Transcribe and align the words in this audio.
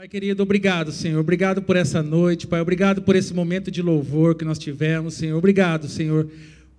Pai 0.00 0.08
querido, 0.08 0.42
obrigado, 0.42 0.92
Senhor. 0.92 1.20
Obrigado 1.20 1.60
por 1.60 1.76
essa 1.76 2.02
noite, 2.02 2.46
Pai. 2.46 2.58
Obrigado 2.58 3.02
por 3.02 3.14
esse 3.14 3.34
momento 3.34 3.70
de 3.70 3.82
louvor 3.82 4.34
que 4.34 4.46
nós 4.46 4.58
tivemos, 4.58 5.12
Senhor. 5.12 5.36
Obrigado, 5.36 5.88
Senhor, 5.88 6.26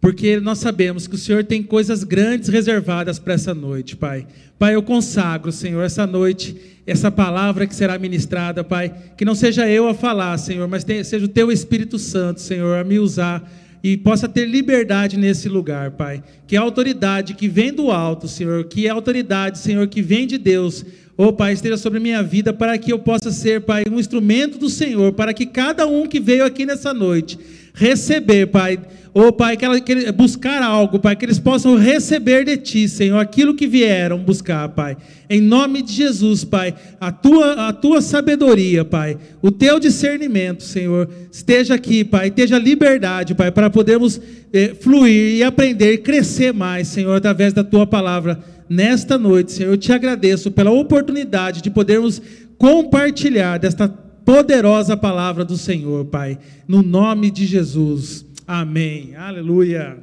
porque 0.02 0.40
nós 0.40 0.58
sabemos 0.58 1.06
que 1.06 1.14
o 1.14 1.20
Senhor 1.20 1.44
tem 1.44 1.62
coisas 1.62 2.04
grandes 2.04 2.50
reservadas 2.50 3.20
para 3.20 3.36
essa 3.36 3.54
noite, 3.54 3.96
Pai. 3.96 4.26
Pai, 4.58 4.74
eu 4.74 4.82
consagro, 4.82 5.52
Senhor, 5.52 5.84
essa 5.84 6.08
noite, 6.08 6.60
essa 6.88 7.12
palavra 7.12 7.68
que 7.68 7.76
será 7.76 8.00
ministrada, 8.00 8.64
Pai. 8.64 8.92
Que 9.16 9.24
não 9.24 9.36
seja 9.36 9.70
eu 9.70 9.88
a 9.88 9.94
falar, 9.94 10.36
Senhor, 10.40 10.68
mas 10.68 10.84
seja 10.84 11.24
o 11.24 11.28
Teu 11.28 11.52
Espírito 11.52 12.00
Santo, 12.00 12.42
Senhor, 12.42 12.76
a 12.76 12.84
me 12.84 12.98
usar 12.98 13.48
e 13.84 13.98
possa 13.98 14.28
ter 14.28 14.48
liberdade 14.48 15.16
nesse 15.16 15.48
lugar, 15.48 15.92
Pai. 15.92 16.24
Que 16.48 16.58
a 16.58 16.62
autoridade 16.62 17.36
que 17.36 17.48
vem 17.48 17.72
do 17.72 17.92
alto, 17.92 18.28
Senhor, 18.28 18.64
que 18.64 18.90
a 18.90 18.94
autoridade, 18.94 19.60
Senhor, 19.60 19.88
que 19.88 20.02
vem 20.02 20.26
de 20.26 20.40
Deus, 20.40 20.84
oh 21.24 21.32
Pai, 21.32 21.54
esteja 21.54 21.78
sobre 21.78 22.00
a 22.00 22.02
minha 22.02 22.24
vida 22.24 22.52
para 22.52 22.76
que 22.80 22.92
eu 22.92 22.98
possa 22.98 23.32
ser, 23.32 23.62
Pai, 23.62 23.84
um 23.92 24.00
instrumento 24.00 24.58
do 24.58 24.70
Senhor, 24.70 25.14
para 25.14 25.34
que 25.34 25.46
cada 25.46 25.86
um 25.86 26.08
que 26.08 26.20
veio 26.20 26.44
aqui 26.44 26.66
nessa 26.66 26.94
noite 26.96 27.38
receber, 27.74 28.48
Pai, 28.48 28.80
oh 29.14 29.32
Pai, 29.32 29.58
que, 29.58 29.66
ela, 29.66 29.80
que 29.80 30.12
buscar 30.12 30.62
algo, 30.62 31.00
Pai, 31.00 31.16
que 31.16 31.26
eles 31.26 31.40
possam 31.40 31.76
receber 31.76 32.46
de 32.46 32.58
Ti, 32.58 32.88
Senhor, 32.88 33.18
aquilo 33.18 33.54
que 33.54 33.68
vieram 33.68 34.20
buscar, 34.20 34.70
Pai. 34.70 34.98
Em 35.30 35.42
nome 35.42 35.82
de 35.82 35.94
Jesus, 35.94 36.44
Pai, 36.44 36.74
a 37.00 37.12
Tua, 37.12 37.68
a 37.68 37.74
tua 37.74 38.02
sabedoria, 38.02 38.84
Pai, 38.84 39.18
o 39.42 39.52
Teu 39.52 39.80
discernimento, 39.80 40.64
Senhor, 40.64 41.10
esteja 41.32 41.76
aqui, 41.76 42.04
Pai, 42.04 42.28
esteja 42.28 42.58
liberdade, 42.58 43.36
Pai, 43.36 43.52
para 43.52 43.70
podermos 43.70 44.20
eh, 44.54 44.74
fluir 44.80 45.36
e 45.38 45.44
aprender 45.44 45.94
e 45.94 45.98
crescer 45.98 46.54
mais, 46.54 46.88
Senhor, 46.88 47.16
através 47.16 47.54
da 47.54 47.64
Tua 47.64 47.88
palavra 47.88 48.40
nesta 48.70 49.18
noite, 49.18 49.52
Senhor, 49.52 49.72
eu 49.72 49.78
te 49.78 49.92
agradeço 49.92 50.50
pela 50.50 50.72
oportunidade 50.72 51.62
de 51.62 51.70
podermos 51.70 52.22
compartilhar 52.58 53.58
desta 53.58 53.94
poderosa 54.32 54.96
palavra 54.96 55.44
do 55.44 55.58
Senhor, 55.58 56.06
Pai, 56.06 56.40
no 56.66 56.82
nome 56.82 57.30
de 57.30 57.46
Jesus. 57.46 58.26
Amém. 58.48 59.14
Aleluia. 59.14 60.00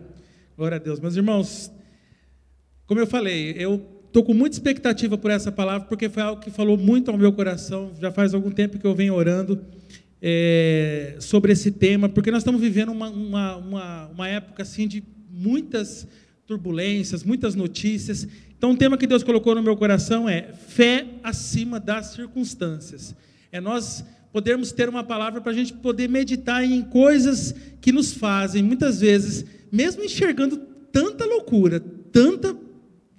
Glória 0.54 0.76
a 0.76 0.78
Deus. 0.78 1.00
Meus 1.00 1.16
irmãos, 1.16 1.72
como 2.86 3.00
eu 3.00 3.06
falei, 3.06 3.54
eu 3.56 3.82
estou 4.06 4.22
com 4.22 4.34
muita 4.34 4.54
expectativa 4.54 5.16
por 5.16 5.30
essa 5.30 5.50
palavra, 5.50 5.88
porque 5.88 6.10
foi 6.10 6.22
algo 6.22 6.42
que 6.42 6.50
falou 6.50 6.76
muito 6.76 7.10
ao 7.10 7.16
meu 7.16 7.32
coração. 7.32 7.92
Já 7.98 8.12
faz 8.12 8.34
algum 8.34 8.50
tempo 8.50 8.78
que 8.78 8.86
eu 8.86 8.94
venho 8.94 9.14
orando 9.14 9.64
é, 10.20 11.16
sobre 11.20 11.52
esse 11.52 11.70
tema, 11.70 12.06
porque 12.06 12.30
nós 12.30 12.42
estamos 12.42 12.60
vivendo 12.60 12.92
uma, 12.92 13.08
uma, 13.08 13.56
uma, 13.56 14.06
uma 14.08 14.28
época 14.28 14.62
assim 14.62 14.86
de 14.86 15.02
muitas 15.30 16.06
turbulências, 16.46 17.24
muitas 17.24 17.54
notícias, 17.54 18.28
então, 18.58 18.72
o 18.72 18.76
tema 18.76 18.98
que 18.98 19.06
Deus 19.06 19.22
colocou 19.22 19.54
no 19.54 19.62
meu 19.62 19.76
coração 19.76 20.28
é 20.28 20.52
fé 20.52 21.06
acima 21.22 21.78
das 21.78 22.06
circunstâncias. 22.06 23.14
É 23.50 23.60
nós 23.60 24.04
podermos 24.32 24.72
ter 24.72 24.88
uma 24.88 25.02
palavra 25.02 25.40
para 25.40 25.52
a 25.52 25.54
gente 25.54 25.72
poder 25.72 26.08
meditar 26.08 26.62
em 26.62 26.82
coisas 26.82 27.54
que 27.80 27.92
nos 27.92 28.12
fazem, 28.12 28.62
muitas 28.62 29.00
vezes, 29.00 29.44
mesmo 29.72 30.04
enxergando 30.04 30.56
tanta 30.92 31.24
loucura, 31.24 31.80
tanta 32.12 32.54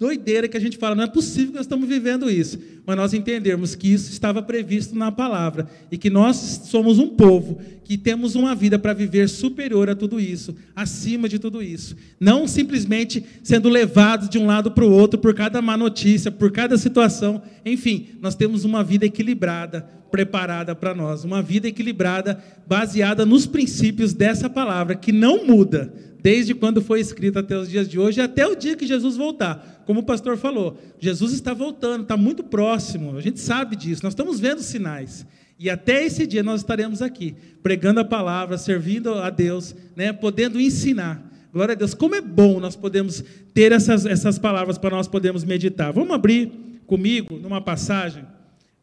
doideira 0.00 0.48
que 0.48 0.56
a 0.56 0.60
gente 0.60 0.78
fala, 0.78 0.94
não 0.94 1.04
é 1.04 1.06
possível 1.06 1.48
que 1.48 1.56
nós 1.56 1.66
estamos 1.66 1.86
vivendo 1.86 2.30
isso. 2.30 2.58
Mas 2.86 2.96
nós 2.96 3.12
entendermos 3.12 3.74
que 3.74 3.92
isso 3.92 4.10
estava 4.10 4.40
previsto 4.40 4.96
na 4.96 5.12
palavra 5.12 5.68
e 5.92 5.98
que 5.98 6.08
nós 6.08 6.62
somos 6.64 6.98
um 6.98 7.08
povo 7.08 7.60
que 7.84 7.98
temos 7.98 8.34
uma 8.34 8.54
vida 8.54 8.78
para 8.78 8.94
viver 8.94 9.28
superior 9.28 9.90
a 9.90 9.94
tudo 9.94 10.18
isso, 10.18 10.56
acima 10.74 11.28
de 11.28 11.38
tudo 11.38 11.62
isso. 11.62 11.94
Não 12.18 12.48
simplesmente 12.48 13.22
sendo 13.42 13.68
levados 13.68 14.30
de 14.30 14.38
um 14.38 14.46
lado 14.46 14.70
para 14.70 14.86
o 14.86 14.90
outro 14.90 15.20
por 15.20 15.34
cada 15.34 15.60
má 15.60 15.76
notícia, 15.76 16.30
por 16.30 16.50
cada 16.50 16.78
situação. 16.78 17.42
Enfim, 17.66 18.08
nós 18.22 18.34
temos 18.34 18.64
uma 18.64 18.82
vida 18.82 19.04
equilibrada, 19.04 19.82
preparada 20.10 20.74
para 20.74 20.94
nós. 20.94 21.24
Uma 21.24 21.42
vida 21.42 21.68
equilibrada, 21.68 22.42
baseada 22.66 23.26
nos 23.26 23.46
princípios 23.46 24.14
dessa 24.14 24.48
palavra, 24.48 24.94
que 24.94 25.12
não 25.12 25.44
muda 25.44 25.92
desde 26.22 26.54
quando 26.54 26.82
foi 26.82 27.00
escrita 27.00 27.40
até 27.40 27.56
os 27.56 27.68
dias 27.68 27.88
de 27.88 27.98
hoje, 27.98 28.20
até 28.20 28.46
o 28.46 28.54
dia 28.54 28.76
que 28.76 28.86
Jesus 28.86 29.16
voltar. 29.16 29.82
Como 29.86 30.00
o 30.00 30.04
pastor 30.04 30.36
falou, 30.36 30.78
Jesus 30.98 31.32
está 31.32 31.52
voltando, 31.52 32.02
está 32.02 32.16
muito 32.16 32.44
próximo, 32.44 33.16
a 33.16 33.20
gente 33.20 33.40
sabe 33.40 33.76
disso, 33.76 34.02
nós 34.04 34.12
estamos 34.12 34.38
vendo 34.38 34.60
sinais. 34.60 35.26
E 35.58 35.68
até 35.68 36.04
esse 36.04 36.26
dia 36.26 36.42
nós 36.42 36.60
estaremos 36.60 37.02
aqui, 37.02 37.34
pregando 37.62 38.00
a 38.00 38.04
palavra, 38.04 38.56
servindo 38.56 39.14
a 39.14 39.28
Deus, 39.28 39.74
né, 39.94 40.12
podendo 40.12 40.60
ensinar. 40.60 41.30
Glória 41.52 41.72
a 41.72 41.76
Deus, 41.76 41.92
como 41.92 42.14
é 42.14 42.20
bom 42.20 42.60
nós 42.60 42.76
podemos 42.76 43.24
ter 43.52 43.72
essas, 43.72 44.06
essas 44.06 44.38
palavras 44.38 44.78
para 44.78 44.96
nós 44.96 45.08
podermos 45.08 45.44
meditar. 45.44 45.92
Vamos 45.92 46.12
abrir 46.12 46.52
comigo 46.86 47.36
numa 47.36 47.60
passagem, 47.60 48.24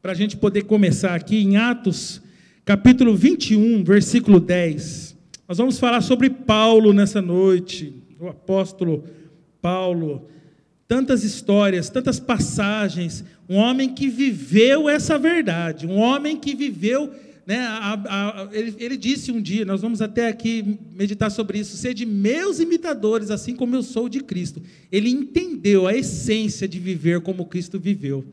para 0.02 0.12
a 0.12 0.16
gente 0.16 0.38
poder 0.38 0.64
começar 0.64 1.16
aqui 1.16 1.38
em 1.38 1.58
Atos, 1.58 2.22
capítulo 2.64 3.16
21, 3.16 3.84
versículo 3.84 4.40
10. 4.40 5.07
Nós 5.48 5.58
vamos 5.58 5.80
falar 5.80 6.02
sobre 6.02 6.30
Paulo 6.30 6.92
nessa 6.92 7.22
noite, 7.22 7.94
o 8.20 8.28
apóstolo 8.28 9.06
Paulo. 9.62 10.28
Tantas 10.90 11.24
histórias, 11.24 11.90
tantas 11.90 12.20
passagens, 12.20 13.24
um 13.48 13.56
homem 13.56 13.94
que 13.94 14.10
viveu 14.10 14.90
essa 14.90 15.18
verdade, 15.18 15.88
um 15.88 16.00
homem 16.00 16.36
que 16.36 16.54
viveu, 16.54 17.10
né, 17.46 17.60
a, 17.60 17.94
a, 17.94 18.50
ele, 18.52 18.76
ele, 18.78 18.98
disse 18.98 19.32
um 19.32 19.42
dia, 19.42 19.64
nós 19.64 19.82
vamos 19.82 20.02
até 20.02 20.28
aqui 20.28 20.78
meditar 20.94 21.32
sobre 21.32 21.60
isso, 21.60 21.78
ser 21.78 21.94
de 21.94 22.06
meus 22.06 22.60
imitadores, 22.60 23.32
assim 23.32 23.56
como 23.56 23.74
eu 23.74 23.84
sou 23.84 24.10
de 24.10 24.20
Cristo. 24.20 24.62
Ele 24.92 25.10
entendeu 25.10 25.88
a 25.88 25.96
essência 25.96 26.68
de 26.68 26.78
viver 26.78 27.22
como 27.22 27.46
Cristo 27.46 27.80
viveu. 27.80 28.26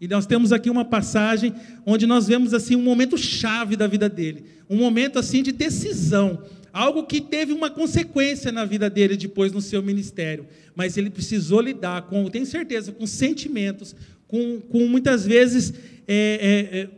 E 0.00 0.08
nós 0.08 0.24
temos 0.24 0.52
aqui 0.52 0.70
uma 0.70 0.86
passagem 0.86 1.54
onde 1.84 2.06
nós 2.06 2.26
vemos 2.28 2.54
assim 2.54 2.76
um 2.76 2.82
momento 2.82 3.18
chave 3.18 3.76
da 3.76 3.86
vida 3.86 4.08
dele, 4.08 4.44
um 4.68 4.76
momento 4.76 5.18
assim 5.18 5.42
de 5.42 5.52
decisão, 5.52 6.42
algo 6.72 7.04
que 7.04 7.20
teve 7.20 7.52
uma 7.52 7.70
consequência 7.70 8.50
na 8.50 8.64
vida 8.64 8.88
dele 8.88 9.16
depois 9.16 9.52
no 9.52 9.60
seu 9.60 9.82
ministério, 9.82 10.46
mas 10.74 10.96
ele 10.96 11.10
precisou 11.10 11.60
lidar 11.60 12.02
com, 12.02 12.28
tenho 12.30 12.46
certeza, 12.46 12.92
com 12.92 13.06
sentimentos, 13.06 13.94
com, 14.26 14.60
com 14.60 14.86
muitas 14.86 15.26
vezes 15.26 15.74
é, 16.08 16.88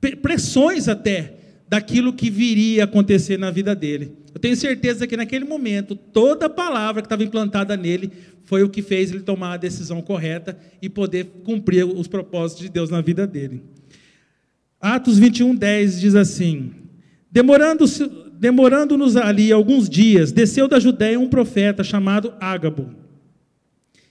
é, 0.00 0.10
é 0.10 0.16
pressões 0.16 0.88
até 0.88 1.34
daquilo 1.68 2.12
que 2.12 2.28
viria 2.28 2.82
a 2.82 2.84
acontecer 2.84 3.38
na 3.38 3.50
vida 3.50 3.74
dele. 3.74 4.12
Eu 4.34 4.40
tenho 4.40 4.56
certeza 4.56 5.06
que 5.06 5.16
naquele 5.16 5.44
momento 5.44 5.94
toda 5.94 6.46
a 6.46 6.50
palavra 6.50 7.00
que 7.00 7.06
estava 7.06 7.24
implantada 7.24 7.76
nele 7.76 8.12
foi 8.44 8.62
o 8.62 8.68
que 8.68 8.82
fez 8.82 9.10
ele 9.10 9.20
tomar 9.20 9.54
a 9.54 9.56
decisão 9.56 10.02
correta 10.02 10.58
e 10.82 10.88
poder 10.88 11.24
cumprir 11.44 11.84
os 11.84 12.06
propósitos 12.06 12.64
de 12.64 12.68
Deus 12.68 12.90
na 12.90 13.00
vida 13.00 13.26
dele. 13.26 13.62
Atos 14.80 15.18
21, 15.18 15.54
10 15.54 16.00
diz 16.00 16.14
assim: 16.14 16.72
Demorando-se 17.30 18.10
demorando-nos 18.38 19.16
ali 19.16 19.52
alguns 19.52 19.88
dias, 19.88 20.32
desceu 20.32 20.68
da 20.68 20.78
Judéia 20.78 21.18
um 21.18 21.28
profeta 21.28 21.82
chamado 21.84 22.32
Ágabo. 22.40 22.90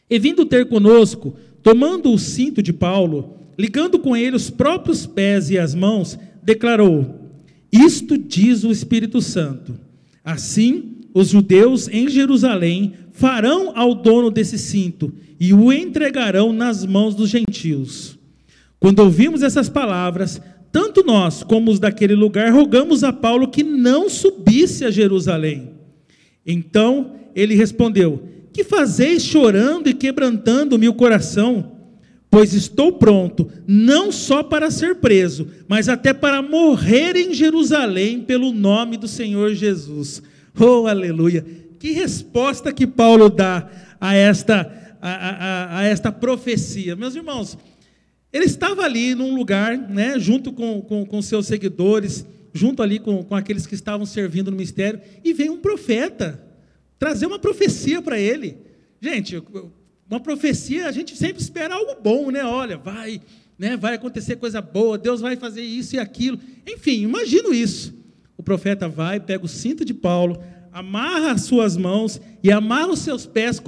E 0.10 0.20
vindo 0.20 0.46
ter 0.46 0.68
conosco, 0.68 1.36
tomando 1.62 2.12
o 2.12 2.20
cinto 2.20 2.62
de 2.62 2.74
Paulo, 2.74 3.38
ligando 3.58 4.00
com 4.00 4.16
ele 4.16 4.36
os 4.36 4.50
próprios 4.50 5.06
pés 5.06 5.50
e 5.50 5.58
as 5.58 5.74
mãos, 5.74 6.18
declarou: 6.42 7.32
Isto 7.72 8.18
diz 8.18 8.64
o 8.64 8.72
Espírito 8.72 9.22
Santo. 9.22 9.80
Assim, 10.24 10.98
os 11.14 11.30
judeus 11.30 11.88
em 11.88 12.10
Jerusalém 12.10 12.94
farão 13.12 13.72
ao 13.76 13.94
dono 13.94 14.32
desse 14.32 14.58
cinto 14.58 15.14
e 15.40 15.54
o 15.54 15.72
entregarão 15.72 16.52
nas 16.52 16.86
mãos 16.86 17.14
dos 17.16 17.30
gentios. 17.30 18.18
Quando 18.80 19.00
ouvimos 19.00 19.44
essas 19.44 19.70
palavras, 19.70 20.42
tanto 20.74 21.04
nós 21.06 21.44
como 21.44 21.70
os 21.70 21.80
daquele 21.80 22.16
lugar 22.16 22.52
rogamos 22.52 23.04
a 23.04 23.14
Paulo 23.14 23.48
que 23.48 23.64
não 23.64 24.10
subisse 24.10 24.84
a 24.84 24.90
Jerusalém. 24.90 25.70
Então 26.44 27.14
ele 27.36 27.54
respondeu: 27.54 28.24
Que 28.52 28.64
fazeis 28.64 29.24
chorando 29.24 29.88
e 29.88 29.94
quebrantando-me 29.94 30.90
o 30.90 30.94
coração? 30.96 31.74
Pois 32.28 32.56
estou 32.56 32.94
pronto, 32.94 33.48
não 33.68 34.12
só 34.12 34.42
para 34.42 34.72
ser 34.72 34.96
preso, 34.96 35.48
mas 35.68 35.88
até 35.88 36.12
para 36.12 36.42
morrer 36.42 37.16
em 37.16 37.36
Jerusalém 37.36 38.22
pelo 38.22 38.52
nome 38.52 38.98
do 38.98 39.08
Senhor 39.08 39.54
Jesus. 39.54 40.24
Oh, 40.60 40.88
aleluia! 40.88 41.46
Que 41.78 41.92
resposta 41.92 42.74
que 42.74 42.88
Paulo 42.88 43.30
dá 43.30 43.70
a 44.02 44.16
esta, 44.16 44.98
a, 45.00 45.12
a, 45.12 45.80
a 45.80 45.84
esta 45.84 46.12
profecia. 46.12 46.96
Meus 46.96 47.16
irmãos, 47.16 47.56
ele 48.34 48.46
estava 48.46 48.82
ali 48.82 49.14
num 49.14 49.36
lugar, 49.36 49.78
né, 49.78 50.18
junto 50.18 50.52
com, 50.52 50.82
com, 50.82 51.06
com 51.06 51.22
seus 51.22 51.46
seguidores, 51.46 52.26
junto 52.52 52.82
ali 52.82 52.98
com, 52.98 53.24
com 53.24 53.36
aqueles 53.36 53.68
que 53.68 53.76
estavam 53.76 54.08
servindo 54.08 54.50
no 54.50 54.58
mistério, 54.58 55.00
e 55.24 55.32
veio 55.34 55.54
um 55.54 55.60
profeta 55.60 56.44
trazer 56.98 57.28
uma 57.28 57.38
profecia 57.38 58.02
para 58.02 58.20
ele. 58.20 58.58
Gente, 59.00 59.42
uma 60.10 60.20
profecia, 60.20 60.88
a 60.88 60.92
gente 60.92 61.16
sempre 61.16 61.44
espera 61.44 61.76
algo 61.76 61.96
bom, 62.02 62.32
né? 62.32 62.44
Olha, 62.44 62.76
vai, 62.76 63.22
né, 63.58 63.78
vai 63.78 63.96
acontecer 63.96 64.38
coisa 64.38 64.62
boa, 64.62 64.98
Deus 64.98 65.22
vai 65.22 65.36
fazer 65.36 65.62
isso 65.62 65.96
e 65.96 66.00
aquilo. 66.00 66.40
Enfim, 66.68 67.04
imagino 67.04 67.54
isso. 67.54 67.94
O 68.36 68.42
profeta 68.42 68.90
vai, 68.90 69.20
pega 69.20 69.46
o 69.46 69.50
cinto 69.50 69.86
de 69.86 69.94
Paulo, 69.94 70.42
amarra 70.72 71.34
as 71.34 71.44
suas 71.44 71.78
mãos 71.78 72.20
e 72.42 72.52
amarra 72.52 72.90
os 72.90 73.00
seus 73.00 73.28
pés 73.28 73.62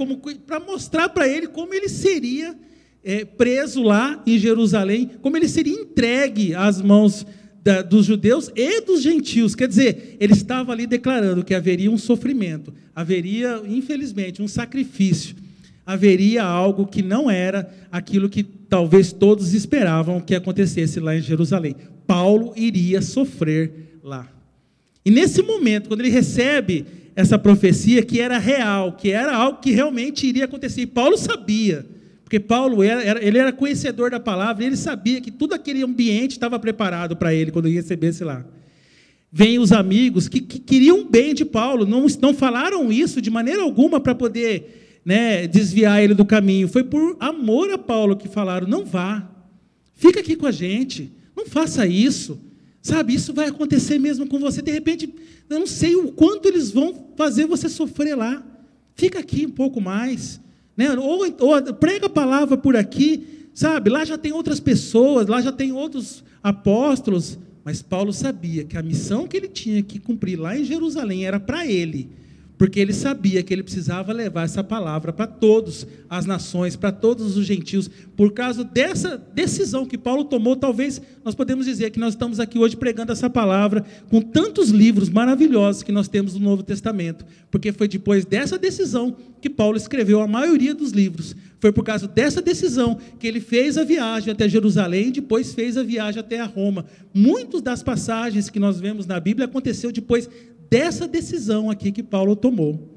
para 0.44 0.58
mostrar 0.58 1.08
para 1.08 1.28
ele 1.28 1.46
como 1.46 1.72
ele 1.72 1.88
seria 1.88 2.56
é, 3.06 3.24
preso 3.24 3.84
lá 3.84 4.20
em 4.26 4.36
Jerusalém, 4.36 5.08
como 5.22 5.36
ele 5.36 5.46
seria 5.46 5.72
entregue 5.72 6.56
às 6.56 6.82
mãos 6.82 7.24
da, 7.62 7.80
dos 7.80 8.04
judeus 8.04 8.50
e 8.56 8.80
dos 8.80 9.00
gentios. 9.00 9.54
Quer 9.54 9.68
dizer, 9.68 10.16
ele 10.18 10.32
estava 10.32 10.72
ali 10.72 10.88
declarando 10.88 11.44
que 11.44 11.54
haveria 11.54 11.88
um 11.88 11.96
sofrimento, 11.96 12.74
haveria, 12.92 13.62
infelizmente, 13.64 14.42
um 14.42 14.48
sacrifício, 14.48 15.36
haveria 15.86 16.42
algo 16.42 16.84
que 16.84 17.00
não 17.00 17.30
era 17.30 17.72
aquilo 17.92 18.28
que 18.28 18.42
talvez 18.42 19.12
todos 19.12 19.54
esperavam 19.54 20.20
que 20.20 20.34
acontecesse 20.34 20.98
lá 20.98 21.16
em 21.16 21.22
Jerusalém. 21.22 21.76
Paulo 22.08 22.52
iria 22.56 23.00
sofrer 23.00 24.00
lá. 24.02 24.28
E 25.04 25.12
nesse 25.12 25.42
momento, 25.42 25.86
quando 25.86 26.00
ele 26.00 26.10
recebe 26.10 26.84
essa 27.14 27.38
profecia 27.38 28.02
que 28.02 28.20
era 28.20 28.36
real, 28.36 28.94
que 28.94 29.12
era 29.12 29.32
algo 29.32 29.60
que 29.60 29.70
realmente 29.70 30.26
iria 30.26 30.46
acontecer, 30.46 30.80
e 30.80 30.86
Paulo 30.86 31.16
sabia, 31.16 31.86
porque 32.26 32.40
Paulo 32.40 32.82
era, 32.82 33.24
ele 33.24 33.38
era 33.38 33.52
conhecedor 33.52 34.10
da 34.10 34.18
palavra, 34.18 34.64
ele 34.64 34.76
sabia 34.76 35.20
que 35.20 35.30
tudo 35.30 35.54
aquele 35.54 35.84
ambiente 35.84 36.32
estava 36.32 36.58
preparado 36.58 37.14
para 37.14 37.32
ele 37.32 37.52
quando 37.52 37.66
ele 37.66 37.76
recebesse 37.76 38.24
lá. 38.24 38.44
Vêm 39.30 39.60
os 39.60 39.70
amigos 39.70 40.26
que, 40.26 40.40
que 40.40 40.58
queriam 40.58 41.08
bem 41.08 41.32
de 41.32 41.44
Paulo, 41.44 41.86
não, 41.86 42.04
não 42.20 42.34
falaram 42.34 42.90
isso 42.90 43.22
de 43.22 43.30
maneira 43.30 43.62
alguma 43.62 44.00
para 44.00 44.12
poder 44.12 45.00
né, 45.04 45.46
desviar 45.46 46.02
ele 46.02 46.14
do 46.14 46.24
caminho. 46.24 46.66
Foi 46.66 46.82
por 46.82 47.16
amor 47.20 47.70
a 47.70 47.78
Paulo 47.78 48.16
que 48.16 48.26
falaram: 48.26 48.66
não 48.66 48.84
vá, 48.84 49.30
fica 49.94 50.18
aqui 50.18 50.34
com 50.34 50.46
a 50.46 50.52
gente, 50.52 51.12
não 51.36 51.46
faça 51.46 51.86
isso. 51.86 52.40
Sabe, 52.82 53.14
isso 53.14 53.32
vai 53.32 53.46
acontecer 53.50 54.00
mesmo 54.00 54.26
com 54.26 54.40
você. 54.40 54.60
De 54.60 54.72
repente, 54.72 55.08
eu 55.48 55.60
não 55.60 55.66
sei 55.68 55.94
o 55.94 56.10
quanto 56.10 56.48
eles 56.48 56.72
vão 56.72 57.06
fazer 57.16 57.46
você 57.46 57.68
sofrer 57.68 58.16
lá. 58.16 58.44
Fica 58.96 59.20
aqui 59.20 59.46
um 59.46 59.50
pouco 59.50 59.80
mais. 59.80 60.40
Né? 60.76 60.92
Ou, 60.92 61.24
ou 61.40 61.74
prega 61.74 62.06
a 62.06 62.10
palavra 62.10 62.56
por 62.56 62.76
aqui. 62.76 63.48
Sabe, 63.54 63.88
lá 63.88 64.04
já 64.04 64.18
tem 64.18 64.32
outras 64.32 64.60
pessoas, 64.60 65.26
lá 65.26 65.40
já 65.40 65.50
tem 65.50 65.72
outros 65.72 66.22
apóstolos. 66.42 67.38
Mas 67.64 67.80
Paulo 67.82 68.12
sabia 68.12 68.64
que 68.64 68.76
a 68.76 68.82
missão 68.82 69.26
que 69.26 69.36
ele 69.36 69.48
tinha 69.48 69.82
que 69.82 69.98
cumprir 69.98 70.38
lá 70.38 70.56
em 70.56 70.64
Jerusalém 70.64 71.24
era 71.24 71.40
para 71.40 71.66
ele 71.66 72.10
porque 72.58 72.80
ele 72.80 72.92
sabia 72.92 73.42
que 73.42 73.52
ele 73.52 73.62
precisava 73.62 74.12
levar 74.12 74.44
essa 74.44 74.64
palavra 74.64 75.12
para 75.12 75.26
todas 75.26 75.86
as 76.08 76.24
nações, 76.24 76.74
para 76.74 76.90
todos 76.90 77.36
os 77.36 77.44
gentios. 77.44 77.90
Por 78.16 78.32
causa 78.32 78.64
dessa 78.64 79.18
decisão 79.34 79.84
que 79.84 79.98
Paulo 79.98 80.24
tomou, 80.24 80.56
talvez 80.56 81.00
nós 81.24 81.34
podemos 81.34 81.66
dizer 81.66 81.90
que 81.90 81.98
nós 81.98 82.14
estamos 82.14 82.40
aqui 82.40 82.58
hoje 82.58 82.76
pregando 82.76 83.12
essa 83.12 83.28
palavra 83.28 83.84
com 84.08 84.20
tantos 84.22 84.70
livros 84.70 85.08
maravilhosos 85.08 85.82
que 85.82 85.92
nós 85.92 86.08
temos 86.08 86.34
no 86.34 86.40
Novo 86.40 86.62
Testamento, 86.62 87.26
porque 87.50 87.72
foi 87.72 87.88
depois 87.88 88.24
dessa 88.24 88.58
decisão 88.58 89.16
que 89.40 89.50
Paulo 89.50 89.76
escreveu 89.76 90.22
a 90.22 90.26
maioria 90.26 90.74
dos 90.74 90.92
livros. 90.92 91.36
Foi 91.58 91.72
por 91.72 91.84
causa 91.84 92.06
dessa 92.06 92.40
decisão 92.40 92.98
que 93.18 93.26
ele 93.26 93.40
fez 93.40 93.76
a 93.76 93.84
viagem 93.84 94.32
até 94.32 94.48
Jerusalém, 94.48 95.10
depois 95.10 95.54
fez 95.54 95.76
a 95.76 95.82
viagem 95.82 96.20
até 96.20 96.40
a 96.40 96.44
Roma. 96.44 96.84
Muitas 97.12 97.62
das 97.62 97.82
passagens 97.82 98.50
que 98.50 98.58
nós 98.58 98.78
vemos 98.78 99.06
na 99.06 99.18
Bíblia 99.18 99.46
aconteceu 99.46 99.90
depois 99.90 100.28
dessa 100.70 101.06
decisão 101.06 101.70
aqui 101.70 101.92
que 101.92 102.02
Paulo 102.02 102.36
tomou. 102.36 102.96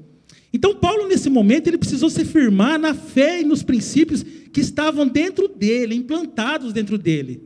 Então, 0.52 0.74
Paulo, 0.74 1.06
nesse 1.06 1.30
momento, 1.30 1.68
ele 1.68 1.78
precisou 1.78 2.10
se 2.10 2.24
firmar 2.24 2.78
na 2.78 2.92
fé 2.92 3.40
e 3.40 3.44
nos 3.44 3.62
princípios 3.62 4.22
que 4.22 4.60
estavam 4.60 5.06
dentro 5.06 5.46
dele, 5.46 5.94
implantados 5.94 6.72
dentro 6.72 6.98
dele. 6.98 7.42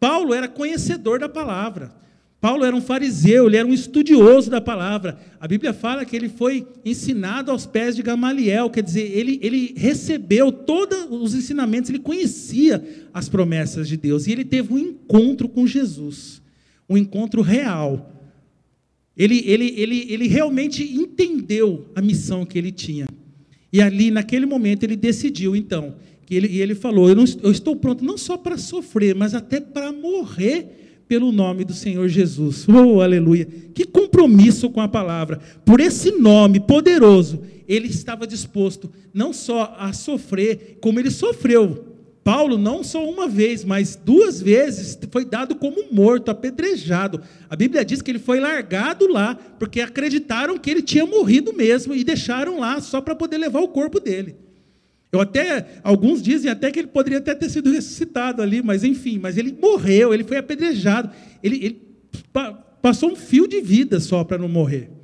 Paulo 0.00 0.34
era 0.34 0.48
conhecedor 0.48 1.20
da 1.20 1.28
palavra. 1.28 1.96
Paulo 2.40 2.64
era 2.64 2.74
um 2.74 2.80
fariseu, 2.80 3.48
ele 3.48 3.56
era 3.56 3.66
um 3.66 3.72
estudioso 3.72 4.48
da 4.48 4.60
palavra. 4.60 5.18
A 5.40 5.48
Bíblia 5.48 5.72
fala 5.72 6.04
que 6.04 6.14
ele 6.14 6.28
foi 6.28 6.66
ensinado 6.84 7.50
aos 7.50 7.66
pés 7.66 7.96
de 7.96 8.02
Gamaliel, 8.02 8.70
quer 8.70 8.82
dizer, 8.82 9.10
ele, 9.10 9.40
ele 9.42 9.74
recebeu 9.76 10.52
todos 10.52 11.06
os 11.10 11.34
ensinamentos, 11.34 11.90
ele 11.90 11.98
conhecia 11.98 13.08
as 13.12 13.28
promessas 13.28 13.88
de 13.88 13.96
Deus 13.96 14.26
e 14.26 14.32
ele 14.32 14.44
teve 14.44 14.72
um 14.72 14.78
encontro 14.78 15.48
com 15.48 15.66
Jesus, 15.66 16.40
um 16.88 16.96
encontro 16.96 17.42
real. 17.42 18.17
Ele, 19.18 19.42
ele, 19.44 19.74
ele, 19.76 20.06
ele 20.08 20.28
realmente 20.28 20.84
entendeu 20.84 21.86
a 21.96 22.00
missão 22.00 22.46
que 22.46 22.56
ele 22.56 22.70
tinha. 22.70 23.06
E 23.72 23.82
ali, 23.82 24.12
naquele 24.12 24.46
momento, 24.46 24.84
ele 24.84 24.94
decidiu, 24.94 25.56
então, 25.56 25.96
que 26.24 26.36
ele, 26.36 26.46
e 26.46 26.62
ele 26.62 26.74
falou: 26.74 27.08
eu, 27.08 27.16
não, 27.16 27.24
eu 27.42 27.50
estou 27.50 27.74
pronto 27.74 28.04
não 28.04 28.16
só 28.16 28.36
para 28.36 28.56
sofrer, 28.56 29.16
mas 29.16 29.34
até 29.34 29.60
para 29.60 29.90
morrer 29.90 31.02
pelo 31.08 31.32
nome 31.32 31.64
do 31.64 31.72
Senhor 31.72 32.08
Jesus. 32.08 32.66
Oh, 32.68 33.00
aleluia! 33.00 33.46
Que 33.74 33.84
compromisso 33.84 34.70
com 34.70 34.80
a 34.80 34.86
palavra. 34.86 35.40
Por 35.64 35.80
esse 35.80 36.12
nome 36.12 36.60
poderoso, 36.60 37.42
ele 37.66 37.88
estava 37.88 38.26
disposto 38.26 38.90
não 39.12 39.32
só 39.32 39.74
a 39.78 39.92
sofrer, 39.92 40.78
como 40.80 41.00
ele 41.00 41.10
sofreu 41.10 41.97
Paulo, 42.28 42.58
não 42.58 42.84
só 42.84 43.08
uma 43.08 43.26
vez, 43.26 43.64
mas 43.64 43.96
duas 43.96 44.38
vezes, 44.38 44.98
foi 45.10 45.24
dado 45.24 45.54
como 45.54 45.90
morto, 45.90 46.30
apedrejado. 46.30 47.22
A 47.48 47.56
Bíblia 47.56 47.82
diz 47.82 48.02
que 48.02 48.10
ele 48.10 48.18
foi 48.18 48.38
largado 48.38 49.10
lá, 49.10 49.34
porque 49.58 49.80
acreditaram 49.80 50.58
que 50.58 50.70
ele 50.70 50.82
tinha 50.82 51.06
morrido 51.06 51.54
mesmo 51.54 51.94
e 51.94 52.04
deixaram 52.04 52.60
lá 52.60 52.82
só 52.82 53.00
para 53.00 53.14
poder 53.14 53.38
levar 53.38 53.60
o 53.60 53.68
corpo 53.68 53.98
dele. 53.98 54.36
Eu 55.10 55.22
até, 55.22 55.80
alguns 55.82 56.20
dizem 56.20 56.50
até 56.50 56.70
que 56.70 56.80
ele 56.80 56.88
poderia 56.88 57.16
até 57.16 57.34
ter 57.34 57.48
sido 57.48 57.72
ressuscitado 57.72 58.42
ali, 58.42 58.62
mas 58.62 58.84
enfim, 58.84 59.18
mas 59.18 59.38
ele 59.38 59.56
morreu, 59.58 60.12
ele 60.12 60.22
foi 60.22 60.36
apedrejado. 60.36 61.08
Ele, 61.42 61.56
ele 61.64 61.82
passou 62.82 63.12
um 63.12 63.16
fio 63.16 63.48
de 63.48 63.62
vida 63.62 64.00
só 64.00 64.22
para 64.22 64.36
não 64.36 64.50
morrer. 64.50 64.97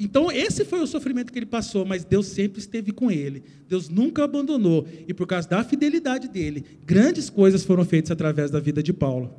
Então, 0.00 0.32
esse 0.32 0.64
foi 0.64 0.80
o 0.80 0.86
sofrimento 0.86 1.32
que 1.32 1.38
ele 1.38 1.46
passou, 1.46 1.84
mas 1.84 2.04
Deus 2.04 2.26
sempre 2.26 2.58
esteve 2.58 2.90
com 2.90 3.10
ele. 3.10 3.44
Deus 3.68 3.88
nunca 3.88 4.24
abandonou. 4.24 4.86
E 5.06 5.14
por 5.14 5.26
causa 5.26 5.48
da 5.48 5.62
fidelidade 5.62 6.28
dele, 6.28 6.64
grandes 6.84 7.30
coisas 7.30 7.64
foram 7.64 7.84
feitas 7.84 8.10
através 8.10 8.50
da 8.50 8.58
vida 8.58 8.82
de 8.82 8.92
Paulo. 8.92 9.32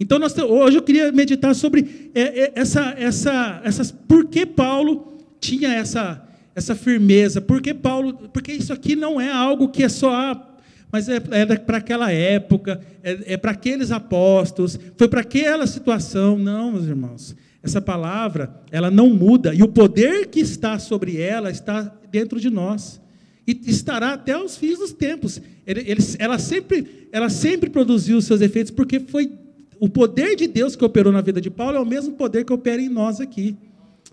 Então, 0.00 0.18
nós, 0.18 0.36
hoje 0.38 0.78
eu 0.78 0.82
queria 0.82 1.12
meditar 1.12 1.54
sobre 1.54 2.10
é, 2.14 2.44
é, 2.44 2.52
essa, 2.54 2.94
essa, 2.96 3.60
essas, 3.62 3.92
por 3.92 4.26
que 4.26 4.46
Paulo 4.46 5.18
tinha 5.38 5.74
essa, 5.74 6.26
essa 6.54 6.74
firmeza, 6.74 7.40
por 7.42 7.60
que 7.60 7.74
Paulo, 7.74 8.14
porque 8.32 8.52
isso 8.52 8.72
aqui 8.72 8.96
não 8.96 9.20
é 9.20 9.30
algo 9.30 9.68
que 9.68 9.82
é 9.82 9.88
só, 9.90 10.10
ah, 10.14 10.50
mas 10.90 11.08
é, 11.08 11.16
é 11.30 11.56
para 11.56 11.76
aquela 11.76 12.10
época, 12.10 12.80
é, 13.02 13.34
é 13.34 13.36
para 13.36 13.50
aqueles 13.50 13.90
apóstolos, 13.90 14.78
foi 14.96 15.08
para 15.08 15.20
aquela 15.20 15.66
situação. 15.66 16.38
Não, 16.38 16.72
meus 16.72 16.86
irmãos. 16.86 17.36
Essa 17.62 17.80
palavra, 17.80 18.62
ela 18.70 18.90
não 18.90 19.10
muda, 19.10 19.54
e 19.54 19.62
o 19.62 19.68
poder 19.68 20.28
que 20.28 20.40
está 20.40 20.78
sobre 20.78 21.20
ela 21.20 21.50
está 21.50 21.94
dentro 22.10 22.40
de 22.40 22.48
nós. 22.48 23.00
E 23.46 23.58
estará 23.66 24.14
até 24.14 24.36
os 24.36 24.56
fins 24.56 24.78
dos 24.78 24.92
tempos. 24.92 25.40
Ele, 25.66 25.80
ele, 25.86 26.02
ela, 26.18 26.38
sempre, 26.38 27.08
ela 27.12 27.28
sempre 27.28 27.68
produziu 27.68 28.18
os 28.18 28.24
seus 28.24 28.40
efeitos, 28.40 28.70
porque 28.70 29.00
foi 29.00 29.30
o 29.78 29.88
poder 29.88 30.36
de 30.36 30.46
Deus 30.46 30.76
que 30.76 30.84
operou 30.84 31.12
na 31.12 31.22
vida 31.22 31.40
de 31.40 31.50
Paulo 31.50 31.76
é 31.76 31.80
o 31.80 31.86
mesmo 31.86 32.12
poder 32.12 32.44
que 32.44 32.52
opera 32.52 32.80
em 32.80 32.88
nós 32.88 33.20
aqui. 33.20 33.56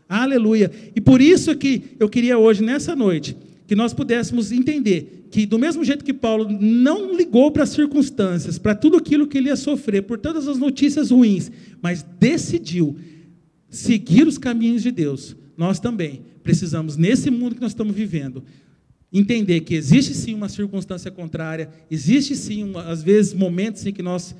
Aleluia. 0.08 0.72
E 0.96 1.02
por 1.02 1.22
isso 1.22 1.56
que 1.56 1.84
eu 2.00 2.08
queria 2.08 2.38
hoje, 2.38 2.64
nessa 2.64 2.96
noite, 2.96 3.36
que 3.68 3.76
nós 3.76 3.94
pudéssemos 3.94 4.52
entender 4.52 5.28
que, 5.30 5.46
do 5.46 5.60
mesmo 5.60 5.84
jeito 5.84 6.06
que 6.06 6.14
Paulo 6.14 6.48
não 6.50 7.14
ligou 7.14 7.52
para 7.52 7.64
as 7.64 7.70
circunstâncias, 7.70 8.58
para 8.58 8.74
tudo 8.74 8.96
aquilo 8.96 9.28
que 9.28 9.38
ele 9.38 9.50
ia 9.50 9.58
sofrer, 9.58 10.04
por 10.04 10.18
todas 10.18 10.48
as 10.48 10.58
notícias 10.58 11.12
ruins, 11.12 11.52
mas 11.82 12.02
decidiu 12.18 12.96
seguir 13.70 14.28
os 14.28 14.38
caminhos 14.38 14.84
de 14.84 14.92
Deus, 14.92 15.36
nós 15.56 15.80
também 15.80 16.22
precisamos, 16.44 16.96
nesse 16.96 17.30
mundo 17.30 17.56
que 17.56 17.62
nós 17.62 17.72
estamos 17.72 17.96
vivendo, 17.96 18.44
entender 19.12 19.62
que 19.62 19.76
existe 19.76 20.14
sim 20.14 20.34
uma 20.34 20.50
circunstância 20.50 21.10
contrária, 21.12 21.70
existe 21.90 22.36
sim, 22.36 22.72
às 22.86 23.02
vezes, 23.02 23.34
momentos 23.34 23.86
em 23.86 23.94
que 23.94 24.04
nós 24.04 24.36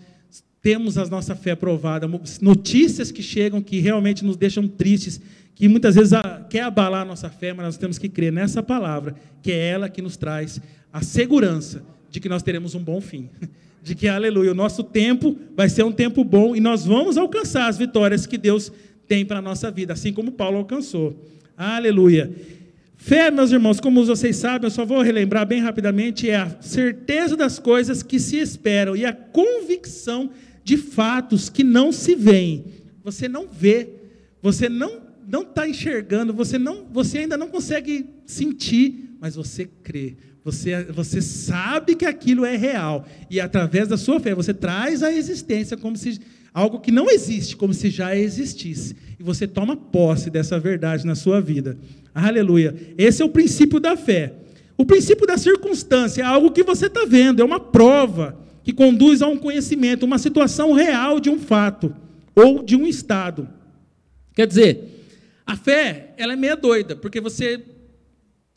temos 0.62 0.98
a 0.98 1.06
nossa 1.06 1.36
fé 1.36 1.56
provada, 1.56 2.10
notícias 2.42 3.12
que 3.12 3.24
chegam 3.24 3.62
que 3.62 3.80
realmente 3.80 4.26
nos 4.26 4.36
deixam 4.36 4.68
tristes, 4.68 5.20
que 5.56 5.68
muitas 5.68 5.96
vezes 5.96 6.14
quer 6.50 6.62
abalar 6.62 7.02
a 7.02 7.06
nossa 7.06 7.30
fé, 7.30 7.54
mas 7.54 7.66
nós 7.66 7.78
temos 7.78 7.98
que 7.98 8.10
crer 8.10 8.32
nessa 8.32 8.62
palavra, 8.62 9.16
que 9.42 9.52
é 9.52 9.70
ela 9.70 9.90
que 9.90 10.02
nos 10.02 10.18
traz 10.18 10.62
a 10.92 11.02
segurança 11.02 11.84
de 12.10 12.20
que 12.20 12.30
nós 12.30 12.44
teremos 12.44 12.76
um 12.76 12.84
bom 12.84 13.02
fim. 13.02 13.30
De 13.84 13.96
que, 13.96 14.06
aleluia, 14.06 14.52
o 14.52 14.56
nosso 14.56 14.84
tempo 14.84 15.38
vai 15.56 15.70
ser 15.70 15.84
um 15.84 15.94
tempo 15.94 16.22
bom 16.22 16.54
e 16.54 16.60
nós 16.60 16.84
vamos 16.84 17.18
alcançar 17.18 17.70
as 17.70 17.78
vitórias 17.78 18.26
que 18.26 18.38
Deus 18.38 18.70
tem 19.08 19.26
para 19.26 19.40
a 19.40 19.42
nossa 19.42 19.72
vida, 19.72 19.94
assim 19.94 20.12
como 20.14 20.32
Paulo 20.32 20.58
alcançou. 20.58 21.16
Aleluia. 21.56 22.32
Fé, 22.98 23.32
meus 23.32 23.52
irmãos, 23.52 23.80
como 23.80 24.04
vocês 24.04 24.36
sabem, 24.36 24.68
eu 24.68 24.72
só 24.72 24.86
vou 24.86 25.02
relembrar 25.02 25.46
bem 25.46 25.62
rapidamente, 25.62 26.30
é 26.30 26.36
a 26.36 26.62
certeza 26.62 27.38
das 27.38 27.60
coisas 27.60 28.02
que 28.04 28.20
se 28.20 28.38
esperam 28.38 28.96
e 28.96 29.06
a 29.06 29.14
convicção 29.14 30.30
de 30.64 30.76
fatos 30.76 31.50
que 31.50 31.64
não 31.64 31.92
se 31.92 32.16
veem. 32.16 32.66
Você 33.04 33.28
não 33.28 33.48
vê, 33.48 33.90
você 34.42 34.68
não 34.68 35.08
não 35.28 35.42
está 35.42 35.68
enxergando, 35.68 36.34
você 36.34 36.58
não, 36.58 36.86
você 36.90 37.20
ainda 37.20 37.36
não 37.36 37.50
consegue 37.50 38.06
sentir, 38.26 39.18
mas 39.20 39.36
você 39.36 39.66
crê. 39.84 40.16
Você, 40.48 40.86
você 40.86 41.22
sabe 41.22 41.94
que 41.94 42.06
aquilo 42.06 42.46
é 42.46 42.56
real 42.56 43.06
e 43.30 43.38
através 43.38 43.90
da 43.90 43.98
sua 43.98 44.18
fé 44.18 44.34
você 44.34 44.54
traz 44.54 45.04
a 45.04 45.12
existência 45.12 45.76
como 45.76 45.98
se 45.98 46.22
algo 46.54 46.80
que 46.80 46.90
não 46.90 47.12
existe, 47.12 47.58
como 47.58 47.74
se 47.74 47.90
já 47.90 48.16
existisse. 48.16 48.96
E 49.20 49.24
você 49.24 49.46
toma 49.46 49.76
posse 49.76 50.30
dessa 50.30 50.58
verdade 50.58 51.06
na 51.06 51.16
sua 51.16 51.42
vida. 51.42 51.78
Aleluia. 52.16 52.74
Esse 52.98 53.22
é 53.22 53.26
o 53.26 53.30
princípio 53.30 53.78
da 53.78 53.98
fé. 53.98 54.36
O 54.78 54.86
princípio 54.86 55.28
da 55.28 55.38
circunstância 55.38 56.22
é 56.22 56.26
algo 56.26 56.50
que 56.52 56.64
você 56.64 56.86
está 56.86 57.04
vendo, 57.04 57.42
é 57.42 57.46
uma 57.46 57.60
prova 57.60 58.40
que 58.64 58.72
conduz 58.72 59.22
a 59.22 59.28
um 59.28 59.36
conhecimento, 59.36 60.06
uma 60.06 60.18
situação 60.18 60.72
real 60.72 61.20
de 61.20 61.30
um 61.30 61.40
fato 61.40 61.94
ou 62.34 62.64
de 62.64 62.78
um 62.78 62.88
estado. 62.88 63.50
Quer 64.34 64.48
dizer, 64.48 65.04
a 65.46 65.58
fé, 65.58 66.14
ela 66.16 66.32
é 66.32 66.38
meia 66.38 66.56
doida, 66.56 66.96
porque 66.96 67.20
você 67.20 67.62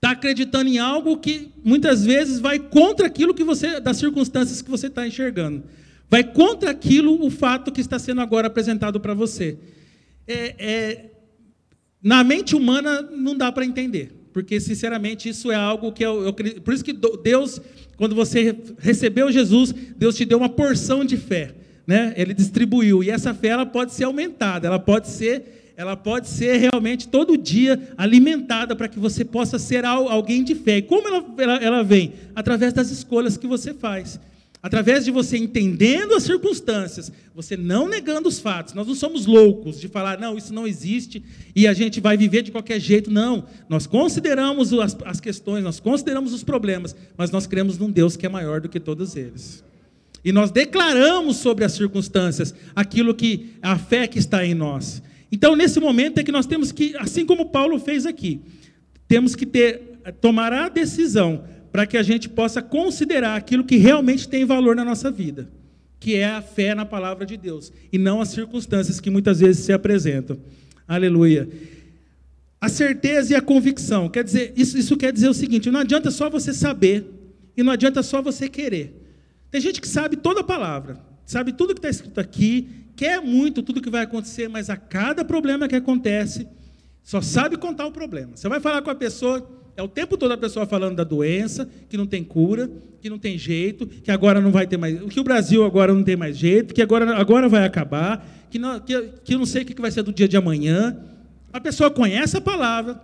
está 0.01 0.13
acreditando 0.13 0.71
em 0.71 0.79
algo 0.79 1.19
que 1.19 1.51
muitas 1.63 2.05
vezes 2.05 2.41
vai 2.41 2.59
contra 2.59 3.07
aquilo 3.07 3.35
que 3.35 3.45
você, 3.45 3.81
das 3.81 3.99
circunstâncias 3.99 4.63
que 4.63 4.71
você 4.71 4.87
está 4.87 5.07
enxergando. 5.07 5.63
Vai 6.09 6.25
contra 6.25 6.71
aquilo, 6.71 7.25
o 7.25 7.31
fato 7.31 7.71
que 7.71 7.81
está 7.81 7.99
sendo 7.99 8.21
agora 8.21 8.47
apresentado 8.47 8.99
para 8.99 9.13
você. 9.13 9.59
É, 10.27 10.55
é, 10.59 11.11
na 12.03 12.25
mente 12.25 12.57
humana 12.57 13.03
não 13.03 13.37
dá 13.37 13.53
para 13.53 13.65
entender 13.65 14.21
porque 14.33 14.61
sinceramente 14.61 15.29
isso 15.29 15.51
é 15.51 15.55
algo 15.55 15.93
que 15.93 16.05
eu, 16.05 16.25
eu 16.25 16.33
por 16.33 16.75
isso 16.75 16.85
que 16.85 16.93
Deus, 16.93 17.61
quando 17.97 18.15
você 18.15 18.57
recebeu 18.79 19.31
Jesus, 19.31 19.73
Deus 19.97 20.15
te 20.15 20.25
deu 20.25 20.39
uma 20.39 20.49
porção 20.49 21.05
de 21.05 21.17
fé, 21.17 21.55
né? 21.87 22.15
Ele 22.17 22.33
distribuiu 22.33 23.03
e 23.03 23.11
essa 23.11 23.35
fé 23.35 23.49
ela 23.49 23.67
pode 23.67 23.93
ser 23.93 24.05
aumentada, 24.05 24.67
ela 24.67 24.79
pode 24.79 25.09
ser 25.09 25.70
ela 25.81 25.97
pode 25.97 26.29
ser 26.29 26.59
realmente 26.59 27.09
todo 27.09 27.39
dia 27.39 27.95
alimentada 27.97 28.77
para 28.77 28.87
que 28.87 28.99
você 28.99 29.25
possa 29.25 29.59
ser 29.59 29.83
alguém 29.87 30.45
de 30.45 30.55
fé. 30.55 30.77
E 30.77 30.83
como 30.83 31.09
ela, 31.09 31.25
ela, 31.39 31.57
ela 31.57 31.83
vem? 31.83 32.13
Através 32.35 32.75
das 32.75 32.91
escolhas 32.91 33.39
que 33.39 33.47
você 33.47 33.73
faz. 33.73 34.21
Através 34.63 35.07
de 35.07 35.11
você 35.11 35.39
entendendo 35.39 36.15
as 36.15 36.25
circunstâncias, 36.25 37.11
você 37.35 37.57
não 37.57 37.89
negando 37.89 38.29
os 38.29 38.39
fatos. 38.39 38.75
Nós 38.75 38.87
não 38.87 38.95
somos 38.95 39.25
loucos 39.25 39.81
de 39.81 39.89
falar, 39.89 40.21
não, 40.21 40.37
isso 40.37 40.53
não 40.53 40.67
existe 40.67 41.25
e 41.57 41.67
a 41.67 41.73
gente 41.73 41.99
vai 41.99 42.15
viver 42.15 42.43
de 42.43 42.53
qualquer 42.53 42.79
jeito. 42.79 43.11
Não. 43.11 43.47
Nós 43.67 43.87
consideramos 43.87 44.75
as, 44.75 44.95
as 45.07 45.19
questões, 45.19 45.65
nós 45.65 45.81
consideramos 45.81 46.35
os 46.35 46.45
problemas, 46.45 46.95
mas 47.17 47.31
nós 47.31 47.47
cremos 47.47 47.79
num 47.79 47.91
Deus 47.91 48.19
que 48.19 48.27
é 48.27 48.29
maior 48.29 48.61
do 48.61 48.69
que 48.69 48.79
todos 48.79 49.17
eles. 49.17 49.65
E 50.23 50.31
nós 50.31 50.51
declaramos 50.51 51.39
sobre 51.39 51.65
as 51.65 51.73
circunstâncias 51.73 52.55
aquilo 52.77 53.15
que 53.15 53.55
a 53.63 53.79
fé 53.79 54.07
que 54.07 54.19
está 54.19 54.45
em 54.45 54.53
nós. 54.53 55.03
Então, 55.33 55.55
nesse 55.55 55.79
momento 55.79 56.19
é 56.19 56.25
que 56.25 56.33
nós 56.33 56.47
temos 56.47 56.73
que, 56.73 56.97
assim 56.97 57.25
como 57.25 57.51
Paulo 57.51 57.79
fez 57.79 58.05
aqui, 58.05 58.41
temos 59.07 59.35
que 59.35 59.47
ter, 59.47 60.01
tomar 60.21 60.53
a 60.53 60.69
decisão 60.69 61.45
para 61.73 61.87
que 61.87 61.97
a 61.97 62.03
gente 62.03 62.29
possa 62.29 62.61
considerar 62.61 63.37
aquilo 63.37 63.65
que 63.65 63.77
realmente 63.77 64.29
tem 64.29 64.45
valor 64.45 64.75
na 64.75 64.85
nossa 64.85 65.11
vida, 65.11 65.49
que 66.01 66.17
é 66.17 66.25
a 66.25 66.43
fé 66.43 66.75
na 66.75 66.85
palavra 66.85 67.25
de 67.25 67.37
Deus, 67.37 67.73
e 67.93 67.99
não 67.99 68.21
as 68.21 68.31
circunstâncias 68.31 69.01
que 69.01 69.11
muitas 69.11 69.41
vezes 69.41 69.65
se 69.65 69.73
apresentam. 69.73 70.39
Aleluia. 70.87 71.49
A 72.61 72.69
certeza 72.69 73.33
e 73.33 73.37
a 73.37 73.41
convicção, 73.41 74.09
quer 74.09 74.25
dizer, 74.25 74.53
isso, 74.57 74.77
isso 74.77 74.97
quer 74.97 75.13
dizer 75.13 75.29
o 75.29 75.35
seguinte: 75.35 75.71
não 75.71 75.81
adianta 75.81 76.11
só 76.11 76.29
você 76.29 76.53
saber, 76.53 77.07
e 77.57 77.63
não 77.63 77.73
adianta 77.73 78.03
só 78.03 78.21
você 78.21 78.49
querer. 78.49 78.95
Tem 79.51 79.61
gente 79.61 79.81
que 79.81 79.89
sabe 79.89 80.17
toda 80.17 80.41
a 80.41 80.45
palavra, 80.45 81.01
sabe 81.25 81.53
tudo 81.53 81.75
que 81.75 81.79
está 81.79 81.89
escrito 81.89 82.19
aqui, 82.19 82.69
quer 83.01 83.19
muito 83.23 83.63
tudo 83.63 83.81
que 83.81 83.89
vai 83.89 84.03
acontecer, 84.03 84.47
mas 84.47 84.69
a 84.69 84.77
cada 84.77 85.25
problema 85.25 85.67
que 85.67 85.75
acontece, 85.75 86.47
só 87.03 87.23
sabe 87.23 87.57
contar 87.57 87.87
o 87.87 87.91
problema. 87.91 88.37
Você 88.37 88.47
vai 88.47 88.61
falar 88.61 88.83
com 88.83 88.91
a 88.91 88.95
pessoa, 88.95 89.51
é 89.75 89.83
o 89.83 89.89
tempo 89.89 90.19
todo 90.19 90.33
a 90.33 90.37
pessoa 90.37 90.67
falando 90.67 90.97
da 90.97 91.03
doença, 91.03 91.67
que 91.89 91.97
não 91.97 92.05
tem 92.05 92.23
cura, 92.23 92.71
que 93.01 93.09
não 93.09 93.19
tem 93.19 93.39
jeito, 93.39 93.87
que 93.87 94.11
agora 94.11 94.39
não 94.39 94.51
vai 94.51 94.67
ter 94.67 94.77
mais. 94.77 95.01
Que 95.05 95.19
o 95.19 95.25
Brasil 95.25 95.65
agora 95.65 95.95
não 95.95 96.05
tem 96.05 96.15
mais 96.15 96.37
jeito, 96.37 96.75
que 96.75 96.83
agora, 96.83 97.17
agora 97.17 97.49
vai 97.49 97.65
acabar, 97.65 98.47
que 98.51 98.59
não, 98.59 98.79
que, 98.79 99.03
que 99.25 99.35
não 99.35 99.47
sei 99.47 99.63
o 99.63 99.65
que 99.65 99.81
vai 99.81 99.91
ser 99.91 100.03
do 100.03 100.13
dia 100.13 100.29
de 100.29 100.37
amanhã. 100.37 101.03
A 101.51 101.59
pessoa 101.59 101.91
conhece 101.91 102.37
a 102.37 102.41
palavra, 102.43 103.01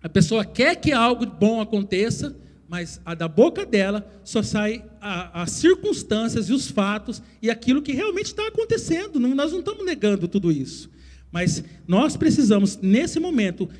a 0.00 0.08
pessoa 0.08 0.44
quer 0.44 0.76
que 0.76 0.92
algo 0.92 1.26
bom 1.26 1.60
aconteça, 1.60 2.36
mas 2.74 3.00
a 3.04 3.14
da 3.14 3.28
boca 3.28 3.64
dela 3.64 4.04
só 4.24 4.42
sai 4.42 4.84
a, 5.00 5.42
as 5.42 5.52
circunstâncias 5.52 6.48
e 6.48 6.52
os 6.52 6.68
fatos 6.68 7.22
e 7.40 7.48
aquilo 7.48 7.80
que 7.80 7.92
realmente 7.92 8.26
está 8.26 8.48
acontecendo. 8.48 9.20
Não, 9.20 9.32
nós 9.32 9.52
não 9.52 9.60
estamos 9.60 9.86
negando 9.86 10.26
tudo 10.26 10.50
isso. 10.50 10.90
Mas 11.30 11.62
nós 11.86 12.16
precisamos, 12.16 12.76
nesse 12.82 13.20
momento, 13.20 13.70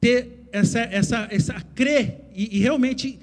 ter 0.00 0.48
essa, 0.50 0.80
essa, 0.80 1.28
essa 1.30 1.60
crer 1.74 2.30
e, 2.34 2.56
e 2.56 2.60
realmente 2.60 3.18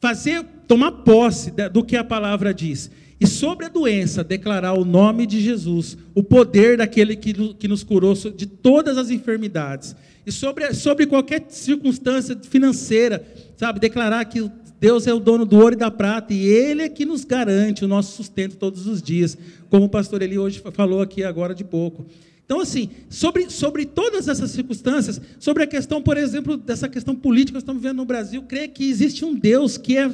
fazer, 0.00 0.42
tomar 0.66 0.90
posse 0.90 1.52
do 1.72 1.84
que 1.84 1.96
a 1.96 2.02
palavra 2.02 2.52
diz. 2.52 2.90
E 3.20 3.26
sobre 3.26 3.66
a 3.66 3.68
doença, 3.68 4.24
declarar 4.24 4.72
o 4.72 4.84
nome 4.84 5.26
de 5.26 5.40
Jesus, 5.40 5.98
o 6.14 6.22
poder 6.22 6.78
daquele 6.78 7.14
que, 7.14 7.54
que 7.54 7.68
nos 7.68 7.84
curou 7.84 8.14
de 8.14 8.46
todas 8.46 8.96
as 8.96 9.10
enfermidades. 9.10 9.94
E 10.24 10.32
sobre, 10.32 10.72
sobre 10.72 11.06
qualquer 11.06 11.44
circunstância 11.50 12.38
financeira, 12.48 13.22
sabe, 13.58 13.78
declarar 13.78 14.24
que 14.24 14.50
Deus 14.80 15.06
é 15.06 15.12
o 15.12 15.20
dono 15.20 15.44
do 15.44 15.58
ouro 15.58 15.74
e 15.74 15.76
da 15.76 15.90
prata 15.90 16.32
e 16.32 16.46
Ele 16.46 16.80
é 16.80 16.88
que 16.88 17.04
nos 17.04 17.22
garante 17.22 17.84
o 17.84 17.88
nosso 17.88 18.16
sustento 18.16 18.56
todos 18.56 18.86
os 18.86 19.02
dias, 19.02 19.36
como 19.68 19.84
o 19.84 19.88
pastor 19.90 20.22
Eli 20.22 20.38
hoje 20.38 20.62
falou 20.72 21.02
aqui 21.02 21.22
agora 21.22 21.54
de 21.54 21.62
pouco. 21.62 22.06
Então, 22.46 22.58
assim, 22.58 22.88
sobre, 23.10 23.50
sobre 23.50 23.84
todas 23.84 24.28
essas 24.28 24.50
circunstâncias, 24.50 25.20
sobre 25.38 25.62
a 25.62 25.66
questão, 25.66 26.02
por 26.02 26.16
exemplo, 26.16 26.56
dessa 26.56 26.88
questão 26.88 27.14
política 27.14 27.58
que 27.58 27.62
estamos 27.62 27.82
vivendo 27.82 27.98
no 27.98 28.04
Brasil, 28.06 28.42
creio 28.42 28.70
que 28.70 28.88
existe 28.88 29.24
um 29.24 29.34
Deus 29.34 29.76
que 29.76 29.96
é 29.96 30.10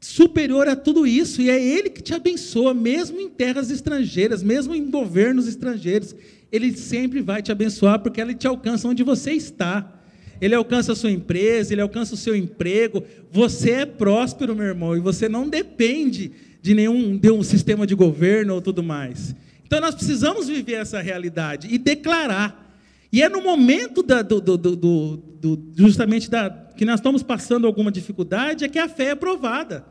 superior 0.00 0.66
a 0.66 0.74
tudo 0.74 1.06
isso, 1.06 1.42
e 1.42 1.50
é 1.50 1.62
Ele 1.62 1.90
que 1.90 2.02
te 2.02 2.14
abençoa, 2.14 2.72
mesmo 2.72 3.20
em 3.20 3.28
terras 3.28 3.70
estrangeiras, 3.70 4.42
mesmo 4.42 4.74
em 4.74 4.90
governos 4.90 5.46
estrangeiros. 5.46 6.14
Ele 6.50 6.74
sempre 6.76 7.20
vai 7.20 7.42
te 7.42 7.52
abençoar, 7.52 8.00
porque 8.00 8.20
Ele 8.20 8.34
te 8.34 8.46
alcança 8.46 8.88
onde 8.88 9.02
você 9.02 9.32
está. 9.32 10.00
Ele 10.40 10.54
alcança 10.54 10.92
a 10.92 10.96
sua 10.96 11.10
empresa, 11.10 11.74
ele 11.74 11.82
alcança 11.82 12.14
o 12.14 12.16
seu 12.16 12.34
emprego. 12.34 13.04
Você 13.30 13.72
é 13.72 13.86
próspero, 13.86 14.56
meu 14.56 14.64
irmão, 14.64 14.96
e 14.96 15.00
você 15.00 15.28
não 15.28 15.46
depende 15.46 16.32
de 16.62 16.74
nenhum 16.74 17.16
de 17.16 17.30
um 17.30 17.42
sistema 17.42 17.86
de 17.86 17.94
governo 17.94 18.54
ou 18.54 18.62
tudo 18.62 18.82
mais. 18.82 19.34
Então 19.66 19.80
nós 19.80 19.94
precisamos 19.94 20.48
viver 20.48 20.74
essa 20.74 21.00
realidade 21.00 21.68
e 21.70 21.76
declarar. 21.76 22.69
E 23.12 23.22
é 23.22 23.28
no 23.28 23.42
momento 23.42 24.02
da, 24.02 24.22
do, 24.22 24.40
do, 24.40 24.56
do, 24.56 25.72
justamente 25.76 26.30
da, 26.30 26.48
que 26.76 26.84
nós 26.84 27.00
estamos 27.00 27.22
passando 27.22 27.66
alguma 27.66 27.90
dificuldade 27.90 28.64
é 28.64 28.68
que 28.68 28.78
a 28.78 28.88
fé 28.88 29.06
é 29.06 29.14
provada. 29.14 29.84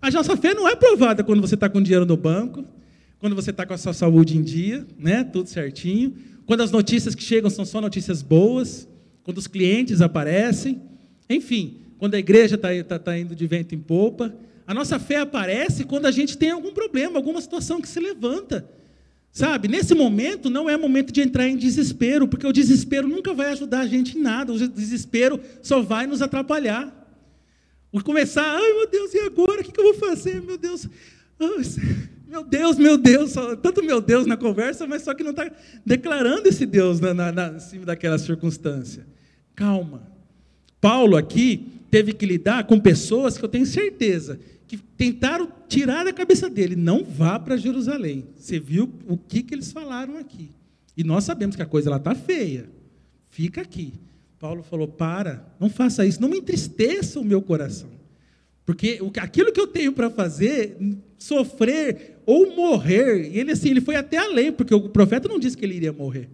A 0.00 0.10
nossa 0.10 0.36
fé 0.36 0.54
não 0.54 0.68
é 0.68 0.76
provada 0.76 1.24
quando 1.24 1.40
você 1.40 1.54
está 1.54 1.68
com 1.68 1.80
dinheiro 1.82 2.04
no 2.04 2.16
banco, 2.16 2.64
quando 3.18 3.34
você 3.34 3.50
está 3.50 3.66
com 3.66 3.74
a 3.74 3.78
sua 3.78 3.92
saúde 3.92 4.36
em 4.36 4.42
dia, 4.42 4.86
né, 4.98 5.24
tudo 5.24 5.48
certinho, 5.48 6.14
quando 6.46 6.62
as 6.62 6.70
notícias 6.70 7.14
que 7.14 7.22
chegam 7.22 7.50
são 7.50 7.64
só 7.64 7.80
notícias 7.80 8.22
boas, 8.22 8.86
quando 9.24 9.38
os 9.38 9.46
clientes 9.46 10.00
aparecem, 10.00 10.80
enfim, 11.28 11.78
quando 11.98 12.14
a 12.14 12.18
igreja 12.18 12.54
está 12.54 12.68
tá, 12.84 12.98
tá 12.98 13.18
indo 13.18 13.34
de 13.34 13.46
vento 13.46 13.74
em 13.74 13.78
popa. 13.78 14.34
A 14.66 14.72
nossa 14.72 14.98
fé 14.98 15.16
aparece 15.16 15.84
quando 15.84 16.06
a 16.06 16.10
gente 16.10 16.38
tem 16.38 16.50
algum 16.50 16.72
problema, 16.72 17.18
alguma 17.18 17.40
situação 17.40 17.80
que 17.80 17.88
se 17.88 17.98
levanta. 17.98 18.68
Sabe, 19.30 19.68
nesse 19.68 19.94
momento 19.94 20.50
não 20.50 20.68
é 20.68 20.76
momento 20.76 21.12
de 21.12 21.20
entrar 21.20 21.46
em 21.46 21.56
desespero, 21.56 22.26
porque 22.26 22.46
o 22.46 22.52
desespero 22.52 23.06
nunca 23.06 23.32
vai 23.32 23.52
ajudar 23.52 23.80
a 23.80 23.86
gente 23.86 24.18
em 24.18 24.20
nada, 24.20 24.52
o 24.52 24.68
desespero 24.68 25.40
só 25.62 25.80
vai 25.80 26.06
nos 26.06 26.22
atrapalhar. 26.22 26.94
O 27.92 28.02
começar, 28.02 28.44
ai 28.44 28.72
meu 28.72 28.88
Deus, 28.88 29.14
e 29.14 29.20
agora? 29.20 29.60
O 29.60 29.64
que 29.64 29.78
eu 29.78 29.84
vou 29.84 29.94
fazer? 29.94 30.42
Meu 30.42 30.58
Deus, 30.58 30.88
meu 32.28 32.44
Deus, 32.44 32.76
meu 32.76 32.98
Deus, 32.98 33.34
tanto 33.62 33.82
meu 33.82 34.00
Deus 34.00 34.26
na 34.26 34.36
conversa, 34.36 34.86
mas 34.86 35.02
só 35.02 35.14
que 35.14 35.22
não 35.22 35.30
está 35.30 35.50
declarando 35.86 36.48
esse 36.48 36.66
Deus 36.66 37.00
na, 37.00 37.14
na, 37.14 37.32
na, 37.32 37.48
em 37.56 37.60
cima 37.60 37.86
daquela 37.86 38.18
circunstância. 38.18 39.06
Calma. 39.54 40.02
Paulo 40.80 41.16
aqui 41.16 41.66
teve 41.90 42.12
que 42.12 42.26
lidar 42.26 42.64
com 42.64 42.78
pessoas 42.78 43.38
que 43.38 43.44
eu 43.44 43.48
tenho 43.48 43.66
certeza 43.66 44.38
que 44.68 44.76
tentaram 44.76 45.48
tirar 45.66 46.04
da 46.04 46.12
cabeça 46.12 46.48
dele, 46.50 46.76
não 46.76 47.02
vá 47.02 47.38
para 47.38 47.56
Jerusalém. 47.56 48.26
Você 48.36 48.60
viu 48.60 48.92
o 49.08 49.16
que, 49.16 49.42
que 49.42 49.54
eles 49.54 49.72
falaram 49.72 50.18
aqui. 50.18 50.50
E 50.94 51.02
nós 51.02 51.24
sabemos 51.24 51.56
que 51.56 51.62
a 51.62 51.66
coisa 51.66 51.94
está 51.96 52.14
feia. 52.14 52.68
Fica 53.30 53.62
aqui. 53.62 53.94
Paulo 54.38 54.62
falou: 54.62 54.86
para, 54.86 55.46
não 55.58 55.70
faça 55.70 56.04
isso, 56.04 56.20
não 56.20 56.28
me 56.28 56.38
entristeça 56.38 57.18
o 57.18 57.24
meu 57.24 57.40
coração. 57.40 57.88
Porque 58.66 59.00
aquilo 59.16 59.50
que 59.50 59.60
eu 59.60 59.66
tenho 59.66 59.94
para 59.94 60.10
fazer, 60.10 60.76
sofrer 61.16 62.20
ou 62.26 62.54
morrer, 62.54 63.30
e 63.32 63.38
ele 63.38 63.52
assim, 63.52 63.70
ele 63.70 63.80
foi 63.80 63.96
até 63.96 64.18
além, 64.18 64.52
porque 64.52 64.74
o 64.74 64.90
profeta 64.90 65.26
não 65.26 65.38
disse 65.38 65.56
que 65.56 65.64
ele 65.64 65.76
iria 65.76 65.92
morrer. 65.92 66.28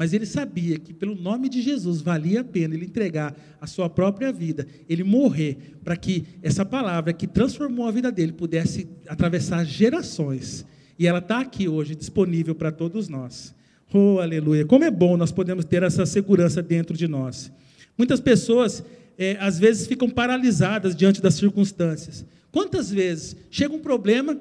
Mas 0.00 0.14
ele 0.14 0.24
sabia 0.24 0.78
que, 0.78 0.94
pelo 0.94 1.14
nome 1.14 1.46
de 1.46 1.60
Jesus, 1.60 2.00
valia 2.00 2.40
a 2.40 2.44
pena 2.44 2.74
ele 2.74 2.86
entregar 2.86 3.36
a 3.60 3.66
sua 3.66 3.86
própria 3.90 4.32
vida, 4.32 4.66
ele 4.88 5.04
morrer, 5.04 5.76
para 5.84 5.94
que 5.94 6.24
essa 6.42 6.64
palavra 6.64 7.12
que 7.12 7.26
transformou 7.26 7.86
a 7.86 7.90
vida 7.90 8.10
dele 8.10 8.32
pudesse 8.32 8.88
atravessar 9.06 9.62
gerações. 9.62 10.64
E 10.98 11.06
ela 11.06 11.18
está 11.18 11.40
aqui 11.40 11.68
hoje, 11.68 11.94
disponível 11.94 12.54
para 12.54 12.72
todos 12.72 13.10
nós. 13.10 13.54
Oh, 13.92 14.20
aleluia. 14.20 14.64
Como 14.64 14.84
é 14.84 14.90
bom 14.90 15.18
nós 15.18 15.32
podemos 15.32 15.66
ter 15.66 15.82
essa 15.82 16.06
segurança 16.06 16.62
dentro 16.62 16.96
de 16.96 17.06
nós. 17.06 17.52
Muitas 17.98 18.20
pessoas, 18.20 18.82
é, 19.18 19.36
às 19.38 19.58
vezes, 19.58 19.86
ficam 19.86 20.08
paralisadas 20.08 20.96
diante 20.96 21.20
das 21.20 21.34
circunstâncias. 21.34 22.24
Quantas 22.50 22.90
vezes 22.90 23.36
chega 23.50 23.74
um 23.74 23.80
problema 23.80 24.40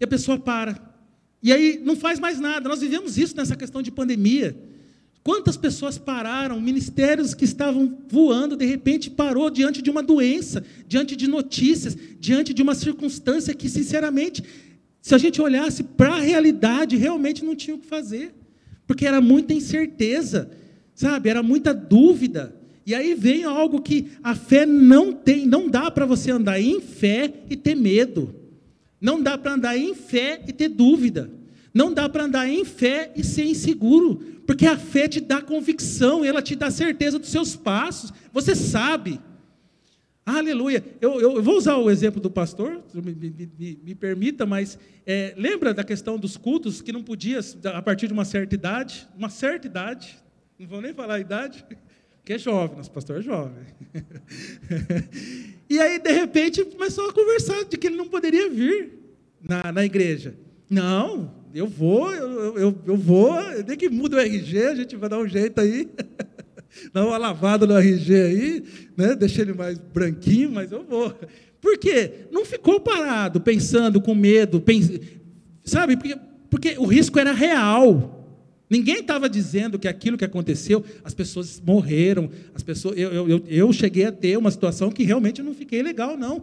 e 0.00 0.04
a 0.04 0.06
pessoa 0.06 0.38
para. 0.38 0.80
E 1.42 1.52
aí 1.52 1.80
não 1.84 1.96
faz 1.96 2.20
mais 2.20 2.38
nada. 2.38 2.68
Nós 2.68 2.80
vivemos 2.80 3.18
isso 3.18 3.36
nessa 3.36 3.56
questão 3.56 3.82
de 3.82 3.90
pandemia. 3.90 4.70
Quantas 5.22 5.56
pessoas 5.56 5.98
pararam, 5.98 6.60
ministérios 6.60 7.34
que 7.34 7.44
estavam 7.44 7.98
voando, 8.08 8.56
de 8.56 8.64
repente 8.64 9.10
parou 9.10 9.50
diante 9.50 9.82
de 9.82 9.90
uma 9.90 10.02
doença, 10.02 10.64
diante 10.88 11.14
de 11.14 11.26
notícias, 11.26 11.96
diante 12.18 12.54
de 12.54 12.62
uma 12.62 12.74
circunstância 12.74 13.54
que, 13.54 13.68
sinceramente, 13.68 14.42
se 15.02 15.14
a 15.14 15.18
gente 15.18 15.40
olhasse 15.40 15.82
para 15.82 16.14
a 16.14 16.20
realidade, 16.20 16.96
realmente 16.96 17.44
não 17.44 17.54
tinha 17.54 17.76
o 17.76 17.78
que 17.78 17.86
fazer, 17.86 18.34
porque 18.86 19.06
era 19.06 19.20
muita 19.20 19.52
incerteza, 19.52 20.50
sabe? 20.94 21.28
Era 21.28 21.42
muita 21.42 21.74
dúvida. 21.74 22.56
E 22.86 22.94
aí 22.94 23.14
vem 23.14 23.44
algo 23.44 23.82
que 23.82 24.12
a 24.22 24.34
fé 24.34 24.64
não 24.64 25.12
tem, 25.12 25.46
não 25.46 25.68
dá 25.68 25.90
para 25.90 26.06
você 26.06 26.30
andar 26.30 26.60
em 26.60 26.80
fé 26.80 27.32
e 27.50 27.56
ter 27.56 27.74
medo. 27.74 28.34
Não 28.98 29.22
dá 29.22 29.36
para 29.36 29.52
andar 29.52 29.76
em 29.76 29.94
fé 29.94 30.42
e 30.46 30.52
ter 30.52 30.68
dúvida. 30.68 31.30
Não 31.72 31.92
dá 31.92 32.08
para 32.08 32.24
andar 32.24 32.48
em 32.48 32.64
fé 32.64 33.12
e 33.14 33.22
ser 33.22 33.44
inseguro, 33.44 34.16
porque 34.46 34.66
a 34.66 34.76
fé 34.76 35.06
te 35.06 35.20
dá 35.20 35.40
convicção, 35.40 36.24
ela 36.24 36.42
te 36.42 36.56
dá 36.56 36.70
certeza 36.70 37.18
dos 37.18 37.28
seus 37.28 37.54
passos. 37.54 38.12
Você 38.32 38.54
sabe. 38.54 39.20
Aleluia. 40.26 40.84
Eu, 41.00 41.20
eu, 41.20 41.36
eu 41.36 41.42
vou 41.42 41.56
usar 41.56 41.76
o 41.76 41.90
exemplo 41.90 42.20
do 42.20 42.30
pastor, 42.30 42.82
me, 42.94 43.14
me, 43.14 43.80
me, 43.82 43.94
permita, 43.94 44.44
mas 44.44 44.78
é, 45.06 45.34
lembra 45.36 45.72
da 45.72 45.82
questão 45.82 46.18
dos 46.18 46.36
cultos 46.36 46.82
que 46.82 46.92
não 46.92 47.02
podia, 47.02 47.40
a 47.74 47.82
partir 47.82 48.06
de 48.06 48.12
uma 48.12 48.24
certa 48.24 48.54
idade, 48.54 49.08
uma 49.16 49.30
certa 49.30 49.66
idade, 49.66 50.18
não 50.58 50.66
vou 50.66 50.80
nem 50.80 50.92
falar 50.92 51.14
a 51.14 51.20
idade, 51.20 51.64
que 52.24 52.34
é 52.34 52.38
jovem, 52.38 52.76
nosso 52.76 52.90
pastor 52.90 53.18
é 53.18 53.22
jovem. 53.22 53.64
e 55.68 55.80
aí, 55.80 55.98
de 55.98 56.12
repente, 56.12 56.64
começou 56.64 57.08
a 57.08 57.12
conversar 57.12 57.64
de 57.64 57.76
que 57.76 57.86
ele 57.86 57.96
não 57.96 58.08
poderia 58.08 58.48
vir 58.48 58.92
na, 59.40 59.72
na 59.72 59.84
igreja. 59.84 60.34
Não, 60.68 61.39
eu 61.54 61.66
vou, 61.66 62.12
eu, 62.12 62.58
eu, 62.58 62.78
eu 62.86 62.96
vou, 62.96 63.34
nem 63.66 63.76
que 63.76 63.88
muda 63.88 64.16
o 64.16 64.20
RG, 64.20 64.66
a 64.66 64.74
gente 64.74 64.96
vai 64.96 65.08
dar 65.08 65.18
um 65.18 65.28
jeito 65.28 65.60
aí. 65.60 65.88
Dá 66.92 67.04
uma 67.04 67.18
lavada 67.18 67.66
no 67.66 67.76
RG 67.76 68.14
aí, 68.14 68.64
né? 68.96 69.14
deixa 69.16 69.42
ele 69.42 69.52
mais 69.52 69.78
branquinho, 69.78 70.50
mas 70.52 70.70
eu 70.70 70.84
vou. 70.84 71.12
Por 71.60 71.76
quê? 71.78 72.26
Não 72.30 72.44
ficou 72.44 72.80
parado, 72.80 73.40
pensando, 73.40 74.00
com 74.00 74.14
medo, 74.14 74.60
pens... 74.60 74.90
sabe? 75.64 75.96
Porque, 75.96 76.16
porque 76.48 76.78
o 76.78 76.84
risco 76.84 77.18
era 77.18 77.32
real. 77.32 78.16
Ninguém 78.70 79.00
estava 79.00 79.28
dizendo 79.28 79.80
que 79.80 79.88
aquilo 79.88 80.16
que 80.16 80.24
aconteceu, 80.24 80.84
as 81.02 81.12
pessoas 81.12 81.60
morreram, 81.60 82.30
as 82.54 82.62
pessoas. 82.62 82.96
Eu, 82.96 83.28
eu, 83.28 83.42
eu 83.48 83.72
cheguei 83.72 84.04
a 84.04 84.12
ter 84.12 84.38
uma 84.38 84.50
situação 84.50 84.92
que 84.92 85.02
realmente 85.02 85.42
não 85.42 85.52
fiquei 85.52 85.82
legal, 85.82 86.16
não. 86.16 86.42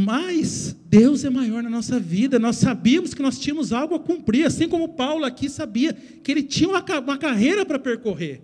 Mas 0.00 0.76
Deus 0.88 1.24
é 1.24 1.30
maior 1.30 1.60
na 1.60 1.68
nossa 1.68 1.98
vida, 1.98 2.38
nós 2.38 2.54
sabíamos 2.54 3.14
que 3.14 3.20
nós 3.20 3.36
tínhamos 3.36 3.72
algo 3.72 3.96
a 3.96 3.98
cumprir, 3.98 4.46
assim 4.46 4.68
como 4.68 4.90
Paulo 4.90 5.24
aqui 5.24 5.48
sabia 5.48 5.92
que 5.92 6.30
ele 6.30 6.44
tinha 6.44 6.68
uma, 6.68 6.84
uma 7.00 7.18
carreira 7.18 7.66
para 7.66 7.80
percorrer. 7.80 8.40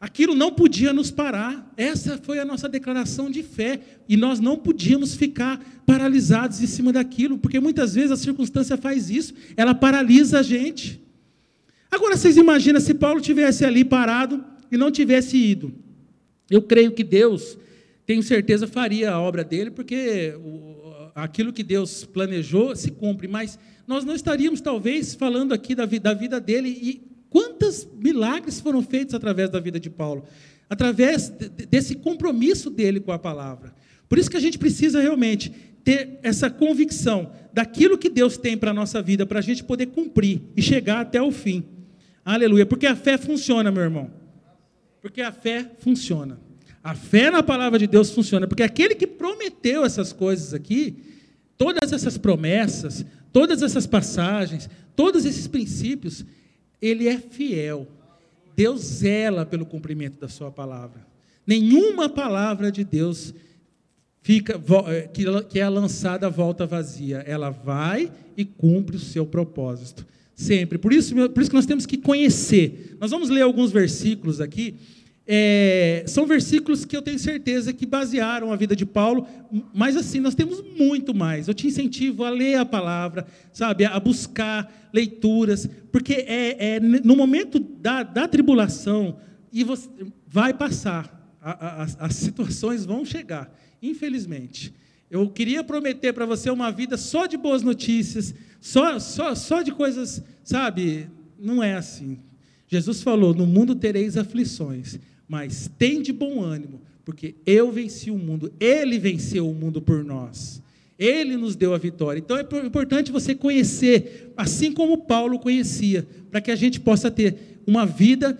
Aquilo 0.00 0.36
não 0.36 0.52
podia 0.52 0.92
nos 0.92 1.10
parar, 1.10 1.68
essa 1.76 2.16
foi 2.18 2.38
a 2.38 2.44
nossa 2.44 2.68
declaração 2.68 3.28
de 3.28 3.42
fé, 3.42 3.80
e 4.08 4.16
nós 4.16 4.38
não 4.38 4.56
podíamos 4.56 5.16
ficar 5.16 5.60
paralisados 5.84 6.62
em 6.62 6.66
cima 6.68 6.92
daquilo, 6.92 7.38
porque 7.38 7.58
muitas 7.58 7.96
vezes 7.96 8.12
a 8.12 8.16
circunstância 8.16 8.76
faz 8.76 9.10
isso, 9.10 9.34
ela 9.56 9.74
paralisa 9.74 10.38
a 10.38 10.42
gente. 10.44 11.02
Agora 11.90 12.16
vocês 12.16 12.36
imaginam 12.36 12.80
se 12.80 12.94
Paulo 12.94 13.20
tivesse 13.20 13.64
ali 13.64 13.84
parado 13.84 14.44
e 14.70 14.76
não 14.76 14.92
tivesse 14.92 15.36
ido. 15.36 15.74
Eu 16.48 16.62
creio 16.62 16.92
que 16.92 17.02
Deus 17.02 17.58
tenho 18.08 18.22
certeza 18.22 18.66
faria 18.66 19.10
a 19.10 19.20
obra 19.20 19.44
dele, 19.44 19.70
porque 19.70 20.32
aquilo 21.14 21.52
que 21.52 21.62
Deus 21.62 22.06
planejou 22.06 22.74
se 22.74 22.90
cumpre, 22.90 23.28
mas 23.28 23.58
nós 23.86 24.02
não 24.02 24.14
estaríamos, 24.14 24.62
talvez, 24.62 25.14
falando 25.14 25.52
aqui 25.52 25.74
da, 25.74 25.84
da 25.84 26.14
vida 26.14 26.40
dele, 26.40 26.70
e 26.70 27.02
quantos 27.28 27.86
milagres 28.02 28.60
foram 28.60 28.80
feitos 28.80 29.14
através 29.14 29.50
da 29.50 29.60
vida 29.60 29.78
de 29.78 29.90
Paulo, 29.90 30.24
através 30.70 31.28
desse 31.68 31.96
compromisso 31.96 32.70
dele 32.70 32.98
com 32.98 33.12
a 33.12 33.18
palavra. 33.18 33.74
Por 34.08 34.16
isso 34.16 34.30
que 34.30 34.38
a 34.38 34.40
gente 34.40 34.58
precisa 34.58 35.02
realmente 35.02 35.52
ter 35.84 36.18
essa 36.22 36.48
convicção 36.48 37.30
daquilo 37.52 37.98
que 37.98 38.08
Deus 38.08 38.38
tem 38.38 38.56
para 38.56 38.70
a 38.70 38.74
nossa 38.74 39.02
vida, 39.02 39.26
para 39.26 39.40
a 39.40 39.42
gente 39.42 39.62
poder 39.62 39.88
cumprir 39.88 40.40
e 40.56 40.62
chegar 40.62 41.00
até 41.00 41.20
o 41.20 41.30
fim. 41.30 41.62
Aleluia. 42.24 42.64
Porque 42.64 42.86
a 42.86 42.96
fé 42.96 43.18
funciona, 43.18 43.70
meu 43.70 43.82
irmão. 43.82 44.10
Porque 45.02 45.20
a 45.20 45.30
fé 45.30 45.72
funciona. 45.78 46.47
A 46.88 46.94
fé 46.94 47.30
na 47.30 47.42
palavra 47.42 47.78
de 47.78 47.86
Deus 47.86 48.10
funciona, 48.10 48.46
porque 48.46 48.62
aquele 48.62 48.94
que 48.94 49.06
prometeu 49.06 49.84
essas 49.84 50.10
coisas 50.10 50.54
aqui, 50.54 50.96
todas 51.58 51.92
essas 51.92 52.16
promessas, 52.16 53.04
todas 53.30 53.60
essas 53.60 53.86
passagens, 53.86 54.70
todos 54.96 55.26
esses 55.26 55.46
princípios, 55.46 56.24
ele 56.80 57.06
é 57.06 57.18
fiel. 57.18 57.86
Deus 58.56 58.80
zela 58.80 59.44
pelo 59.44 59.66
cumprimento 59.66 60.18
da 60.18 60.28
sua 60.28 60.50
palavra. 60.50 61.06
Nenhuma 61.46 62.08
palavra 62.08 62.72
de 62.72 62.84
Deus 62.84 63.34
fica 64.22 64.58
eh, 64.86 65.10
que 65.46 65.60
é 65.60 65.68
lançada 65.68 66.30
volta 66.30 66.64
vazia. 66.64 67.18
Ela 67.18 67.50
vai 67.50 68.10
e 68.34 68.46
cumpre 68.46 68.96
o 68.96 69.00
seu 69.00 69.26
propósito. 69.26 70.06
Sempre. 70.34 70.78
Por 70.78 70.94
isso, 70.94 71.14
por 71.14 71.42
isso 71.42 71.50
que 71.50 71.56
nós 71.56 71.66
temos 71.66 71.84
que 71.84 71.98
conhecer. 71.98 72.96
Nós 72.98 73.10
vamos 73.10 73.28
ler 73.28 73.42
alguns 73.42 73.70
versículos 73.70 74.40
aqui 74.40 74.76
é, 75.30 76.04
são 76.06 76.26
versículos 76.26 76.86
que 76.86 76.96
eu 76.96 77.02
tenho 77.02 77.18
certeza 77.18 77.70
que 77.70 77.84
basearam 77.84 78.50
a 78.50 78.56
vida 78.56 78.74
de 78.74 78.86
Paulo, 78.86 79.26
mas 79.74 79.94
assim, 79.94 80.20
nós 80.20 80.34
temos 80.34 80.64
muito 80.74 81.14
mais. 81.14 81.46
Eu 81.46 81.52
te 81.52 81.66
incentivo 81.66 82.24
a 82.24 82.30
ler 82.30 82.54
a 82.54 82.64
palavra, 82.64 83.26
sabe, 83.52 83.84
a 83.84 84.00
buscar 84.00 84.88
leituras, 84.90 85.68
porque 85.92 86.14
é, 86.14 86.76
é 86.76 86.80
no 86.80 87.14
momento 87.14 87.58
da, 87.58 88.02
da 88.02 88.26
tribulação, 88.26 89.18
e 89.52 89.62
você 89.62 89.90
vai 90.26 90.54
passar, 90.54 91.36
a, 91.42 91.82
a, 91.82 91.86
as 92.06 92.14
situações 92.16 92.86
vão 92.86 93.04
chegar, 93.04 93.54
infelizmente. 93.82 94.72
Eu 95.10 95.28
queria 95.28 95.62
prometer 95.62 96.14
para 96.14 96.24
você 96.24 96.50
uma 96.50 96.70
vida 96.70 96.96
só 96.96 97.26
de 97.26 97.36
boas 97.36 97.62
notícias, 97.62 98.34
só, 98.62 98.98
só, 98.98 99.34
só 99.34 99.60
de 99.60 99.72
coisas, 99.72 100.22
sabe? 100.42 101.06
Não 101.38 101.62
é 101.62 101.74
assim. 101.74 102.18
Jesus 102.66 103.02
falou: 103.02 103.34
No 103.34 103.46
mundo 103.46 103.74
tereis 103.74 104.16
aflições, 104.16 104.98
mas 105.28 105.70
tem 105.78 106.00
de 106.00 106.12
bom 106.12 106.42
ânimo, 106.42 106.80
porque 107.04 107.34
eu 107.44 107.70
venci 107.70 108.10
o 108.10 108.18
mundo, 108.18 108.52
ele 108.58 108.98
venceu 108.98 109.48
o 109.48 109.54
mundo 109.54 109.80
por 109.80 110.02
nós. 110.04 110.62
Ele 110.98 111.36
nos 111.36 111.54
deu 111.54 111.74
a 111.74 111.78
vitória. 111.78 112.18
Então 112.18 112.36
é 112.36 112.66
importante 112.66 113.12
você 113.12 113.34
conhecer, 113.34 114.32
assim 114.36 114.72
como 114.72 114.98
Paulo 114.98 115.38
conhecia, 115.38 116.04
para 116.30 116.40
que 116.40 116.50
a 116.50 116.56
gente 116.56 116.80
possa 116.80 117.08
ter 117.08 117.60
uma 117.66 117.86
vida 117.86 118.36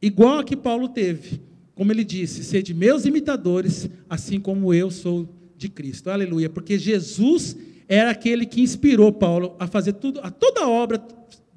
igual 0.00 0.38
a 0.38 0.44
que 0.44 0.54
Paulo 0.54 0.88
teve. 0.88 1.40
Como 1.74 1.90
ele 1.90 2.04
disse: 2.04 2.44
sede 2.44 2.72
meus 2.72 3.04
imitadores, 3.04 3.88
assim 4.08 4.38
como 4.38 4.72
eu 4.72 4.90
sou 4.90 5.28
de 5.56 5.68
Cristo. 5.68 6.08
Aleluia. 6.08 6.48
Porque 6.48 6.78
Jesus 6.78 7.56
era 7.88 8.10
aquele 8.10 8.46
que 8.46 8.60
inspirou 8.60 9.12
Paulo 9.12 9.56
a 9.58 9.66
fazer 9.66 9.94
tudo, 9.94 10.20
a 10.22 10.30
toda 10.30 10.60
a 10.60 10.68
obra 10.68 11.02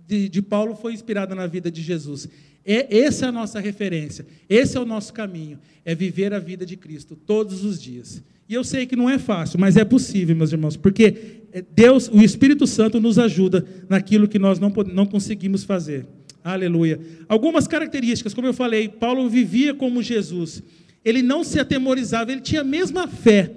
de, 0.08 0.30
de 0.30 0.42
Paulo 0.42 0.76
foi 0.76 0.94
inspirada 0.94 1.34
na 1.36 1.48
vida 1.48 1.72
de 1.72 1.82
Jesus. 1.82 2.28
É, 2.66 2.98
essa 2.98 3.26
é 3.26 3.30
a 3.30 3.32
nossa 3.32 3.60
referência, 3.60 4.26
esse 4.50 4.76
é 4.76 4.80
o 4.80 4.86
nosso 4.86 5.14
caminho, 5.14 5.60
é 5.86 5.94
viver 5.94 6.34
a 6.34 6.40
vida 6.40 6.66
de 6.66 6.76
Cristo 6.76 7.16
todos 7.16 7.64
os 7.64 7.80
dias. 7.80 8.24
E 8.50 8.56
eu 8.56 8.64
sei 8.64 8.88
que 8.88 8.96
não 8.96 9.08
é 9.08 9.20
fácil, 9.20 9.60
mas 9.60 9.78
é 9.78 9.86
possível, 9.86 10.36
meus 10.36 10.52
irmãos, 10.52 10.76
porque 10.76 11.42
é, 11.54 11.64
Deus, 11.76 12.10
o 12.12 12.24
Espírito 12.24 12.66
Santo, 12.66 13.00
nos 13.00 13.20
ajuda 13.20 13.64
naquilo 13.88 14.28
que 14.28 14.40
nós 14.40 14.60
não, 14.60 14.74
não 14.92 15.06
conseguimos 15.06 15.64
fazer. 15.64 16.08
Aleluia. 16.44 17.00
Algumas 17.30 17.68
características, 17.68 18.34
como 18.34 18.48
eu 18.48 18.54
falei, 18.54 18.90
Paulo 18.90 19.30
vivia 19.30 19.74
como 19.74 20.02
Jesus. 20.02 20.64
Ele 21.04 21.22
não 21.22 21.44
se 21.44 21.60
atemorizava, 21.60 22.32
ele 22.32 22.42
tinha 22.42 22.62
a 22.62 22.64
mesma 22.64 23.08
fé. 23.08 23.52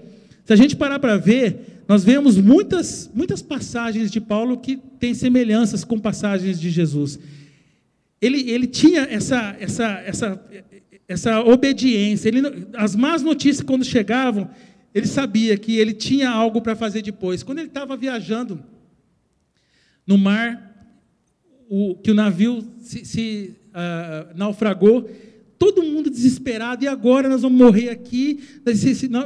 Se 0.44 0.52
a 0.52 0.56
gente 0.56 0.76
parar 0.76 0.98
para 0.98 1.16
ver, 1.16 1.82
nós 1.88 2.04
vemos 2.04 2.36
muitas, 2.36 3.10
muitas 3.14 3.40
passagens 3.40 4.10
de 4.10 4.20
Paulo 4.20 4.58
que 4.58 4.76
têm 4.98 5.14
semelhanças 5.14 5.82
com 5.82 5.98
passagens 5.98 6.60
de 6.60 6.70
Jesus 6.70 7.18
ele, 8.20 8.50
ele 8.50 8.66
tinha 8.66 9.02
essa, 9.02 9.56
essa, 9.58 10.02
essa, 10.04 10.44
essa 11.06 11.40
obediência. 11.42 12.28
Ele, 12.28 12.40
as 12.74 12.96
más 12.96 13.22
notícias, 13.22 13.64
quando 13.64 13.84
chegavam, 13.84 14.50
ele 14.94 15.06
sabia 15.06 15.56
que 15.56 15.76
ele 15.76 15.92
tinha 15.92 16.28
algo 16.28 16.60
para 16.60 16.74
fazer 16.74 17.02
depois. 17.02 17.42
Quando 17.42 17.58
ele 17.58 17.68
estava 17.68 17.96
viajando 17.96 18.62
no 20.06 20.18
mar, 20.18 20.68
o, 21.68 21.94
que 21.96 22.10
o 22.10 22.14
navio 22.14 22.64
se, 22.80 23.04
se 23.04 23.54
uh, 23.68 24.36
naufragou, 24.36 25.08
todo 25.58 25.82
mundo 25.82 26.08
desesperado, 26.08 26.84
e 26.84 26.88
agora 26.88 27.28
nós 27.28 27.42
vamos 27.42 27.58
morrer 27.58 27.90
aqui, 27.90 28.40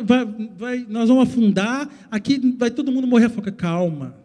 vai, 0.04 0.24
vai, 0.56 0.86
nós 0.88 1.08
vamos 1.08 1.28
afundar, 1.28 1.88
aqui 2.10 2.38
vai 2.58 2.70
todo 2.70 2.90
mundo 2.90 3.06
morrer. 3.06 3.28
Falei, 3.28 3.52
calma, 3.52 4.21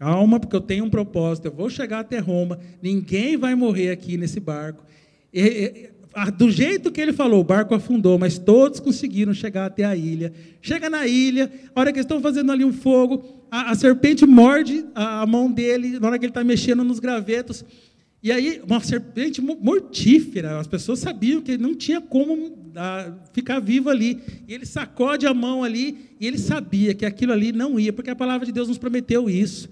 Calma, 0.00 0.40
porque 0.40 0.56
eu 0.56 0.62
tenho 0.62 0.86
um 0.86 0.88
propósito, 0.88 1.44
eu 1.44 1.52
vou 1.52 1.68
chegar 1.68 2.00
até 2.00 2.18
Roma, 2.18 2.58
ninguém 2.80 3.36
vai 3.36 3.54
morrer 3.54 3.90
aqui 3.90 4.16
nesse 4.16 4.40
barco. 4.40 4.82
E, 5.30 5.90
do 6.38 6.50
jeito 6.50 6.90
que 6.90 7.02
ele 7.02 7.12
falou, 7.12 7.42
o 7.42 7.44
barco 7.44 7.74
afundou, 7.74 8.18
mas 8.18 8.38
todos 8.38 8.80
conseguiram 8.80 9.34
chegar 9.34 9.66
até 9.66 9.84
a 9.84 9.94
ilha. 9.94 10.32
Chega 10.62 10.88
na 10.88 11.06
ilha, 11.06 11.52
a 11.74 11.80
hora 11.80 11.92
que 11.92 11.98
eles 11.98 12.06
estão 12.06 12.18
fazendo 12.18 12.50
ali 12.50 12.64
um 12.64 12.72
fogo, 12.72 13.44
a, 13.50 13.72
a 13.72 13.74
serpente 13.74 14.24
morde 14.24 14.86
a, 14.94 15.20
a, 15.20 15.26
mão 15.26 15.52
dele, 15.52 16.00
na 16.00 16.08
hora 16.08 16.18
que 16.18 16.24
ele 16.24 16.30
está 16.30 16.42
mexendo 16.42 16.82
nos 16.82 16.98
gravetos, 16.98 17.62
E 18.22 18.32
aí, 18.32 18.62
uma 18.66 18.80
serpente 18.80 19.42
mortífera, 19.42 20.58
as 20.58 20.66
pessoas 20.66 20.98
sabiam 20.98 21.42
que 21.42 21.58
não 21.58 21.74
tinha 21.74 22.00
como 22.00 22.72
ah, 22.74 23.12
ficar 23.34 23.60
vivo 23.60 23.90
ali. 23.90 24.18
E 24.48 24.54
ele 24.54 24.64
sacode 24.64 25.26
a 25.26 25.34
mão 25.34 25.62
ali, 25.62 26.16
e 26.18 26.26
ele 26.26 26.38
sabia 26.38 26.94
que 26.94 27.04
aquilo 27.04 27.32
ali 27.32 27.52
não 27.52 27.78
ia, 27.78 27.92
porque 27.92 28.08
a 28.08 28.16
palavra 28.16 28.46
de 28.46 28.52
Deus 28.52 28.66
nos 28.66 28.78
prometeu 28.78 29.28
isso. 29.28 29.68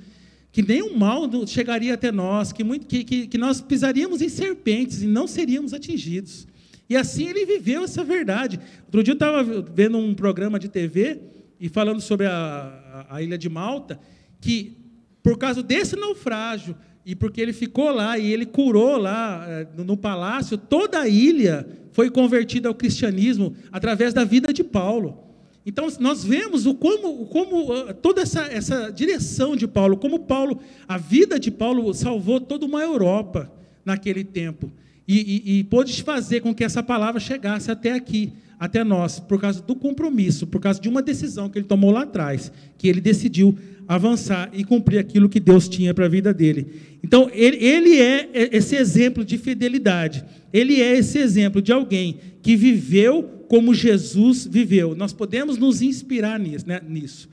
Que 0.50 0.62
nenhum 0.62 0.96
mal 0.96 1.28
chegaria 1.46 1.94
até 1.94 2.10
nós, 2.10 2.52
que, 2.52 2.64
muito, 2.64 2.86
que, 2.86 3.04
que, 3.04 3.26
que 3.26 3.38
nós 3.38 3.60
pisaríamos 3.60 4.22
em 4.22 4.28
serpentes 4.28 5.02
e 5.02 5.06
não 5.06 5.26
seríamos 5.26 5.74
atingidos. 5.74 6.46
E 6.88 6.96
assim 6.96 7.28
ele 7.28 7.44
viveu 7.44 7.84
essa 7.84 8.02
verdade. 8.02 8.58
Outro 8.86 9.02
dia 9.02 9.12
eu 9.12 9.16
estava 9.16 9.44
vendo 9.44 9.98
um 9.98 10.14
programa 10.14 10.58
de 10.58 10.68
TV 10.68 11.20
e 11.60 11.68
falando 11.68 12.00
sobre 12.00 12.26
a, 12.26 13.06
a, 13.10 13.16
a 13.16 13.22
ilha 13.22 13.36
de 13.36 13.48
Malta, 13.48 14.00
que 14.40 14.76
por 15.22 15.36
causa 15.36 15.62
desse 15.62 15.96
naufrágio, 15.96 16.74
e 17.04 17.14
porque 17.14 17.40
ele 17.40 17.54
ficou 17.54 17.90
lá 17.90 18.18
e 18.18 18.32
ele 18.32 18.44
curou 18.44 18.98
lá 18.98 19.44
eh, 19.48 19.66
no 19.78 19.96
palácio, 19.96 20.58
toda 20.58 21.00
a 21.00 21.08
ilha 21.08 21.66
foi 21.90 22.10
convertida 22.10 22.68
ao 22.68 22.74
cristianismo 22.74 23.54
através 23.72 24.12
da 24.12 24.24
vida 24.24 24.52
de 24.52 24.62
Paulo. 24.62 25.27
Então 25.68 25.86
nós 26.00 26.24
vemos 26.24 26.64
o 26.64 26.72
como, 26.72 27.26
como 27.26 27.70
ah, 27.74 27.92
toda 27.92 28.22
essa, 28.22 28.40
essa 28.44 28.90
direção 28.90 29.54
de 29.54 29.68
Paulo, 29.68 29.98
como 29.98 30.20
Paulo, 30.20 30.60
a 30.88 30.96
vida 30.96 31.38
de 31.38 31.50
Paulo 31.50 31.92
salvou 31.92 32.40
toda 32.40 32.64
uma 32.64 32.80
Europa 32.80 33.52
naquele 33.84 34.24
tempo. 34.24 34.72
E, 35.08 35.42
e, 35.46 35.58
e 35.58 35.64
pôde 35.64 36.02
fazer 36.02 36.40
com 36.40 36.54
que 36.54 36.62
essa 36.62 36.82
palavra 36.82 37.18
chegasse 37.18 37.70
até 37.70 37.92
aqui, 37.92 38.30
até 38.60 38.84
nós, 38.84 39.18
por 39.18 39.40
causa 39.40 39.62
do 39.62 39.74
compromisso, 39.74 40.46
por 40.46 40.60
causa 40.60 40.78
de 40.78 40.88
uma 40.88 41.00
decisão 41.00 41.48
que 41.48 41.58
ele 41.58 41.66
tomou 41.66 41.90
lá 41.90 42.02
atrás, 42.02 42.52
que 42.76 42.86
ele 42.86 43.00
decidiu 43.00 43.56
avançar 43.88 44.50
e 44.52 44.62
cumprir 44.64 44.98
aquilo 44.98 45.30
que 45.30 45.40
Deus 45.40 45.66
tinha 45.66 45.94
para 45.94 46.04
a 46.04 46.08
vida 46.08 46.34
dele. 46.34 46.66
Então, 47.02 47.30
ele, 47.32 47.56
ele 47.56 47.98
é 47.98 48.28
esse 48.52 48.76
exemplo 48.76 49.24
de 49.24 49.38
fidelidade. 49.38 50.22
Ele 50.52 50.82
é 50.82 50.98
esse 50.98 51.18
exemplo 51.18 51.62
de 51.62 51.72
alguém 51.72 52.18
que 52.42 52.54
viveu 52.54 53.22
como 53.48 53.72
Jesus 53.72 54.46
viveu. 54.46 54.94
Nós 54.94 55.14
podemos 55.14 55.56
nos 55.56 55.80
inspirar 55.80 56.38
nisso. 56.38 56.68
Né, 56.68 56.82
nisso. 56.86 57.30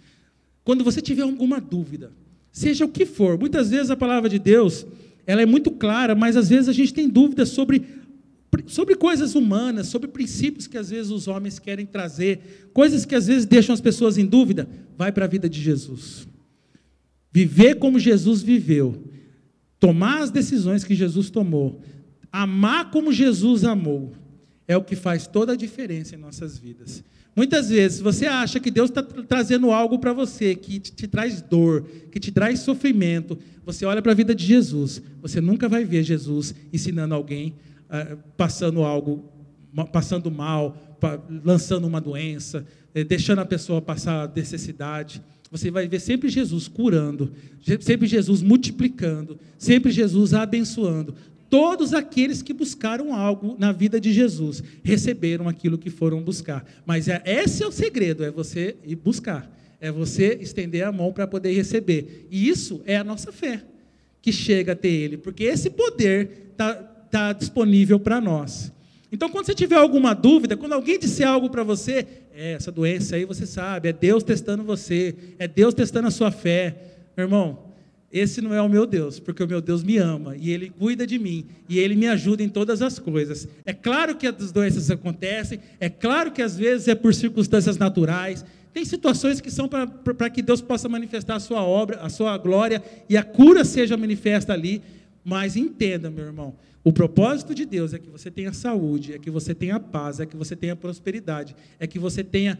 Quando 0.63 0.83
você 0.83 1.01
tiver 1.01 1.23
alguma 1.23 1.59
dúvida, 1.59 2.11
seja 2.51 2.85
o 2.85 2.89
que 2.89 3.05
for, 3.05 3.37
muitas 3.37 3.69
vezes 3.69 3.91
a 3.91 3.97
palavra 3.97 4.29
de 4.29 4.39
Deus 4.39 4.87
ela 5.25 5.41
é 5.41 5.45
muito 5.45 5.71
clara, 5.71 6.15
mas 6.15 6.37
às 6.37 6.49
vezes 6.49 6.69
a 6.69 6.73
gente 6.73 6.93
tem 6.93 7.09
dúvidas 7.09 7.49
sobre, 7.49 7.83
sobre 8.67 8.95
coisas 8.95 9.35
humanas, 9.35 9.87
sobre 9.87 10.07
princípios 10.07 10.67
que 10.67 10.77
às 10.77 10.89
vezes 10.89 11.11
os 11.11 11.27
homens 11.27 11.59
querem 11.59 11.85
trazer, 11.85 12.69
coisas 12.73 13.05
que 13.05 13.15
às 13.15 13.27
vezes 13.27 13.45
deixam 13.45 13.73
as 13.73 13.81
pessoas 13.81 14.17
em 14.17 14.25
dúvida. 14.25 14.67
Vai 14.97 15.11
para 15.11 15.25
a 15.25 15.27
vida 15.27 15.49
de 15.49 15.61
Jesus. 15.61 16.27
Viver 17.31 17.75
como 17.75 17.99
Jesus 17.99 18.41
viveu, 18.41 19.03
tomar 19.79 20.21
as 20.21 20.31
decisões 20.31 20.83
que 20.83 20.95
Jesus 20.95 21.29
tomou, 21.29 21.81
amar 22.31 22.91
como 22.91 23.11
Jesus 23.11 23.63
amou, 23.63 24.13
é 24.67 24.77
o 24.77 24.83
que 24.83 24.95
faz 24.95 25.27
toda 25.27 25.53
a 25.53 25.55
diferença 25.55 26.15
em 26.15 26.17
nossas 26.17 26.57
vidas. 26.57 27.03
Muitas 27.35 27.69
vezes 27.69 27.99
você 27.99 28.25
acha 28.25 28.59
que 28.59 28.71
Deus 28.71 28.89
está 28.89 29.03
trazendo 29.03 29.71
algo 29.71 29.99
para 29.99 30.13
você 30.13 30.55
que 30.55 30.79
te, 30.79 30.91
te, 30.91 31.07
traz 31.07 31.41
dor, 31.41 31.83
que 32.09 32.19
te 32.19 32.31
traz 32.31 32.59
sofrimento. 32.59 33.37
Você 33.65 33.85
olha 33.85 34.01
para 34.01 34.13
a 34.13 34.15
vida 34.15 34.33
de 34.33 34.45
Jesus, 34.45 35.01
você 35.21 35.41
nunca 35.41 35.67
vai 35.67 35.83
ver 35.83 36.03
Jesus 36.03 36.55
ensinando 36.71 37.13
alguém 37.13 37.55
uh, 37.89 38.17
passando 38.37 38.83
algo, 38.83 39.25
passando 39.91 40.31
mal, 40.31 40.97
lançando 41.43 41.85
uma 41.85 41.99
doença, 41.99 42.65
eh, 42.93 43.03
deixando 43.03 43.39
a 43.39 43.45
pessoa 43.45 43.81
passar 43.81 44.31
necessidade. 44.33 45.21
Você 45.51 45.69
vai 45.69 45.87
ver 45.87 45.99
sempre 45.99 46.29
Jesus 46.29 46.67
curando, 46.67 47.31
sempre 47.81 48.07
Jesus 48.07 48.41
multiplicando, 48.41 49.37
sempre 49.57 49.91
Jesus 49.91 50.33
abençoando. 50.33 51.13
Todos 51.55 51.93
aqueles 51.93 52.41
que 52.41 52.51
buscaram 52.51 53.15
algo 53.15 53.55
na 53.57 53.71
vida 53.71 53.97
de 53.97 54.11
Jesus 54.11 54.61
receberam 54.83 55.47
aquilo 55.47 55.77
que 55.77 55.89
foram 55.89 56.21
buscar. 56.21 56.65
Mas 56.85 57.07
é, 57.07 57.23
esse 57.25 57.63
é 57.63 57.65
o 57.65 57.71
segredo: 57.71 58.25
é 58.25 58.29
você 58.29 58.75
ir 58.83 58.97
buscar, 58.97 59.49
é 59.79 59.89
você 59.89 60.37
estender 60.41 60.83
a 60.83 60.91
mão 60.91 61.13
para 61.13 61.25
poder 61.25 61.53
receber. 61.53 62.27
E 62.29 62.49
isso 62.49 62.81
é 62.85 62.97
a 62.97 63.05
nossa 63.05 63.31
fé 63.31 63.63
que 64.21 64.33
chega 64.33 64.73
até 64.73 64.89
Ele, 64.89 65.15
porque 65.15 65.45
esse 65.45 65.69
poder 65.69 66.49
está 66.51 66.73
tá 66.73 67.31
disponível 67.31 68.01
para 68.01 68.19
nós. 68.19 68.73
Então, 69.09 69.29
quando 69.29 69.45
você 69.45 69.55
tiver 69.55 69.77
alguma 69.77 70.13
dúvida, 70.13 70.57
quando 70.57 70.73
alguém 70.73 70.99
disser 70.99 71.25
algo 71.25 71.49
para 71.49 71.63
você, 71.63 72.05
é, 72.35 72.51
essa 72.51 72.69
doença 72.69 73.15
aí 73.15 73.23
você 73.23 73.45
sabe, 73.45 73.87
é 73.87 73.93
Deus 73.93 74.23
testando 74.23 74.61
você, 74.61 75.15
é 75.39 75.47
Deus 75.47 75.73
testando 75.73 76.09
a 76.09 76.11
sua 76.11 76.31
fé. 76.31 76.75
Meu 77.15 77.27
irmão, 77.27 77.64
esse 78.17 78.41
não 78.41 78.53
é 78.53 78.61
o 78.61 78.69
meu 78.69 78.85
Deus, 78.85 79.19
porque 79.19 79.43
o 79.43 79.47
meu 79.47 79.59
Deus 79.59 79.83
me 79.83 79.97
ama 79.97 80.37
e 80.37 80.49
ele 80.49 80.69
cuida 80.69 81.05
de 81.05 81.19
mim 81.19 81.45
e 81.67 81.77
ele 81.77 81.95
me 81.95 82.07
ajuda 82.07 82.41
em 82.41 82.47
todas 82.47 82.81
as 82.81 82.97
coisas. 82.97 83.45
É 83.65 83.73
claro 83.73 84.15
que 84.15 84.25
as 84.25 84.53
doenças 84.53 84.89
acontecem, 84.89 85.59
é 85.81 85.89
claro 85.89 86.31
que 86.31 86.41
às 86.41 86.55
vezes 86.57 86.87
é 86.87 86.95
por 86.95 87.13
circunstâncias 87.13 87.77
naturais, 87.77 88.45
tem 88.73 88.85
situações 88.85 89.41
que 89.41 89.51
são 89.51 89.67
para 89.67 90.29
que 90.29 90.41
Deus 90.41 90.61
possa 90.61 90.87
manifestar 90.87 91.35
a 91.35 91.39
sua 91.41 91.61
obra, 91.61 91.99
a 91.99 92.07
sua 92.07 92.37
glória 92.37 92.81
e 93.09 93.17
a 93.17 93.23
cura 93.23 93.65
seja 93.65 93.97
manifesta 93.97 94.53
ali, 94.53 94.81
mas 95.21 95.57
entenda, 95.57 96.09
meu 96.09 96.23
irmão, 96.23 96.55
o 96.85 96.93
propósito 96.93 97.53
de 97.53 97.65
Deus 97.65 97.93
é 97.93 97.99
que 97.99 98.09
você 98.09 98.31
tenha 98.31 98.53
saúde, 98.53 99.13
é 99.13 99.19
que 99.19 99.29
você 99.29 99.53
tenha 99.53 99.77
paz, 99.77 100.21
é 100.21 100.25
que 100.25 100.37
você 100.37 100.55
tenha 100.55 100.75
prosperidade, 100.75 101.53
é 101.79 101.85
que 101.85 101.99
você 101.99 102.23
tenha 102.23 102.57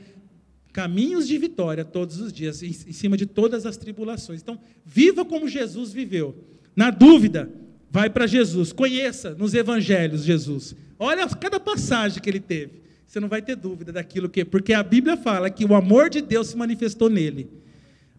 caminhos 0.76 1.26
de 1.26 1.38
vitória 1.38 1.86
todos 1.86 2.20
os 2.20 2.34
dias, 2.34 2.62
em, 2.62 2.74
cima 2.74 3.16
de 3.16 3.26
todas 3.26 3.66
as 3.66 3.78
tribulações. 3.78 4.42
Então, 4.42 4.60
viva 4.86 5.24
como 5.24 5.48
Jesus 5.48 5.94
viveu. 5.94 6.36
Na 6.76 6.90
dúvida, 6.90 7.50
vai 7.90 8.10
para 8.10 8.28
Jesus, 8.28 8.74
conheça 8.74 9.34
nos 9.36 9.54
evangelhos 9.54 10.26
Jesus. 10.26 10.76
Olha 11.00 11.30
cada 11.30 11.62
passagem 11.62 12.22
que 12.22 12.30
ele 12.30 12.42
teve. 12.42 12.82
Você 13.08 13.22
não 13.22 13.30
vai 13.30 13.42
ter 13.42 13.56
dúvida 13.56 13.94
daquilo 13.94 14.28
que, 14.28 14.44
porque 14.44 14.74
a 14.74 14.84
Bíblia 14.84 15.16
fala 15.16 15.50
que 15.50 15.64
o 15.64 15.74
amor 15.74 16.10
de 16.10 16.20
Deus 16.20 16.48
se 16.48 16.58
manifestou 16.58 17.10
nele. 17.10 17.48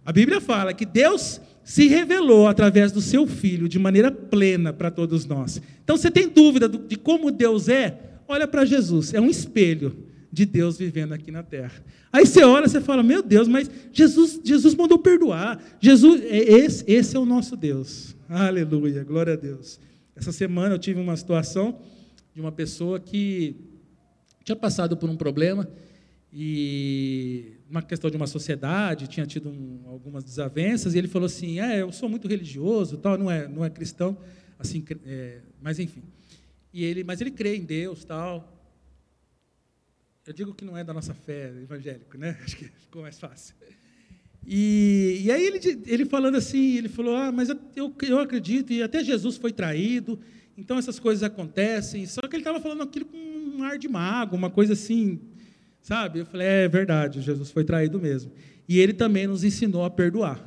A 0.02 0.10
Bíblia 0.10 0.40
fala 0.40 0.72
que 0.72 0.86
Deus 0.86 1.38
se 1.62 1.88
revelou 1.88 2.48
através 2.48 2.90
do 2.90 3.02
seu 3.02 3.26
filho 3.26 3.68
de 3.68 3.78
maneira 3.78 4.10
plena 4.10 4.72
para 4.72 4.90
todos 4.90 5.26
nós. 5.26 5.60
Então, 5.84 5.94
você 5.94 6.10
tem 6.10 6.26
dúvida 6.26 6.70
de 6.70 6.96
como 6.96 7.30
Deus 7.30 7.68
é? 7.68 8.00
Olha 8.26 8.48
para 8.48 8.64
Jesus, 8.64 9.12
é 9.12 9.20
um 9.20 9.28
espelho 9.28 10.05
de 10.36 10.44
Deus 10.44 10.76
vivendo 10.76 11.14
aqui 11.14 11.30
na 11.30 11.42
terra. 11.42 11.82
Aí 12.12 12.26
você 12.26 12.44
olha, 12.44 12.68
você 12.68 12.78
fala: 12.78 13.02
"Meu 13.02 13.22
Deus, 13.22 13.48
mas 13.48 13.70
Jesus, 13.90 14.38
Jesus 14.44 14.74
mandou 14.74 14.98
perdoar. 14.98 15.58
Jesus, 15.80 16.20
é 16.22 16.36
esse, 16.36 16.84
esse 16.86 17.16
é 17.16 17.18
o 17.18 17.24
nosso 17.24 17.56
Deus. 17.56 18.14
Aleluia, 18.28 19.02
glória 19.02 19.32
a 19.32 19.36
Deus. 19.36 19.80
Essa 20.14 20.32
semana 20.32 20.74
eu 20.74 20.78
tive 20.78 21.00
uma 21.00 21.16
situação 21.16 21.80
de 22.34 22.40
uma 22.42 22.52
pessoa 22.52 23.00
que 23.00 23.56
tinha 24.44 24.54
passado 24.54 24.94
por 24.94 25.08
um 25.08 25.16
problema 25.16 25.66
e 26.30 27.54
uma 27.70 27.80
questão 27.80 28.10
de 28.10 28.16
uma 28.18 28.26
sociedade, 28.26 29.08
tinha 29.08 29.24
tido 29.24 29.48
um, 29.48 29.84
algumas 29.86 30.22
desavenças, 30.22 30.94
e 30.94 30.98
ele 30.98 31.08
falou 31.08 31.24
assim: 31.24 31.60
é, 31.60 31.80
eu 31.80 31.90
sou 31.90 32.10
muito 32.10 32.28
religioso, 32.28 32.98
tal, 32.98 33.16
não 33.16 33.30
é, 33.30 33.48
não 33.48 33.64
é 33.64 33.70
cristão, 33.70 34.18
assim, 34.58 34.84
é, 35.06 35.38
mas 35.62 35.78
enfim. 35.78 36.02
E 36.74 36.84
ele, 36.84 37.04
mas 37.04 37.22
ele 37.22 37.30
crê 37.30 37.56
em 37.56 37.64
Deus, 37.64 38.04
tal. 38.04 38.55
Eu 40.26 40.32
digo 40.32 40.54
que 40.54 40.64
não 40.64 40.76
é 40.76 40.82
da 40.82 40.92
nossa 40.92 41.14
fé 41.14 41.52
evangélica, 41.62 42.18
né? 42.18 42.38
Acho 42.44 42.56
que 42.56 42.64
ficou 42.64 43.02
mais 43.02 43.18
fácil. 43.18 43.54
E, 44.44 45.22
e 45.24 45.30
aí 45.30 45.44
ele, 45.46 45.60
ele 45.86 46.04
falando 46.04 46.36
assim, 46.36 46.76
ele 46.76 46.88
falou: 46.88 47.16
ah, 47.16 47.32
mas 47.32 47.48
eu, 47.48 47.94
eu 48.02 48.18
acredito 48.18 48.72
e 48.72 48.82
até 48.82 49.02
Jesus 49.02 49.36
foi 49.36 49.52
traído, 49.52 50.18
então 50.56 50.78
essas 50.78 50.98
coisas 50.98 51.22
acontecem. 51.22 52.06
Só 52.06 52.22
que 52.22 52.36
ele 52.36 52.42
estava 52.42 52.60
falando 52.60 52.82
aquilo 52.82 53.06
com 53.06 53.16
um 53.16 53.62
ar 53.62 53.78
de 53.78 53.88
mago, 53.88 54.36
uma 54.36 54.50
coisa 54.50 54.72
assim 54.72 55.20
Sabe? 55.86 56.18
Eu 56.18 56.26
falei, 56.26 56.48
é 56.48 56.68
verdade, 56.68 57.20
Jesus 57.20 57.52
foi 57.52 57.62
traído 57.62 58.00
mesmo. 58.00 58.32
E 58.68 58.80
ele 58.80 58.92
também 58.92 59.28
nos 59.28 59.44
ensinou 59.44 59.84
a 59.84 59.88
perdoar. 59.88 60.44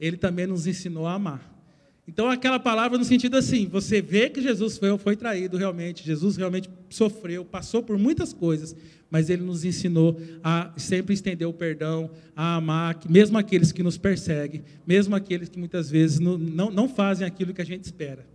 Ele 0.00 0.16
também 0.16 0.48
nos 0.48 0.66
ensinou 0.66 1.06
a 1.06 1.12
amar. 1.12 1.59
Então, 2.06 2.28
aquela 2.28 2.58
palavra 2.58 2.98
no 2.98 3.04
sentido 3.04 3.36
assim, 3.36 3.66
você 3.66 4.02
vê 4.02 4.28
que 4.28 4.42
Jesus 4.42 4.78
foi, 4.78 4.96
foi 4.98 5.16
traído 5.16 5.56
realmente, 5.56 6.04
Jesus 6.04 6.36
realmente 6.36 6.68
sofreu, 6.88 7.44
passou 7.44 7.82
por 7.82 7.96
muitas 7.96 8.32
coisas, 8.32 8.74
mas 9.08 9.30
ele 9.30 9.42
nos 9.42 9.64
ensinou 9.64 10.20
a 10.42 10.72
sempre 10.76 11.14
estender 11.14 11.46
o 11.46 11.52
perdão, 11.52 12.10
a 12.34 12.56
amar, 12.56 12.98
mesmo 13.08 13.38
aqueles 13.38 13.70
que 13.70 13.82
nos 13.82 13.96
perseguem, 13.96 14.64
mesmo 14.86 15.14
aqueles 15.14 15.48
que 15.48 15.58
muitas 15.58 15.88
vezes 15.88 16.18
não, 16.18 16.36
não, 16.36 16.70
não 16.70 16.88
fazem 16.88 17.26
aquilo 17.26 17.54
que 17.54 17.62
a 17.62 17.66
gente 17.66 17.84
espera. 17.84 18.26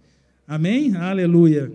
Amém? 0.47 0.95
Aleluia. 0.95 1.71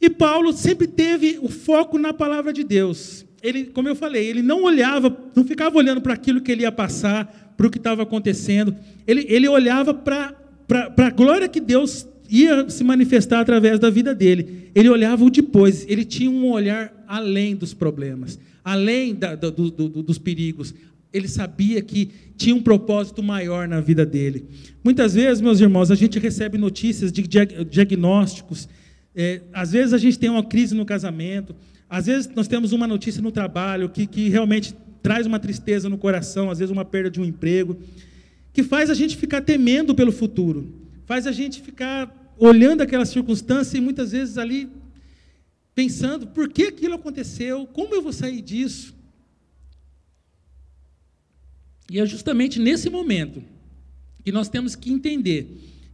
E 0.00 0.08
Paulo 0.08 0.52
sempre 0.52 0.86
teve 0.86 1.38
o 1.42 1.48
foco 1.48 1.98
na 1.98 2.12
palavra 2.12 2.52
de 2.52 2.62
Deus 2.62 3.26
ele, 3.46 3.66
como 3.66 3.88
eu 3.88 3.94
falei, 3.94 4.26
ele 4.26 4.42
não 4.42 4.64
olhava, 4.64 5.16
não 5.34 5.44
ficava 5.44 5.76
olhando 5.76 6.00
para 6.00 6.14
aquilo 6.14 6.40
que 6.40 6.50
ele 6.50 6.62
ia 6.62 6.72
passar, 6.72 7.54
para 7.56 7.66
o 7.66 7.70
que 7.70 7.78
estava 7.78 8.02
acontecendo. 8.02 8.74
Ele, 9.06 9.24
ele 9.28 9.48
olhava 9.48 9.94
para 9.94 10.34
a 10.68 11.10
glória 11.10 11.48
que 11.48 11.60
Deus 11.60 12.06
ia 12.28 12.68
se 12.68 12.82
manifestar 12.82 13.40
através 13.40 13.78
da 13.78 13.90
vida 13.90 14.14
dele. 14.14 14.70
Ele 14.74 14.88
olhava 14.88 15.24
o 15.24 15.30
depois, 15.30 15.86
ele 15.88 16.04
tinha 16.04 16.30
um 16.30 16.50
olhar 16.50 16.92
além 17.06 17.54
dos 17.54 17.72
problemas, 17.72 18.38
além 18.64 19.14
da, 19.14 19.34
do, 19.34 19.70
do, 19.70 20.02
dos 20.02 20.18
perigos. 20.18 20.74
ele 21.12 21.28
sabia 21.28 21.80
que 21.80 22.10
tinha 22.36 22.54
um 22.54 22.60
propósito 22.60 23.22
maior 23.22 23.66
na 23.66 23.80
vida 23.80 24.04
dele. 24.04 24.44
Muitas 24.84 25.14
vezes, 25.14 25.40
meus 25.40 25.60
irmãos, 25.60 25.90
a 25.90 25.94
gente 25.94 26.18
recebe 26.18 26.58
notícias 26.58 27.10
de 27.10 27.22
diagnósticos, 27.70 28.68
é, 29.14 29.40
às 29.52 29.72
vezes 29.72 29.94
a 29.94 29.98
gente 29.98 30.18
tem 30.18 30.28
uma 30.28 30.44
crise 30.44 30.74
no 30.74 30.84
casamento, 30.84 31.54
às 31.88 32.06
vezes 32.06 32.28
nós 32.34 32.46
temos 32.46 32.72
uma 32.72 32.86
notícia 32.86 33.22
no 33.22 33.32
trabalho 33.32 33.88
que, 33.88 34.06
que 34.06 34.28
realmente 34.28 34.74
traz 35.02 35.24
uma 35.24 35.38
tristeza 35.38 35.88
no 35.88 35.96
coração, 35.96 36.50
às 36.50 36.58
vezes 36.58 36.70
uma 36.70 36.84
perda 36.84 37.10
de 37.10 37.20
um 37.20 37.24
emprego, 37.24 37.78
que 38.56 38.62
faz 38.62 38.88
a 38.88 38.94
gente 38.94 39.18
ficar 39.18 39.42
temendo 39.42 39.94
pelo 39.94 40.10
futuro, 40.10 40.72
faz 41.04 41.26
a 41.26 41.30
gente 41.30 41.60
ficar 41.60 42.34
olhando 42.38 42.80
aquela 42.80 43.04
circunstância 43.04 43.76
e 43.76 43.82
muitas 43.82 44.12
vezes 44.12 44.38
ali 44.38 44.70
pensando: 45.74 46.28
por 46.28 46.48
que 46.48 46.62
aquilo 46.62 46.94
aconteceu? 46.94 47.66
Como 47.66 47.94
eu 47.94 48.00
vou 48.00 48.14
sair 48.14 48.40
disso? 48.40 48.94
E 51.90 52.00
é 52.00 52.06
justamente 52.06 52.58
nesse 52.58 52.88
momento 52.88 53.44
que 54.24 54.32
nós 54.32 54.48
temos 54.48 54.74
que 54.74 54.90
entender 54.90 55.46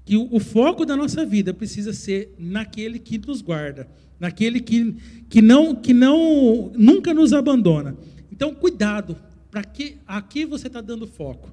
que 0.04 0.16
o, 0.16 0.38
foco 0.38 0.86
da 0.86 0.96
nossa 0.96 1.26
vida 1.26 1.52
precisa 1.52 1.92
ser 1.92 2.32
naquele 2.38 3.00
que 3.00 3.18
nos 3.18 3.42
guarda, 3.42 3.88
naquele 4.20 4.60
que, 4.60 4.94
que 5.28 5.42
não 5.42 5.74
que 5.74 5.92
não 5.92 6.70
nunca 6.76 7.12
nos 7.12 7.32
abandona. 7.32 7.96
Então, 8.30 8.54
cuidado, 8.54 9.16
para 9.50 9.64
que 9.64 9.96
aqui 10.06 10.44
você 10.44 10.68
está 10.68 10.80
dando 10.80 11.08
foco, 11.08 11.50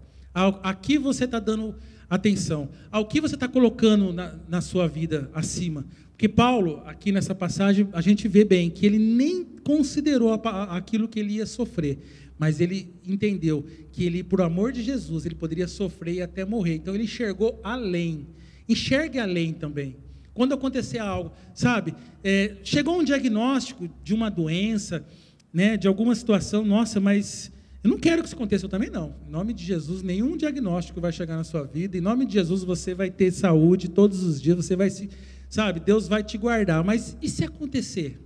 aqui 0.64 0.98
você 0.98 1.26
está 1.26 1.40
dando 1.40 1.76
atenção, 2.10 2.70
ao 2.92 3.06
que 3.06 3.22
você 3.22 3.36
está 3.36 3.48
colocando 3.48 4.12
na, 4.14 4.36
na 4.48 4.62
sua 4.62 4.88
vida 4.88 5.30
acima. 5.34 5.86
Porque 6.12 6.28
Paulo, 6.28 6.82
aqui 6.86 7.12
nessa 7.12 7.34
passagem, 7.34 7.88
a 7.94 8.02
gente 8.02 8.28
vê 8.28 8.44
bem 8.44 8.70
que 8.70 8.86
ele 8.86 9.00
nem 9.00 9.46
considerou 9.64 10.34
aquilo 10.34 11.08
que 11.08 11.20
ele 11.20 11.36
ia 11.36 11.46
sofrer 11.46 12.00
mas 12.40 12.62
ele 12.62 12.96
entendeu 13.06 13.66
que 13.92 14.06
ele, 14.06 14.24
por 14.24 14.42
amor 14.42 14.72
de 14.72 14.82
Jesus, 14.82 15.26
ele 15.26 15.36
poderia 15.36 15.68
sofrer 15.68 16.14
e 16.16 16.22
até 16.22 16.46
morrer. 16.46 16.76
Então 16.76 16.96
ele 16.96 17.04
enxergou 17.04 17.60
além. 17.62 18.28
Enxergue 18.68 19.20
além 19.20 19.52
também. 19.52 19.98
Quando 20.34 20.54
acontecer 20.54 21.00
algo, 21.00 21.34
sabe? 21.54 21.94
É, 22.24 22.56
chegou 22.64 22.98
um 22.98 23.04
diagnóstico 23.04 23.90
de 24.02 24.14
uma 24.14 24.32
doença, 24.32 25.06
né, 25.54 25.76
de 25.76 25.86
alguma 25.86 26.16
situação, 26.16 26.64
nossa, 26.64 27.02
mas 27.02 27.52
eu 27.84 27.90
não 27.90 27.98
quero 27.98 28.22
que 28.22 28.28
isso 28.28 28.36
aconteça, 28.36 28.66
eu 28.66 28.70
também 28.70 28.90
não. 28.90 29.16
Em 29.26 29.32
nome 29.32 29.54
de 29.54 29.64
Jesus, 29.64 30.04
nenhum 30.04 30.36
diagnóstico 30.36 31.00
vai 31.00 31.14
chegar 31.14 31.38
na 31.38 31.46
sua 31.46 31.64
vida. 31.64 31.98
Em 31.98 32.02
nome 32.02 32.26
de 32.26 32.34
Jesus, 32.34 32.64
você 32.64 32.94
vai 32.94 33.10
ter 33.10 33.32
saúde 33.32 33.88
todos 33.90 34.22
os 34.22 34.42
dias, 34.42 34.58
você 34.58 34.76
vai 34.76 34.90
se, 34.90 35.10
sabe, 35.50 35.80
Deus 35.80 36.08
vai 36.08 36.22
te 36.22 36.38
guardar. 36.38 36.84
Mas 36.84 37.16
e 37.22 37.30
se 37.30 37.44
acontecer? 37.46 38.20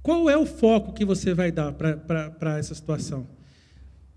Qual 0.00 0.30
é 0.30 0.36
o 0.36 0.46
foco 0.46 0.92
que 0.92 1.04
você 1.04 1.34
vai 1.34 1.50
dar 1.50 1.72
para 1.72 2.58
essa 2.58 2.72
situação? 2.72 3.26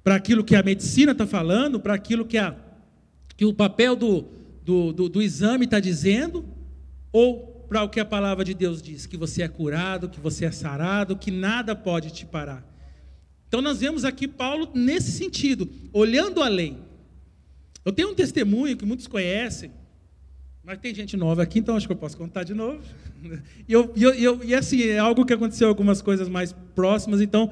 Para 0.03 0.15
aquilo 0.15 0.43
que 0.43 0.55
a 0.55 0.61
medicina 0.61 1.11
está 1.11 1.25
falando, 1.25 1.79
para 1.79 1.95
aquilo 1.95 2.23
que, 2.23 2.37
a, 2.37 2.55
que 3.35 3.45
o 3.45 3.53
papel 3.53 3.95
do, 3.95 4.25
do, 4.63 4.93
do, 4.93 5.09
do 5.09 5.21
exame 5.23 5.65
está 5.65 5.79
dizendo, 5.79 6.45
ou 7.11 7.65
para 7.67 7.83
o 7.83 7.89
que 7.89 7.99
a 7.99 8.05
palavra 8.05 8.45
de 8.45 8.53
Deus 8.53 8.79
diz, 8.79 9.07
que 9.07 9.17
você 9.17 9.41
é 9.41 9.47
curado, 9.47 10.07
que 10.07 10.19
você 10.19 10.45
é 10.45 10.51
sarado, 10.51 11.15
que 11.15 11.31
nada 11.31 11.75
pode 11.75 12.11
te 12.11 12.25
parar. 12.25 12.70
Então 13.51 13.61
nós 13.61 13.81
vemos 13.81 14.05
aqui 14.05 14.29
Paulo 14.29 14.71
nesse 14.73 15.11
sentido, 15.11 15.69
olhando 15.91 16.41
além. 16.41 16.77
Eu 17.83 17.91
tenho 17.91 18.11
um 18.11 18.15
testemunho 18.15 18.77
que 18.77 18.85
muitos 18.85 19.07
conhecem, 19.07 19.73
mas 20.63 20.79
tem 20.79 20.95
gente 20.95 21.17
nova 21.17 21.43
aqui, 21.43 21.59
então 21.59 21.75
acho 21.75 21.85
que 21.85 21.91
eu 21.91 21.97
posso 21.97 22.15
contar 22.15 22.45
de 22.45 22.53
novo. 22.53 22.81
E, 23.67 23.73
eu, 23.73 23.91
eu, 23.95 24.13
eu, 24.13 24.43
e 24.43 24.55
assim, 24.55 24.83
é 24.83 24.97
algo 24.97 25.25
que 25.25 25.33
aconteceu 25.33 25.67
algumas 25.67 26.01
coisas 26.01 26.29
mais 26.29 26.53
próximas, 26.73 27.19
então 27.19 27.51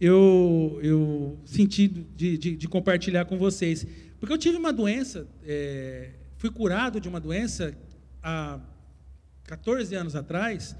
eu, 0.00 0.80
eu 0.82 1.38
senti 1.44 1.88
de, 1.88 2.38
de, 2.38 2.56
de 2.56 2.66
compartilhar 2.66 3.26
com 3.26 3.36
vocês. 3.36 3.86
Porque 4.18 4.32
eu 4.32 4.38
tive 4.38 4.56
uma 4.56 4.72
doença, 4.72 5.28
é, 5.46 6.12
fui 6.38 6.50
curado 6.50 6.98
de 6.98 7.08
uma 7.08 7.20
doença 7.20 7.76
há 8.22 8.58
14 9.44 9.94
anos 9.94 10.16
atrás, 10.16 10.74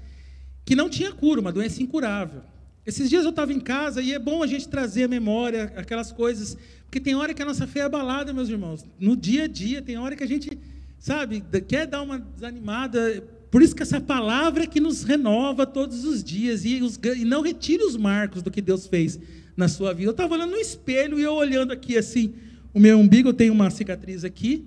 que 0.65 0.75
não 0.75 0.89
tinha 0.89 1.11
cura, 1.11 1.39
uma 1.39 1.53
doença 1.53 1.83
incurável. 1.83 2.41
Esses 2.85 3.09
dias 3.09 3.23
eu 3.23 3.31
estava 3.31 3.51
em 3.51 3.59
casa 3.59 4.01
e 4.01 4.13
é 4.13 4.19
bom 4.19 4.43
a 4.43 4.47
gente 4.47 4.67
trazer 4.67 5.05
à 5.05 5.07
memória 5.07 5.73
aquelas 5.75 6.11
coisas, 6.11 6.55
porque 6.85 6.99
tem 6.99 7.15
hora 7.15 7.33
que 7.33 7.41
a 7.41 7.45
nossa 7.45 7.65
fé 7.65 7.79
é 7.79 7.83
abalada, 7.83 8.31
meus 8.31 8.47
irmãos. 8.47 8.85
No 8.99 9.15
dia 9.15 9.45
a 9.45 9.47
dia, 9.47 9.81
tem 9.81 9.97
hora 9.97 10.15
que 10.15 10.23
a 10.23 10.27
gente, 10.27 10.57
sabe, 10.99 11.43
quer 11.67 11.87
dar 11.87 12.03
uma 12.03 12.19
desanimada. 12.19 13.23
Por 13.49 13.63
isso 13.63 13.75
que 13.75 13.81
essa 13.81 13.99
palavra 13.99 14.65
é 14.65 14.67
que 14.67 14.79
nos 14.79 15.03
renova 15.03 15.65
todos 15.65 16.05
os 16.05 16.23
dias 16.23 16.63
e, 16.63 16.81
os, 16.81 16.99
e 17.17 17.25
não 17.25 17.41
retire 17.41 17.83
os 17.83 17.97
marcos 17.97 18.43
do 18.43 18.51
que 18.51 18.61
Deus 18.61 18.85
fez 18.85 19.19
na 19.57 19.67
sua 19.67 19.91
vida. 19.91 20.09
Eu 20.09 20.11
estava 20.11 20.35
olhando 20.35 20.51
no 20.51 20.57
espelho 20.57 21.19
e 21.19 21.23
eu 21.23 21.33
olhando 21.33 21.73
aqui 21.73 21.97
assim, 21.97 22.35
o 22.71 22.79
meu 22.79 22.99
umbigo, 22.99 23.33
tenho 23.33 23.53
uma 23.53 23.71
cicatriz 23.71 24.23
aqui, 24.23 24.63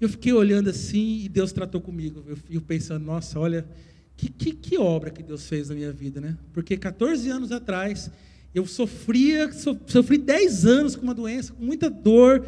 eu 0.00 0.08
fiquei 0.08 0.32
olhando 0.32 0.70
assim 0.70 1.20
e 1.24 1.28
Deus 1.28 1.52
tratou 1.52 1.80
comigo. 1.80 2.24
Eu 2.26 2.36
fico 2.36 2.62
pensando, 2.62 3.04
nossa, 3.04 3.38
olha, 3.38 3.64
que, 4.20 4.28
que, 4.28 4.52
que, 4.52 4.78
obra 4.78 5.10
que 5.10 5.22
Deus 5.22 5.48
fez 5.48 5.70
na 5.70 5.74
minha 5.74 5.90
vida, 5.90 6.20
né? 6.20 6.36
Porque 6.52 6.76
14 6.76 7.30
anos 7.30 7.50
atrás 7.50 8.10
eu 8.54 8.66
sofria, 8.66 9.50
so, 9.50 9.78
sofri 9.86 10.18
10 10.18 10.66
anos 10.66 10.94
com 10.94 11.02
uma 11.02 11.14
doença, 11.14 11.54
com 11.54 11.64
muita 11.64 11.88
dor, 11.88 12.44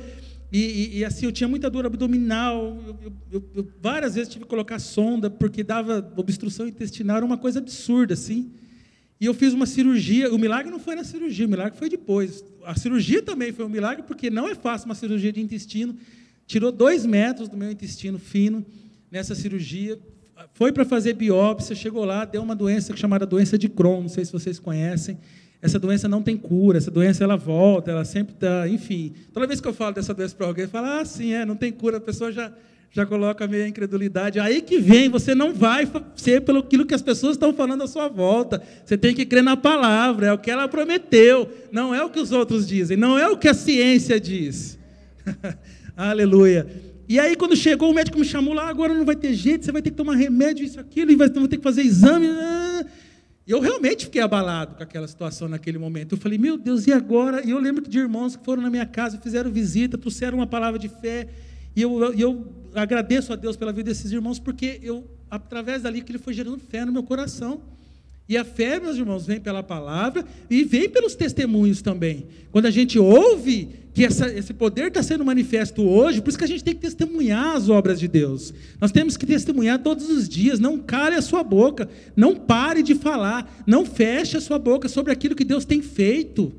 e, 0.52 0.58
e, 0.58 0.98
e 0.98 1.04
assim, 1.04 1.24
eu 1.24 1.32
tinha 1.32 1.48
muita 1.48 1.70
dor 1.70 1.86
abdominal, 1.86 2.76
eu, 2.86 3.12
eu, 3.32 3.50
eu, 3.54 3.72
várias 3.80 4.16
vezes 4.16 4.30
tive 4.30 4.44
que 4.44 4.50
colocar 4.50 4.78
sonda, 4.78 5.30
porque 5.30 5.64
dava 5.64 6.12
obstrução 6.14 6.68
intestinal, 6.68 7.16
era 7.16 7.24
uma 7.24 7.38
coisa 7.38 7.58
absurda, 7.58 8.12
assim. 8.12 8.52
E 9.18 9.24
eu 9.24 9.32
fiz 9.32 9.54
uma 9.54 9.64
cirurgia, 9.64 10.30
o 10.30 10.38
milagre 10.38 10.70
não 10.70 10.80
foi 10.80 10.94
na 10.94 11.04
cirurgia, 11.04 11.46
o 11.46 11.48
milagre 11.48 11.78
foi 11.78 11.88
depois. 11.88 12.44
A 12.64 12.74
cirurgia 12.74 13.22
também 13.22 13.50
foi 13.50 13.64
um 13.64 13.70
milagre, 13.70 14.02
porque 14.02 14.28
não 14.28 14.46
é 14.46 14.54
fácil 14.54 14.86
uma 14.86 14.94
cirurgia 14.94 15.32
de 15.32 15.40
intestino, 15.40 15.96
tirou 16.46 16.70
dois 16.70 17.06
metros 17.06 17.48
do 17.48 17.56
meu 17.56 17.70
intestino 17.70 18.18
fino 18.18 18.62
nessa 19.10 19.34
cirurgia, 19.34 19.98
foi 20.54 20.72
para 20.72 20.84
fazer 20.84 21.14
biópsia, 21.14 21.74
chegou 21.74 22.04
lá, 22.04 22.24
deu 22.24 22.42
uma 22.42 22.54
doença 22.54 22.96
chamada 22.96 23.26
doença 23.26 23.58
de 23.58 23.68
Crohn, 23.68 24.02
não 24.02 24.08
sei 24.08 24.24
se 24.24 24.32
vocês 24.32 24.58
conhecem. 24.58 25.18
Essa 25.60 25.78
doença 25.78 26.08
não 26.08 26.22
tem 26.22 26.36
cura, 26.36 26.78
essa 26.78 26.90
doença 26.90 27.22
ela 27.22 27.36
volta, 27.36 27.90
ela 27.90 28.04
sempre 28.04 28.34
está, 28.34 28.68
enfim. 28.68 29.12
Toda 29.32 29.46
vez 29.46 29.60
que 29.60 29.68
eu 29.68 29.72
falo 29.72 29.94
dessa 29.94 30.12
doença 30.12 30.34
para 30.34 30.46
alguém, 30.46 30.66
fala, 30.66 31.00
ah, 31.00 31.04
sim, 31.04 31.32
é, 31.32 31.46
não 31.46 31.54
tem 31.54 31.70
cura, 31.70 31.98
a 31.98 32.00
pessoa 32.00 32.32
já, 32.32 32.52
já 32.90 33.06
coloca 33.06 33.46
meio 33.46 33.66
incredulidade. 33.66 34.40
Aí 34.40 34.60
que 34.60 34.78
vem, 34.78 35.08
você 35.08 35.36
não 35.36 35.54
vai 35.54 35.88
ser 36.16 36.40
pelo 36.40 36.58
aquilo 36.58 36.84
que 36.84 36.94
as 36.94 37.02
pessoas 37.02 37.36
estão 37.36 37.54
falando 37.54 37.84
à 37.84 37.86
sua 37.86 38.08
volta. 38.08 38.60
Você 38.84 38.98
tem 38.98 39.14
que 39.14 39.24
crer 39.24 39.44
na 39.44 39.56
palavra, 39.56 40.26
é 40.26 40.32
o 40.32 40.38
que 40.38 40.50
ela 40.50 40.66
prometeu, 40.66 41.48
não 41.70 41.94
é 41.94 42.04
o 42.04 42.10
que 42.10 42.18
os 42.18 42.32
outros 42.32 42.66
dizem, 42.66 42.96
não 42.96 43.16
é 43.16 43.28
o 43.28 43.36
que 43.36 43.46
a 43.46 43.54
ciência 43.54 44.18
diz. 44.18 44.76
Aleluia. 45.96 46.91
E 47.12 47.20
aí, 47.20 47.36
quando 47.36 47.54
chegou, 47.54 47.90
o 47.90 47.94
médico 47.94 48.18
me 48.18 48.24
chamou 48.24 48.54
lá, 48.54 48.70
agora 48.70 48.94
não 48.94 49.04
vai 49.04 49.14
ter 49.14 49.34
jeito, 49.34 49.66
você 49.66 49.70
vai 49.70 49.82
ter 49.82 49.90
que 49.90 49.96
tomar 49.98 50.14
remédio, 50.14 50.64
isso, 50.64 50.80
aquilo, 50.80 51.10
e 51.10 51.14
vai, 51.14 51.28
ter 51.28 51.58
que 51.58 51.62
fazer 51.62 51.82
exame. 51.82 52.26
E 53.46 53.50
eu 53.50 53.60
realmente 53.60 54.06
fiquei 54.06 54.22
abalado 54.22 54.76
com 54.76 54.82
aquela 54.82 55.06
situação 55.06 55.46
naquele 55.46 55.76
momento. 55.76 56.14
Eu 56.14 56.18
falei, 56.18 56.38
meu 56.38 56.56
Deus, 56.56 56.86
e 56.86 56.92
agora? 56.92 57.46
E 57.46 57.50
eu 57.50 57.58
lembro 57.58 57.86
de 57.86 57.98
irmãos 57.98 58.34
que 58.34 58.42
foram 58.42 58.62
na 58.62 58.70
minha 58.70 58.86
casa, 58.86 59.18
fizeram 59.18 59.50
visita, 59.50 59.98
trouxeram 59.98 60.38
uma 60.38 60.46
palavra 60.46 60.78
de 60.78 60.88
fé. 60.88 61.28
E 61.76 61.82
eu, 61.82 62.14
eu 62.14 62.50
agradeço 62.74 63.30
a 63.30 63.36
Deus 63.36 63.58
pela 63.58 63.74
vida 63.74 63.90
desses 63.90 64.10
irmãos, 64.10 64.38
porque 64.38 64.80
eu, 64.82 65.06
através 65.30 65.82
dali, 65.82 66.00
que 66.00 66.12
ele 66.12 66.18
foi 66.18 66.32
gerando 66.32 66.60
fé 66.60 66.82
no 66.82 66.92
meu 66.92 67.02
coração. 67.02 67.60
E 68.26 68.38
a 68.38 68.44
fé, 68.44 68.80
meus 68.80 68.96
irmãos, 68.96 69.26
vem 69.26 69.38
pela 69.38 69.62
palavra 69.62 70.24
e 70.48 70.64
vem 70.64 70.88
pelos 70.88 71.14
testemunhos 71.14 71.82
também. 71.82 72.26
Quando 72.50 72.64
a 72.64 72.70
gente 72.70 72.98
ouve 72.98 73.81
que 73.94 74.04
essa, 74.04 74.26
esse 74.32 74.54
poder 74.54 74.88
está 74.88 75.02
sendo 75.02 75.24
manifesto 75.24 75.82
hoje, 75.82 76.20
por 76.22 76.30
isso 76.30 76.38
que 76.38 76.44
a 76.44 76.48
gente 76.48 76.64
tem 76.64 76.74
que 76.74 76.80
testemunhar 76.80 77.56
as 77.56 77.68
obras 77.68 78.00
de 78.00 78.08
Deus. 78.08 78.52
Nós 78.80 78.90
temos 78.90 79.16
que 79.16 79.26
testemunhar 79.26 79.78
todos 79.80 80.08
os 80.08 80.28
dias. 80.28 80.58
Não 80.58 80.78
cale 80.78 81.14
a 81.14 81.22
sua 81.22 81.42
boca, 81.42 81.88
não 82.16 82.34
pare 82.34 82.82
de 82.82 82.94
falar, 82.94 83.62
não 83.66 83.84
feche 83.84 84.36
a 84.36 84.40
sua 84.40 84.58
boca 84.58 84.88
sobre 84.88 85.12
aquilo 85.12 85.34
que 85.34 85.44
Deus 85.44 85.64
tem 85.66 85.82
feito. 85.82 86.52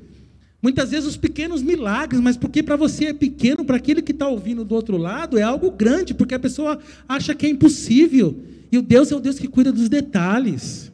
Muitas 0.61 0.91
vezes 0.91 1.09
os 1.09 1.17
pequenos 1.17 1.61
milagres, 1.61 2.21
mas 2.21 2.37
porque 2.37 2.61
para 2.61 2.75
você 2.75 3.07
é 3.07 3.13
pequeno, 3.13 3.65
para 3.65 3.77
aquele 3.77 4.01
que 4.01 4.11
está 4.11 4.27
ouvindo 4.27 4.63
do 4.63 4.75
outro 4.75 4.95
lado 4.95 5.37
é 5.37 5.41
algo 5.41 5.71
grande, 5.71 6.13
porque 6.13 6.35
a 6.35 6.39
pessoa 6.39 6.79
acha 7.09 7.33
que 7.33 7.45
é 7.45 7.49
impossível. 7.49 8.43
E 8.71 8.77
o 8.77 8.81
Deus 8.81 9.11
é 9.11 9.15
o 9.15 9.19
Deus 9.19 9.39
que 9.39 9.47
cuida 9.47 9.73
dos 9.73 9.89
detalhes. 9.89 10.91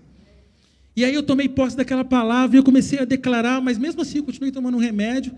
E 0.95 1.06
aí 1.06 1.13
eu 1.13 1.21
tomei 1.21 1.47
posse 1.47 1.78
daquela 1.78 2.04
palavra 2.04 2.56
e 2.56 2.60
eu 2.60 2.63
comecei 2.63 2.97
a 2.97 3.06
declarar, 3.06 3.62
mas 3.62 3.78
mesmo 3.78 4.02
assim 4.02 4.17
eu 4.17 4.23
continuei 4.23 4.52
tomando 4.52 4.75
um 4.75 4.82
remédio, 4.82 5.34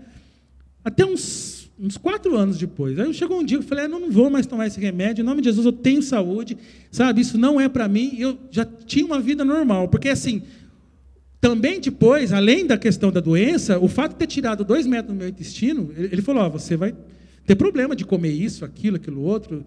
até 0.84 1.04
uns, 1.04 1.70
uns 1.78 1.96
quatro 1.96 2.36
anos 2.36 2.58
depois. 2.58 2.98
Aí 2.98 3.12
chegou 3.14 3.40
um 3.40 3.44
dia 3.44 3.58
eu 3.58 3.62
falei, 3.62 3.84
ah, 3.84 3.88
não, 3.88 4.00
não 4.00 4.10
vou 4.10 4.30
mais 4.30 4.46
tomar 4.46 4.66
esse 4.66 4.80
remédio, 4.80 5.22
em 5.22 5.24
nome 5.24 5.40
de 5.40 5.48
Jesus 5.48 5.66
eu 5.66 5.72
tenho 5.72 6.02
saúde, 6.02 6.56
sabe, 6.90 7.20
isso 7.20 7.38
não 7.38 7.60
é 7.60 7.68
para 7.68 7.88
mim, 7.88 8.16
eu 8.18 8.38
já 8.50 8.64
tinha 8.64 9.04
uma 9.04 9.20
vida 9.20 9.44
normal, 9.44 9.88
porque 9.88 10.08
assim, 10.08 10.42
também 11.40 11.80
depois, 11.80 12.32
além 12.32 12.66
da 12.66 12.78
questão 12.78 13.10
da 13.10 13.20
doença, 13.20 13.78
o 13.78 13.88
fato 13.88 14.12
de 14.12 14.18
ter 14.18 14.26
tirado 14.26 14.64
dois 14.64 14.86
metros 14.86 15.12
do 15.14 15.18
meu 15.18 15.28
intestino, 15.28 15.92
ele 15.96 16.22
falou, 16.22 16.44
oh, 16.46 16.50
você 16.50 16.76
vai 16.76 16.94
ter 17.44 17.56
problema 17.56 17.96
de 17.96 18.04
comer 18.04 18.30
isso, 18.30 18.64
aquilo, 18.64 18.96
aquilo 18.96 19.20
outro, 19.22 19.64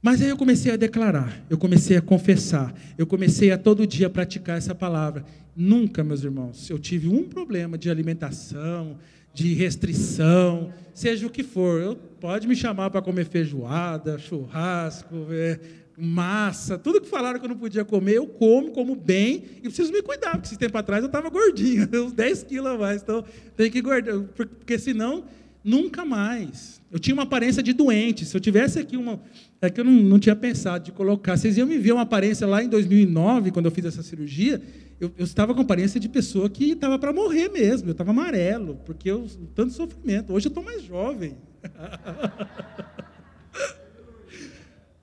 mas 0.00 0.22
aí 0.22 0.28
eu 0.28 0.36
comecei 0.36 0.72
a 0.72 0.76
declarar, 0.76 1.44
eu 1.50 1.58
comecei 1.58 1.96
a 1.96 2.02
confessar, 2.02 2.72
eu 2.96 3.06
comecei 3.06 3.50
a 3.50 3.58
todo 3.58 3.86
dia 3.86 4.08
praticar 4.08 4.56
essa 4.56 4.74
palavra. 4.74 5.24
Nunca, 5.56 6.04
meus 6.04 6.22
irmãos, 6.22 6.70
eu 6.70 6.78
tive 6.78 7.08
um 7.08 7.24
problema 7.24 7.76
de 7.76 7.90
alimentação, 7.90 8.96
de 9.34 9.54
restrição, 9.54 10.72
seja 10.94 11.26
o 11.26 11.30
que 11.30 11.42
for. 11.42 11.80
Eu, 11.80 11.96
pode 11.96 12.46
me 12.46 12.54
chamar 12.54 12.90
para 12.90 13.02
comer 13.02 13.24
feijoada, 13.24 14.18
churrasco, 14.18 15.26
é, 15.30 15.58
massa, 15.96 16.78
tudo 16.78 17.00
que 17.00 17.08
falaram 17.08 17.40
que 17.40 17.44
eu 17.44 17.48
não 17.48 17.58
podia 17.58 17.84
comer, 17.84 18.14
eu 18.14 18.26
como, 18.28 18.70
como 18.70 18.94
bem 18.94 19.42
e 19.58 19.62
preciso 19.62 19.92
me 19.92 20.00
cuidar, 20.00 20.32
porque 20.32 20.46
esse 20.46 20.56
tempo 20.56 20.78
atrás 20.78 21.02
eu 21.02 21.08
estava 21.08 21.28
gordinho, 21.28 21.88
uns 22.06 22.12
10 22.12 22.44
quilos 22.44 22.70
a 22.70 22.78
mais, 22.78 23.02
então 23.02 23.24
tem 23.56 23.68
que 23.68 23.82
guardar, 23.82 24.20
porque 24.22 24.78
senão 24.78 25.24
nunca 25.64 26.04
mais. 26.04 26.80
Eu 26.90 26.98
tinha 26.98 27.14
uma 27.14 27.24
aparência 27.24 27.62
de 27.62 27.72
doente, 27.72 28.24
se 28.24 28.36
eu 28.36 28.40
tivesse 28.40 28.78
aqui 28.78 28.96
uma. 28.96 29.20
É 29.60 29.68
que 29.68 29.80
eu 29.80 29.84
não, 29.84 29.92
não 29.92 30.18
tinha 30.18 30.36
pensado 30.36 30.84
de 30.84 30.92
colocar. 30.92 31.36
Vocês 31.36 31.56
iam 31.56 31.66
me 31.66 31.78
ver 31.78 31.92
uma 31.92 32.02
aparência 32.02 32.46
lá 32.46 32.62
em 32.62 32.68
2009, 32.68 33.50
quando 33.50 33.66
eu 33.66 33.72
fiz 33.72 33.84
essa 33.84 34.02
cirurgia, 34.02 34.62
eu, 35.00 35.12
eu 35.16 35.24
estava 35.24 35.54
com 35.54 35.60
aparência 35.60 35.98
de 35.98 36.08
pessoa 36.08 36.48
que 36.48 36.72
estava 36.72 36.98
para 36.98 37.12
morrer 37.12 37.48
mesmo, 37.48 37.88
eu 37.88 37.92
estava 37.92 38.10
amarelo, 38.10 38.76
porque 38.84 39.10
eu 39.10 39.26
tanto 39.54 39.72
sofrimento. 39.72 40.32
Hoje 40.32 40.46
eu 40.46 40.50
estou 40.50 40.62
mais 40.62 40.82
jovem. 40.82 41.36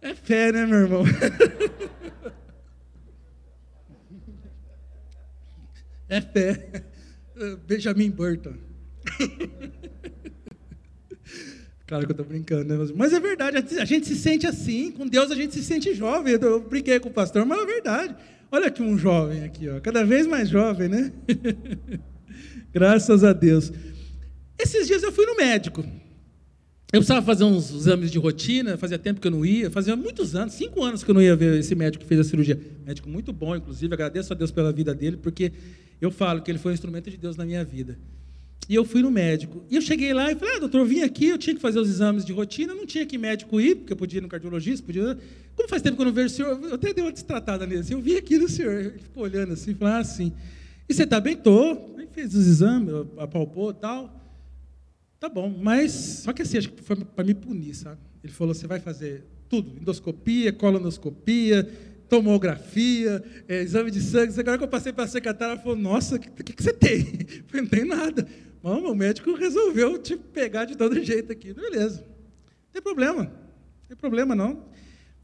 É 0.01 0.13
fé, 0.13 0.51
né, 0.51 0.67
meu 0.67 0.81
irmão? 0.81 1.03
É 6.07 6.21
fé. 6.21 6.85
Benjamin 7.65 8.11
Burton. 8.11 8.53
Claro 11.87 12.05
que 12.05 12.11
eu 12.11 12.13
estou 12.13 12.25
brincando, 12.25 12.65
né? 12.65 12.93
Mas 12.95 13.13
é 13.13 13.19
verdade, 13.19 13.57
a 13.57 13.85
gente 13.85 14.07
se 14.07 14.15
sente 14.15 14.47
assim, 14.47 14.91
com 14.91 15.07
Deus 15.07 15.29
a 15.29 15.35
gente 15.35 15.53
se 15.53 15.63
sente 15.63 15.93
jovem. 15.93 16.33
Eu 16.33 16.61
brinquei 16.61 16.99
com 16.99 17.09
o 17.09 17.13
pastor, 17.13 17.45
mas 17.45 17.61
é 17.61 17.65
verdade. 17.65 18.15
Olha 18.51 18.67
aqui 18.67 18.81
um 18.81 18.97
jovem 18.97 19.43
aqui, 19.43 19.69
ó, 19.69 19.79
cada 19.79 20.03
vez 20.03 20.25
mais 20.25 20.49
jovem, 20.49 20.89
né? 20.89 21.11
Graças 22.73 23.23
a 23.23 23.33
Deus. 23.33 23.71
Esses 24.57 24.87
dias 24.87 25.03
eu 25.03 25.11
fui 25.11 25.25
no 25.25 25.35
médico. 25.35 25.85
Eu 26.91 26.99
precisava 26.99 27.25
fazer 27.25 27.43
uns 27.43 27.71
exames 27.71 28.09
de 28.09 28.17
rotina, 28.17 28.77
fazia 28.77 28.97
tempo 28.97 29.19
que 29.19 29.27
eu 29.27 29.31
não 29.31 29.45
ia, 29.45 29.69
fazia 29.69 29.95
muitos 29.95 30.35
anos, 30.35 30.53
cinco 30.53 30.83
anos 30.83 31.03
que 31.03 31.11
eu 31.11 31.13
não 31.13 31.21
ia 31.21 31.35
ver 31.35 31.59
esse 31.59 31.75
médico 31.75 32.03
que 32.03 32.07
fez 32.07 32.21
a 32.21 32.23
cirurgia. 32.23 32.59
Médico 32.85 33.09
muito 33.09 33.33
bom, 33.33 33.55
inclusive, 33.55 33.93
agradeço 33.93 34.31
a 34.31 34.35
Deus 34.35 34.49
pela 34.49 34.71
vida 34.71 34.95
dele, 34.95 35.17
porque 35.17 35.51
eu 35.99 36.09
falo 36.09 36.41
que 36.41 36.49
ele 36.49 36.57
foi 36.57 36.71
um 36.71 36.73
instrumento 36.73 37.09
de 37.09 37.17
Deus 37.17 37.35
na 37.35 37.45
minha 37.45 37.65
vida. 37.65 37.97
E 38.67 38.73
eu 38.75 38.83
fui 38.83 39.01
no 39.01 39.11
médico. 39.11 39.63
E 39.69 39.75
eu 39.75 39.81
cheguei 39.81 40.13
lá 40.13 40.31
e 40.31 40.35
falei, 40.35 40.55
ah, 40.55 40.59
doutor, 40.59 40.79
eu 40.79 40.85
vim 40.85 41.01
aqui, 41.01 41.27
eu 41.27 41.37
tinha 41.37 41.55
que 41.55 41.61
fazer 41.61 41.79
os 41.79 41.89
exames 41.89 42.25
de 42.25 42.33
rotina, 42.33 42.73
não 42.73 42.85
tinha 42.85 43.05
que 43.05 43.17
médico 43.17 43.61
ir, 43.61 43.75
porque 43.75 43.93
eu 43.93 43.97
podia 43.97 44.19
ir 44.19 44.21
no 44.21 44.27
cardiologista, 44.27 44.85
podia. 44.85 45.17
Como 45.55 45.69
faz 45.69 45.81
tempo 45.81 45.95
que 45.95 46.01
eu 46.01 46.07
não 46.07 46.13
vejo 46.13 46.27
o 46.27 46.29
senhor, 46.29 46.59
eu 46.63 46.73
até 46.73 46.93
dei 46.93 47.03
uma 47.03 47.11
destratada 47.11 47.65
nele. 47.67 47.81
Assim, 47.81 47.93
eu 47.93 48.01
vim 48.01 48.15
aqui 48.15 48.37
no 48.37 48.49
senhor. 48.49 48.73
Ele 48.73 48.99
ficou 48.99 49.23
olhando 49.23 49.53
assim, 49.53 49.73
falou, 49.75 49.93
ah, 49.93 50.03
sim. 50.03 50.33
E 50.89 50.93
você 50.93 51.03
está 51.03 51.19
bem? 51.19 51.33
Estou. 51.33 51.95
Aí 51.97 52.07
fez 52.11 52.33
os 52.33 52.47
exames, 52.47 52.93
apalpou 53.17 53.71
e 53.71 53.75
tal. 53.75 54.21
Tá 55.19 55.29
bom, 55.29 55.49
mas 55.49 55.91
só 55.91 56.33
que 56.33 56.41
assim, 56.41 56.57
acho 56.57 56.69
que 56.69 56.83
foi 56.83 56.95
para 56.97 57.23
me 57.23 57.33
punir, 57.33 57.73
sabe? 57.73 57.99
Ele 58.23 58.33
falou: 58.33 58.53
você 58.53 58.67
vai 58.67 58.79
fazer 58.79 59.23
tudo: 59.49 59.79
endoscopia, 59.79 60.51
colonoscopia, 60.51 61.67
tomografia, 62.09 63.23
é, 63.47 63.61
exame 63.61 63.91
de 63.91 64.01
sangue. 64.01 64.39
Agora 64.39 64.57
que 64.57 64.63
eu 64.63 64.67
passei 64.67 64.93
para 64.93 65.03
a 65.03 65.07
secretária, 65.07 65.53
ela 65.53 65.61
falou: 65.61 65.77
nossa, 65.77 66.15
o 66.15 66.19
que, 66.19 66.29
que, 66.43 66.53
que, 66.53 66.63
você 66.63 66.73
tem? 66.73 66.99
Eu 66.99 67.43
falei: 67.47 67.61
não 67.61 67.67
tem 67.67 67.85
nada. 67.85 68.27
Bom, 68.61 68.91
o 68.91 68.95
médico 68.95 69.33
resolveu 69.35 69.97
te 69.97 70.15
pegar 70.15 70.65
de 70.65 70.75
todo 70.75 70.99
jeito 71.03 71.31
aqui. 71.31 71.53
Beleza, 71.53 71.99
não 71.99 72.73
tem 72.73 72.81
problema, 72.81 73.23
não 73.23 73.87
tem 73.87 73.97
problema 73.97 74.35
não. 74.35 74.65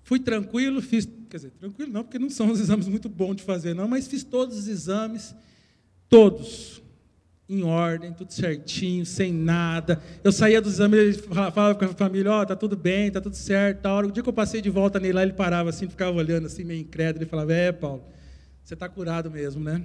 Fui 0.03 0.19
tranquilo, 0.19 0.81
fiz, 0.81 1.07
quer 1.29 1.37
dizer, 1.37 1.51
tranquilo 1.51 1.91
não, 1.91 2.03
porque 2.03 2.19
não 2.19 2.29
são 2.29 2.51
os 2.51 2.59
exames 2.61 2.87
muito 2.87 3.07
bons 3.09 3.35
de 3.35 3.43
fazer, 3.43 3.73
não, 3.73 3.87
mas 3.87 4.07
fiz 4.07 4.23
todos 4.23 4.57
os 4.57 4.67
exames, 4.67 5.35
todos 6.09 6.81
em 7.51 7.63
ordem, 7.63 8.13
tudo 8.13 8.31
certinho, 8.31 9.05
sem 9.05 9.33
nada. 9.33 10.01
Eu 10.23 10.31
saía 10.31 10.61
dos 10.61 10.73
exames, 10.73 10.99
ele 10.99 11.13
falava 11.13 11.75
com 11.75 11.85
a 11.85 11.89
família, 11.89 12.31
ó, 12.31 12.41
oh, 12.41 12.45
tá 12.45 12.55
tudo 12.55 12.77
bem, 12.77 13.11
tá 13.11 13.19
tudo 13.19 13.35
certo. 13.35 13.81
Tá 13.81 13.93
hora, 13.93 14.07
o 14.07 14.11
dia 14.11 14.23
que 14.23 14.29
eu 14.29 14.33
passei 14.33 14.61
de 14.61 14.69
volta 14.69 14.99
nele 14.99 15.13
lá, 15.13 15.23
ele 15.23 15.33
parava 15.33 15.69
assim, 15.69 15.87
ficava 15.89 16.17
olhando 16.17 16.45
assim, 16.47 16.63
meio 16.63 16.79
incrédulo, 16.79 17.23
ele 17.23 17.29
falava, 17.29 17.53
é, 17.53 17.71
Paulo, 17.71 18.03
você 18.63 18.73
está 18.73 18.87
curado 18.87 19.29
mesmo, 19.29 19.61
né? 19.61 19.81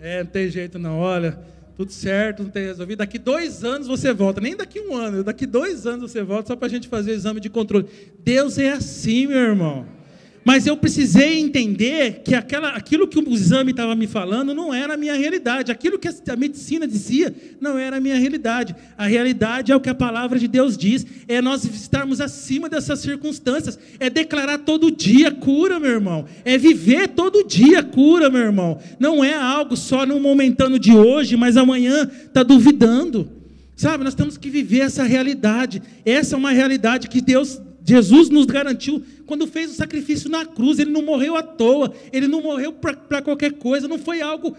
É, 0.00 0.24
não 0.24 0.30
tem 0.30 0.50
jeito 0.50 0.78
não, 0.78 0.98
olha, 0.98 1.38
tudo 1.76 1.92
certo, 1.92 2.42
não 2.42 2.50
tem 2.50 2.64
resolvido. 2.64 2.98
Daqui 2.98 3.18
dois 3.18 3.62
anos 3.62 3.86
você 3.86 4.12
volta, 4.12 4.40
nem 4.40 4.56
daqui 4.56 4.80
um 4.80 4.96
ano, 4.96 5.22
daqui 5.22 5.46
dois 5.46 5.86
anos 5.86 6.10
você 6.10 6.22
volta 6.22 6.48
só 6.48 6.56
para 6.56 6.66
a 6.66 6.70
gente 6.70 6.88
fazer 6.88 7.12
o 7.12 7.14
exame 7.14 7.38
de 7.38 7.48
controle. 7.48 7.86
Deus 8.18 8.58
é 8.58 8.72
assim, 8.72 9.26
meu 9.28 9.38
irmão. 9.38 9.95
Mas 10.46 10.64
eu 10.64 10.76
precisei 10.76 11.40
entender 11.40 12.22
que 12.24 12.32
aquela, 12.32 12.68
aquilo 12.68 13.08
que 13.08 13.18
o 13.18 13.32
exame 13.32 13.72
estava 13.72 13.96
me 13.96 14.06
falando 14.06 14.54
não 14.54 14.72
era 14.72 14.94
a 14.94 14.96
minha 14.96 15.14
realidade. 15.14 15.72
Aquilo 15.72 15.98
que 15.98 16.06
a 16.06 16.36
medicina 16.36 16.86
dizia 16.86 17.34
não 17.60 17.76
era 17.76 17.96
a 17.96 18.00
minha 18.00 18.16
realidade. 18.16 18.72
A 18.96 19.08
realidade 19.08 19.72
é 19.72 19.76
o 19.76 19.80
que 19.80 19.90
a 19.90 19.94
palavra 19.94 20.38
de 20.38 20.46
Deus 20.46 20.76
diz. 20.76 21.04
É 21.26 21.42
nós 21.42 21.64
estarmos 21.64 22.20
acima 22.20 22.68
dessas 22.68 23.00
circunstâncias. 23.00 23.76
É 23.98 24.08
declarar 24.08 24.58
todo 24.58 24.88
dia 24.88 25.32
cura, 25.32 25.80
meu 25.80 25.90
irmão. 25.90 26.26
É 26.44 26.56
viver 26.56 27.08
todo 27.08 27.42
dia 27.44 27.82
cura, 27.82 28.30
meu 28.30 28.42
irmão. 28.42 28.78
Não 29.00 29.24
é 29.24 29.34
algo 29.34 29.76
só 29.76 30.06
no 30.06 30.20
momentâneo 30.20 30.78
de 30.78 30.92
hoje, 30.92 31.36
mas 31.36 31.56
amanhã 31.56 32.08
está 32.24 32.44
duvidando. 32.44 33.32
Sabe, 33.74 34.04
nós 34.04 34.14
temos 34.14 34.38
que 34.38 34.48
viver 34.48 34.82
essa 34.82 35.02
realidade. 35.02 35.82
Essa 36.04 36.36
é 36.36 36.38
uma 36.38 36.52
realidade 36.52 37.08
que 37.08 37.20
Deus 37.20 37.60
Jesus 37.86 38.28
nos 38.28 38.46
garantiu 38.46 39.02
quando 39.26 39.46
fez 39.46 39.70
o 39.70 39.74
sacrifício 39.74 40.28
na 40.28 40.44
cruz, 40.44 40.80
ele 40.80 40.90
não 40.90 41.02
morreu 41.02 41.36
à 41.36 41.42
toa, 41.42 41.94
ele 42.12 42.26
não 42.26 42.42
morreu 42.42 42.72
para 42.72 43.22
qualquer 43.22 43.52
coisa, 43.52 43.86
não 43.86 43.98
foi 43.98 44.20
algo 44.20 44.56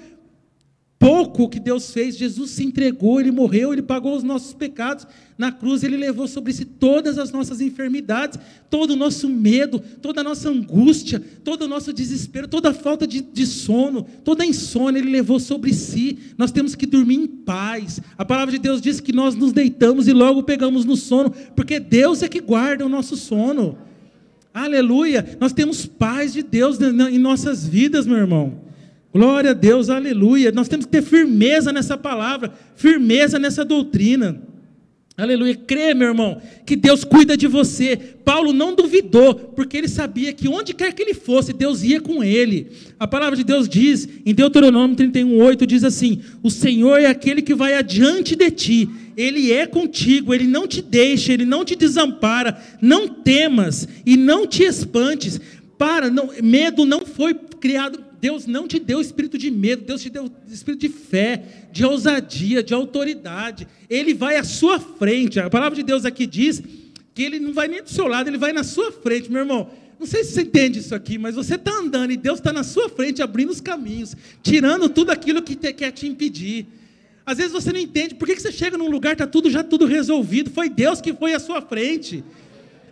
pouco 1.00 1.48
que 1.48 1.60
Deus 1.60 1.92
fez. 1.92 2.18
Jesus 2.18 2.52
se 2.52 2.64
entregou, 2.64 3.20
ele 3.20 3.32
morreu, 3.32 3.72
ele 3.72 3.82
pagou 3.82 4.16
os 4.16 4.24
nossos 4.24 4.54
pecados. 4.54 5.08
Na 5.38 5.52
cruz 5.52 5.84
ele 5.84 5.96
levou 5.96 6.28
sobre 6.28 6.52
si 6.52 6.66
todas 6.66 7.20
as 7.20 7.32
nossas 7.32 7.62
enfermidades, 7.62 8.40
todo 8.70 8.92
o 8.92 8.96
nosso 8.96 9.30
medo, 9.30 9.80
toda 10.02 10.22
a 10.22 10.24
nossa 10.24 10.50
angústia, 10.50 11.22
todo 11.44 11.64
o 11.64 11.68
nosso 11.68 11.94
desespero, 11.94 12.48
toda 12.48 12.70
a 12.70 12.74
falta 12.74 13.06
de, 13.06 13.22
de 13.22 13.46
sono, 13.46 14.06
toda 14.24 14.44
a 14.44 14.48
insônia 14.48 15.00
ele 15.00 15.12
levou 15.12 15.40
sobre 15.40 15.74
si. 15.74 16.18
Nós 16.38 16.52
temos 16.52 16.74
que 16.74 16.88
dormir 16.88 17.16
em 17.16 17.28
paz. 17.28 18.02
A 18.18 18.26
palavra 18.26 18.52
de 18.52 18.60
Deus 18.60 18.82
diz 18.82 19.00
que 19.00 19.14
nós 19.14 19.36
nos 19.36 19.54
deitamos 19.54 20.08
e 20.08 20.14
logo 20.14 20.42
pegamos 20.42 20.86
no 20.86 20.96
sono, 20.96 21.32
porque 21.56 21.80
Deus 21.80 22.24
é 22.24 22.28
que 22.28 22.42
guarda 22.42 22.86
o 22.86 22.90
nosso 22.90 23.16
sono. 23.16 23.78
Aleluia! 24.52 25.38
Nós 25.40 25.54
temos 25.54 25.86
paz 25.86 26.34
de 26.34 26.42
Deus 26.42 26.80
em 26.82 27.20
nossas 27.20 27.68
vidas, 27.68 28.08
meu 28.08 28.18
irmão. 28.18 28.67
Glória 29.18 29.50
a 29.50 29.54
Deus, 29.54 29.90
aleluia. 29.90 30.52
Nós 30.52 30.68
temos 30.68 30.86
que 30.86 30.92
ter 30.92 31.02
firmeza 31.02 31.74
nessa 31.74 31.98
palavra, 31.98 32.54
firmeza 32.76 33.40
nessa 33.40 33.66
doutrina. 33.66 34.40
Aleluia. 35.18 35.56
Crê, 35.56 35.96
meu 35.96 36.10
irmão, 36.10 36.40
que 36.64 36.76
Deus 36.76 37.04
cuida 37.04 37.36
de 37.36 37.48
você. 37.48 37.98
Paulo 38.24 38.54
não 38.54 38.76
duvidou, 38.76 39.34
porque 39.34 39.76
ele 39.76 39.88
sabia 39.88 40.32
que 40.32 40.48
onde 40.48 40.72
quer 40.72 40.94
que 40.94 41.02
ele 41.02 41.16
fosse, 41.16 41.52
Deus 41.52 41.82
ia 41.82 42.00
com 42.00 42.24
ele. 42.24 42.68
A 43.00 43.08
palavra 43.08 43.36
de 43.36 43.44
Deus 43.44 43.68
diz, 43.68 44.08
em 44.24 44.36
Deuteronômio 44.36 44.96
31:8 44.96 45.66
diz 45.66 45.84
assim: 45.84 46.22
"O 46.44 46.52
Senhor 46.52 47.02
é 47.02 47.08
aquele 47.08 47.42
que 47.42 47.56
vai 47.56 47.74
adiante 47.74 48.36
de 48.36 48.52
ti. 48.52 48.88
Ele 49.18 49.52
é 49.52 49.66
contigo, 49.66 50.32
ele 50.32 50.46
não 50.46 50.68
te 50.68 50.80
deixa, 50.80 51.34
ele 51.34 51.44
não 51.44 51.66
te 51.66 51.76
desampara. 51.76 52.56
Não 52.80 53.08
temas 53.08 53.88
e 54.06 54.16
não 54.16 54.46
te 54.46 54.62
espantes. 54.62 55.42
Para, 55.76 56.12
não, 56.12 56.30
medo 56.44 56.86
não 56.86 57.04
foi 57.04 57.34
criado 57.34 58.07
Deus 58.20 58.46
não 58.46 58.68
te 58.68 58.80
deu 58.80 59.00
espírito 59.00 59.38
de 59.38 59.52
medo, 59.52 59.86
Deus 59.86 60.02
te 60.02 60.10
deu 60.10 60.32
espírito 60.48 60.82
de 60.82 60.90
fé, 60.90 61.68
de 61.72 61.86
ousadia, 61.86 62.64
de 62.64 62.74
autoridade. 62.74 63.68
Ele 63.90 64.14
vai 64.14 64.38
à 64.38 64.44
sua 64.44 64.80
frente. 64.80 65.40
A 65.40 65.50
palavra 65.50 65.76
de 65.76 65.84
Deus 65.84 66.06
aqui 66.06 66.26
diz 66.26 66.62
que 67.14 67.24
ele 67.24 67.40
não 67.40 67.54
vai 67.54 67.68
nem 67.68 67.82
do 67.82 67.90
seu 67.90 68.08
lado, 68.08 68.30
ele 68.30 68.38
vai 68.38 68.54
na 68.54 68.64
sua 68.64 68.92
frente, 68.92 69.32
meu 69.32 69.42
irmão. 69.42 69.70
Não 70.00 70.06
sei 70.06 70.24
se 70.24 70.34
você 70.34 70.42
entende 70.42 70.80
isso 70.80 70.94
aqui, 70.94 71.18
mas 71.18 71.36
você 71.36 71.56
está 71.56 71.72
andando 71.72 72.12
e 72.12 72.18
Deus 72.18 72.40
está 72.40 72.54
na 72.54 72.64
sua 72.64 72.88
frente, 72.90 73.22
abrindo 73.22 73.50
os 73.50 73.60
caminhos, 73.60 74.16
tirando 74.44 74.88
tudo 74.90 75.12
aquilo 75.12 75.42
que 75.42 75.56
te, 75.56 75.74
quer 75.74 75.92
te 75.92 76.08
impedir. 76.08 76.68
Às 77.26 77.38
vezes 77.38 77.52
você 77.52 77.74
não 77.74 77.80
entende, 77.80 78.16
por 78.16 78.28
que, 78.28 78.36
que 78.36 78.42
você 78.42 78.52
chega 78.52 78.78
num 78.78 78.90
lugar, 78.90 79.14
está 79.14 79.28
tudo 79.28 79.50
já 79.50 79.64
tudo 79.64 79.86
resolvido? 79.86 80.50
Foi 80.50 80.70
Deus 80.70 81.02
que 81.02 81.14
foi 81.14 81.34
à 81.34 81.40
sua 81.40 81.62
frente. 81.62 82.24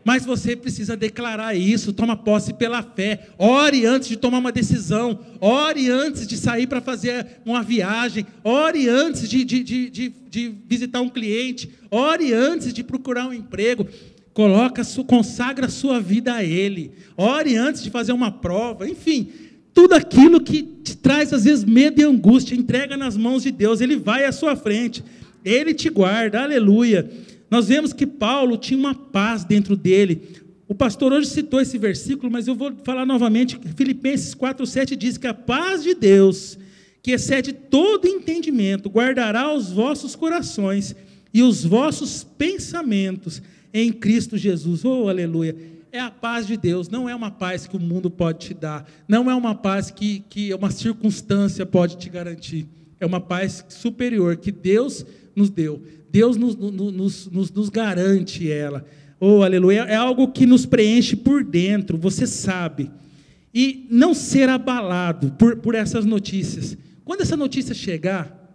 Mas 0.05 0.23
você 0.23 0.55
precisa 0.55 0.95
declarar 0.95 1.55
isso, 1.55 1.91
toma 1.91 2.15
posse 2.15 2.53
pela 2.53 2.83
fé. 2.83 3.27
Ore 3.39 3.87
antes 3.87 4.07
de 4.07 4.15
tomar 4.15 4.37
uma 4.37 4.51
decisão. 4.51 5.19
Ore 5.41 5.89
antes 5.89 6.27
de 6.27 6.37
sair 6.37 6.67
para 6.67 6.79
fazer 6.79 7.25
uma 7.43 7.63
viagem. 7.63 8.23
Ore 8.43 8.87
antes 8.87 9.27
de, 9.27 9.43
de, 9.43 9.63
de, 9.63 9.89
de, 10.29 10.55
visitar 10.69 11.01
um 11.01 11.09
cliente. 11.09 11.71
Ore 11.89 12.31
antes 12.33 12.71
de 12.71 12.83
procurar 12.83 13.27
um 13.27 13.33
emprego. 13.33 13.87
Coloca, 14.31 14.83
consagra 15.07 15.65
a 15.65 15.69
sua 15.69 15.99
vida 15.99 16.35
a 16.35 16.43
Ele. 16.43 16.91
Ore 17.17 17.55
antes 17.55 17.81
de 17.81 17.89
fazer 17.89 18.11
uma 18.11 18.29
prova. 18.29 18.87
Enfim, 18.87 19.31
tudo 19.73 19.93
aquilo 19.93 20.39
que 20.39 20.61
te 20.61 20.95
traz 20.95 21.33
às 21.33 21.45
vezes 21.45 21.63
medo 21.63 21.99
e 21.99 22.03
angústia, 22.03 22.53
entrega 22.53 22.95
nas 22.95 23.17
mãos 23.17 23.41
de 23.41 23.49
Deus. 23.49 23.81
Ele 23.81 23.95
vai 23.95 24.23
à 24.25 24.31
sua 24.31 24.55
frente. 24.55 25.03
Ele 25.43 25.73
te 25.73 25.89
guarda. 25.89 26.43
Aleluia. 26.43 27.09
Nós 27.49 27.67
vemos 27.67 27.93
que 27.93 28.07
Paulo 28.07 28.57
tinha 28.57 28.79
uma 28.79 28.95
paz 28.95 29.43
dentro 29.43 29.75
dele. 29.75 30.43
O 30.67 30.73
pastor 30.73 31.13
hoje 31.13 31.29
citou 31.29 31.61
esse 31.61 31.77
versículo, 31.77 32.31
mas 32.31 32.47
eu 32.47 32.55
vou 32.55 32.73
falar 32.83 33.05
novamente. 33.05 33.59
Filipenses 33.75 34.33
4,7 34.33 34.95
diz 34.95 35.17
que 35.17 35.27
a 35.27 35.33
paz 35.33 35.83
de 35.83 35.93
Deus, 35.93 36.57
que 37.03 37.11
excede 37.11 37.53
todo 37.53 38.07
entendimento, 38.07 38.89
guardará 38.89 39.53
os 39.53 39.71
vossos 39.71 40.15
corações 40.15 40.95
e 41.33 41.43
os 41.43 41.63
vossos 41.63 42.23
pensamentos 42.23 43.41
em 43.73 43.91
Cristo 43.91 44.37
Jesus. 44.37 44.83
Oh, 44.83 45.07
aleluia! 45.07 45.55
É 45.91 45.99
a 45.99 46.11
paz 46.11 46.47
de 46.47 46.57
Deus, 46.57 46.89
não 46.89 47.07
é 47.07 47.15
uma 47.15 47.31
paz 47.31 47.67
que 47.67 47.77
o 47.77 47.79
mundo 47.79 48.09
pode 48.09 48.47
te 48.47 48.53
dar, 48.53 48.85
não 49.07 49.31
é 49.31 49.35
uma 49.35 49.55
paz 49.55 49.91
que, 49.91 50.25
que 50.29 50.53
uma 50.53 50.69
circunstância 50.69 51.65
pode 51.65 51.97
te 51.97 52.09
garantir. 52.09 52.67
É 52.99 53.05
uma 53.05 53.21
paz 53.21 53.63
superior 53.69 54.35
que 54.37 54.51
Deus 54.51 55.05
nos 55.35 55.49
deu. 55.49 55.83
Deus 56.09 56.37
nos, 56.37 56.55
nos, 56.55 57.27
nos, 57.27 57.51
nos 57.51 57.69
garante 57.69 58.49
ela. 58.49 58.85
Oh, 59.19 59.43
aleluia! 59.43 59.81
É 59.81 59.95
algo 59.95 60.31
que 60.31 60.45
nos 60.45 60.65
preenche 60.65 61.15
por 61.15 61.43
dentro, 61.43 61.97
você 61.97 62.25
sabe. 62.25 62.91
E 63.53 63.87
não 63.89 64.13
ser 64.13 64.49
abalado 64.49 65.31
por, 65.33 65.57
por 65.57 65.75
essas 65.75 66.05
notícias. 66.05 66.77
Quando 67.03 67.21
essa 67.21 67.37
notícia 67.37 67.73
chegar, 67.73 68.45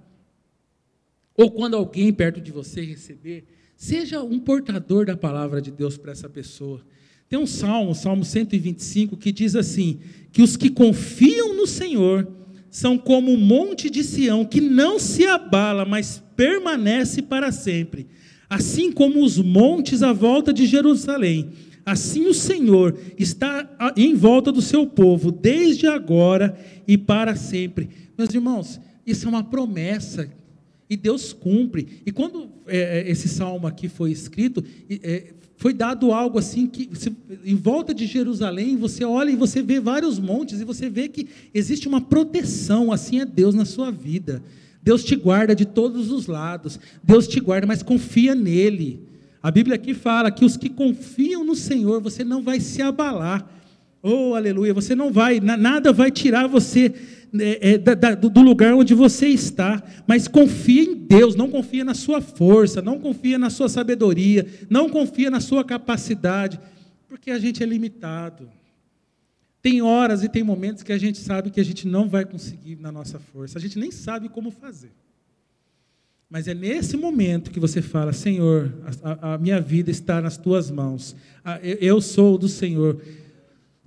ou 1.36 1.50
quando 1.50 1.76
alguém 1.76 2.12
perto 2.12 2.40
de 2.40 2.52
você 2.52 2.82
receber, 2.82 3.44
seja 3.76 4.22
um 4.22 4.38
portador 4.38 5.06
da 5.06 5.16
palavra 5.16 5.62
de 5.62 5.70
Deus 5.70 5.96
para 5.96 6.12
essa 6.12 6.28
pessoa. 6.28 6.82
Tem 7.28 7.38
um 7.38 7.46
salmo, 7.46 7.94
Salmo 7.94 8.24
125, 8.24 9.16
que 9.16 9.32
diz 9.32 9.54
assim: 9.54 10.00
que 10.32 10.42
os 10.42 10.56
que 10.56 10.68
confiam 10.68 11.54
no 11.54 11.66
Senhor 11.66 12.28
são 12.70 12.98
como 12.98 13.32
um 13.32 13.36
monte 13.36 13.88
de 13.88 14.04
Sião 14.04 14.44
que 14.44 14.60
não 14.60 14.98
se 14.98 15.26
abala, 15.26 15.84
mas 15.84 16.22
permanece 16.40 17.20
para 17.20 17.52
sempre. 17.52 18.06
Assim 18.48 18.90
como 18.90 19.22
os 19.22 19.36
montes 19.36 20.02
à 20.02 20.10
volta 20.10 20.54
de 20.54 20.64
Jerusalém, 20.64 21.50
assim 21.84 22.26
o 22.26 22.32
Senhor 22.32 22.96
está 23.18 23.68
em 23.94 24.14
volta 24.14 24.50
do 24.50 24.62
seu 24.62 24.86
povo, 24.86 25.30
desde 25.30 25.86
agora 25.86 26.58
e 26.88 26.96
para 26.96 27.36
sempre. 27.36 27.90
Meus 28.16 28.32
irmãos, 28.32 28.80
isso 29.06 29.26
é 29.26 29.28
uma 29.28 29.44
promessa 29.44 30.30
e 30.88 30.96
Deus 30.96 31.34
cumpre. 31.34 32.00
E 32.06 32.10
quando 32.10 32.48
é, 32.66 33.00
é, 33.00 33.10
esse 33.10 33.28
salmo 33.28 33.66
aqui 33.66 33.86
foi 33.86 34.10
escrito, 34.10 34.64
é, 34.88 35.34
foi 35.58 35.74
dado 35.74 36.10
algo 36.10 36.38
assim 36.38 36.66
que 36.66 36.88
se, 36.94 37.14
em 37.44 37.54
volta 37.54 37.92
de 37.92 38.06
Jerusalém 38.06 38.78
você 38.78 39.04
olha 39.04 39.30
e 39.30 39.36
você 39.36 39.60
vê 39.60 39.78
vários 39.78 40.18
montes 40.18 40.58
e 40.58 40.64
você 40.64 40.88
vê 40.88 41.06
que 41.06 41.28
existe 41.52 41.86
uma 41.86 42.00
proteção, 42.00 42.90
assim 42.90 43.20
é 43.20 43.26
Deus 43.26 43.54
na 43.54 43.66
sua 43.66 43.90
vida. 43.90 44.42
Deus 44.82 45.04
te 45.04 45.14
guarda 45.14 45.54
de 45.54 45.64
todos 45.64 46.10
os 46.10 46.26
lados. 46.26 46.80
Deus 47.02 47.28
te 47.28 47.40
guarda, 47.40 47.66
mas 47.66 47.82
confia 47.82 48.34
nele. 48.34 49.00
A 49.42 49.50
Bíblia 49.50 49.76
aqui 49.76 49.94
fala 49.94 50.30
que 50.30 50.44
os 50.44 50.56
que 50.56 50.68
confiam 50.68 51.44
no 51.44 51.54
Senhor, 51.54 52.00
você 52.00 52.24
não 52.24 52.42
vai 52.42 52.60
se 52.60 52.82
abalar. 52.82 53.48
Oh, 54.02 54.34
aleluia! 54.34 54.72
Você 54.72 54.94
não 54.94 55.12
vai, 55.12 55.40
nada 55.40 55.92
vai 55.92 56.10
tirar 56.10 56.46
você 56.46 56.94
é, 57.38 57.72
é, 57.72 57.78
da, 57.78 58.14
do 58.14 58.40
lugar 58.40 58.74
onde 58.74 58.94
você 58.94 59.28
está, 59.28 59.82
mas 60.06 60.26
confia 60.26 60.82
em 60.82 60.94
Deus, 60.94 61.36
não 61.36 61.48
confia 61.48 61.84
na 61.84 61.94
sua 61.94 62.20
força, 62.20 62.82
não 62.82 62.98
confia 62.98 63.38
na 63.38 63.50
sua 63.50 63.68
sabedoria, 63.68 64.46
não 64.68 64.88
confia 64.88 65.30
na 65.30 65.40
sua 65.40 65.62
capacidade, 65.62 66.58
porque 67.08 67.30
a 67.30 67.38
gente 67.38 67.62
é 67.62 67.66
limitado. 67.66 68.48
Tem 69.62 69.82
horas 69.82 70.22
e 70.22 70.28
tem 70.28 70.42
momentos 70.42 70.82
que 70.82 70.92
a 70.92 70.98
gente 70.98 71.18
sabe 71.18 71.50
que 71.50 71.60
a 71.60 71.64
gente 71.64 71.86
não 71.86 72.08
vai 72.08 72.24
conseguir 72.24 72.76
na 72.76 72.90
nossa 72.90 73.18
força, 73.18 73.58
a 73.58 73.60
gente 73.60 73.78
nem 73.78 73.90
sabe 73.90 74.28
como 74.28 74.50
fazer. 74.50 74.90
Mas 76.30 76.46
é 76.46 76.54
nesse 76.54 76.96
momento 76.96 77.50
que 77.50 77.58
você 77.58 77.82
fala: 77.82 78.12
Senhor, 78.12 78.72
a, 79.02 79.34
a 79.34 79.38
minha 79.38 79.60
vida 79.60 79.90
está 79.90 80.20
nas 80.20 80.36
tuas 80.36 80.70
mãos, 80.70 81.16
eu 81.62 82.00
sou 82.00 82.38
do 82.38 82.48
Senhor. 82.48 83.00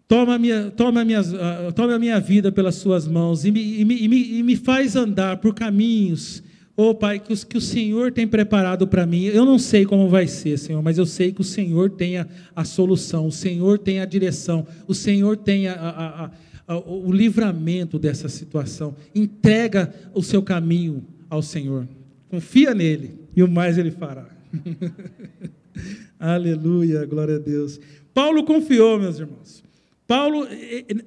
Toma 0.05 0.35
a 0.35 0.37
minha, 0.37 0.69
toma 0.69 1.01
a 1.01 1.05
minha, 1.05 1.21
uh, 1.21 1.71
toma 1.73 1.97
minha 1.97 2.19
vida 2.19 2.51
pelas 2.51 2.75
suas 2.75 3.07
mãos 3.07 3.45
e, 3.45 3.51
me, 3.51 3.79
e, 3.79 3.85
me, 3.85 4.39
e 4.39 4.43
me 4.43 4.55
faz 4.55 4.95
andar 4.95 5.37
por 5.37 5.55
caminhos, 5.55 6.43
oh 6.75 6.93
Pai, 6.95 7.19
que, 7.19 7.31
os, 7.31 7.43
que 7.43 7.57
o 7.57 7.61
Senhor 7.61 8.11
tem 8.11 8.27
preparado 8.27 8.87
para 8.87 9.05
mim. 9.05 9.25
Eu 9.25 9.45
não 9.45 9.59
sei 9.59 9.85
como 9.85 10.09
vai 10.09 10.27
ser, 10.27 10.57
Senhor, 10.57 10.81
mas 10.81 10.97
eu 10.97 11.05
sei 11.05 11.31
que 11.31 11.41
o 11.41 11.43
Senhor 11.43 11.89
tem 11.91 12.17
a, 12.17 12.27
a 12.55 12.63
solução, 12.63 13.27
o 13.27 13.31
Senhor 13.31 13.77
tem 13.79 13.99
a 13.99 14.05
direção, 14.05 14.65
o 14.87 14.93
Senhor 14.93 15.37
tem 15.37 15.67
a, 15.67 16.31
a, 16.67 16.77
o 16.77 17.11
livramento 17.11 17.99
dessa 17.99 18.29
situação. 18.29 18.95
Entrega 19.13 19.93
o 20.13 20.23
seu 20.23 20.41
caminho 20.41 21.03
ao 21.29 21.41
Senhor. 21.41 21.87
Confia 22.29 22.73
nele 22.73 23.15
e 23.35 23.43
o 23.43 23.47
mais 23.47 23.77
ele 23.77 23.91
fará. 23.91 24.27
Aleluia, 26.19 27.05
glória 27.05 27.35
a 27.35 27.39
Deus. 27.39 27.79
Paulo 28.13 28.43
confiou, 28.43 28.99
meus 28.99 29.19
irmãos. 29.19 29.63
Paulo, 30.07 30.47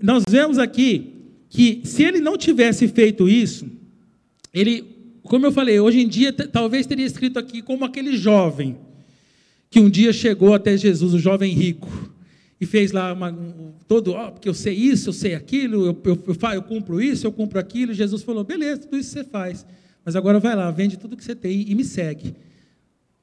nós 0.02 0.24
vemos 0.28 0.58
aqui 0.58 1.14
que 1.48 1.82
se 1.84 2.02
ele 2.02 2.20
não 2.20 2.36
tivesse 2.36 2.88
feito 2.88 3.28
isso, 3.28 3.66
ele, 4.52 4.95
como 5.26 5.46
eu 5.46 5.52
falei, 5.52 5.78
hoje 5.80 6.00
em 6.00 6.08
dia 6.08 6.32
talvez 6.32 6.86
teria 6.86 7.04
escrito 7.04 7.38
aqui 7.38 7.62
como 7.62 7.84
aquele 7.84 8.16
jovem 8.16 8.76
que 9.68 9.80
um 9.80 9.90
dia 9.90 10.12
chegou 10.12 10.54
até 10.54 10.76
Jesus, 10.76 11.12
o 11.12 11.18
jovem 11.18 11.52
rico, 11.52 12.14
e 12.60 12.64
fez 12.64 12.92
lá 12.92 13.12
uma, 13.12 13.30
um, 13.30 13.72
todo, 13.86 14.12
ó, 14.12 14.30
porque 14.30 14.48
eu 14.48 14.54
sei 14.54 14.74
isso, 14.74 15.10
eu 15.10 15.12
sei 15.12 15.34
aquilo, 15.34 15.84
eu, 15.84 16.00
eu, 16.04 16.24
eu, 16.26 16.50
eu 16.54 16.62
cumpro 16.62 17.02
isso, 17.02 17.26
eu 17.26 17.32
cumpro 17.32 17.58
aquilo. 17.58 17.92
Jesus 17.92 18.22
falou: 18.22 18.42
beleza, 18.44 18.82
tudo 18.82 18.96
isso 18.96 19.10
você 19.10 19.24
faz, 19.24 19.66
mas 20.04 20.16
agora 20.16 20.40
vai 20.40 20.56
lá, 20.56 20.70
vende 20.70 20.96
tudo 20.96 21.16
que 21.16 21.24
você 21.24 21.34
tem 21.34 21.68
e 21.68 21.74
me 21.74 21.84
segue. 21.84 22.34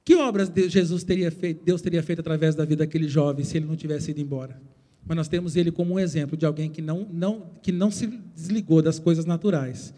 Que 0.05 0.15
obras 0.15 0.51
Jesus 0.67 1.03
teria 1.03 1.31
feito, 1.31 1.63
Deus 1.63 1.81
teria 1.81 2.03
feito 2.03 2.19
através 2.19 2.53
da 2.53 2.65
vida 2.65 2.85
daquele 2.85 3.07
jovem 3.07 3.43
se 3.43 3.57
ele 3.57 3.65
não 3.65 3.75
tivesse 3.75 4.11
ido 4.11 4.21
embora? 4.21 4.61
mas 5.05 5.17
nós 5.17 5.27
temos 5.27 5.55
ele 5.55 5.71
como 5.71 5.95
um 5.95 5.99
exemplo 5.99 6.37
de 6.37 6.45
alguém 6.45 6.69
que 6.69 6.81
não, 6.81 7.05
não, 7.11 7.43
que 7.61 7.71
não 7.71 7.91
se 7.91 8.07
desligou 8.35 8.81
das 8.81 8.99
coisas 8.99 9.25
naturais. 9.25 9.93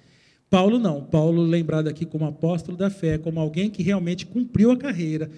Paulo 0.49 0.79
não, 0.79 1.01
Paulo 1.01 1.41
lembrado 1.41 1.87
aqui 1.87 2.05
como 2.05 2.25
apóstolo 2.25 2.77
da 2.77 2.89
fé, 2.89 3.17
como 3.17 3.39
alguém 3.39 3.69
que 3.69 3.83
realmente 3.83 4.25
cumpriu 4.25 4.71
a 4.71 4.77
carreira, 4.77 5.29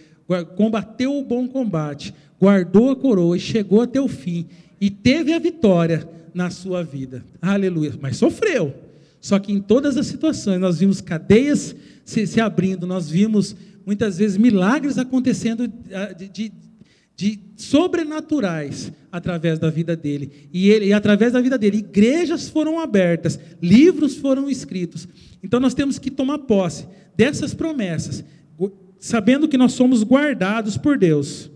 combateu 0.56 1.18
o 1.18 1.24
bom 1.24 1.48
combate, 1.48 2.14
guardou 2.40 2.92
a 2.92 2.96
coroa 2.96 3.38
e 3.38 3.40
chegou 3.40 3.82
até 3.82 4.00
o 4.00 4.08
fim 4.08 4.46
e 4.80 4.90
teve 4.90 5.34
a 5.34 5.40
vitória 5.40 6.08
na 6.34 6.50
sua 6.50 6.84
vida. 6.84 7.24
Aleluia. 7.42 7.94
Mas 8.00 8.18
sofreu. 8.18 8.74
Só 9.20 9.40
que 9.40 9.52
em 9.52 9.60
todas 9.60 9.98
as 9.98 10.06
situações 10.08 10.60
nós 10.60 10.80
vimos 10.80 11.02
cadeias 11.02 11.76
se, 12.06 12.28
se 12.28 12.40
abrindo, 12.40 12.86
nós 12.86 13.10
vimos 13.10 13.56
muitas 13.86 14.18
vezes 14.18 14.38
milagres 14.38 14.98
acontecendo 14.98 15.72
ah, 15.92 16.14
de, 16.14 16.28
de, 16.28 16.52
de 17.18 17.40
sobrenaturais 17.56 18.94
através 19.12 19.58
da 19.58 19.72
vida 19.72 19.96
dele. 19.96 20.50
E, 20.54 20.70
ele, 20.70 20.86
e 20.86 20.94
através 20.94 21.34
da 21.34 21.42
vida 21.42 21.58
dele, 21.58 21.78
igrejas 21.78 22.48
foram 22.48 22.80
abertas, 22.80 23.40
livros 23.60 24.16
foram 24.16 24.48
escritos. 24.48 25.08
Então 25.42 25.60
nós 25.60 25.74
temos 25.74 25.98
que 25.98 26.12
tomar 26.12 26.38
posse 26.40 26.88
dessas 27.18 27.56
promessas, 27.56 28.24
sabendo 29.00 29.48
que 29.48 29.58
nós 29.58 29.74
somos 29.74 30.04
guardados 30.04 30.78
por 30.78 30.96
Deus. 30.96 31.50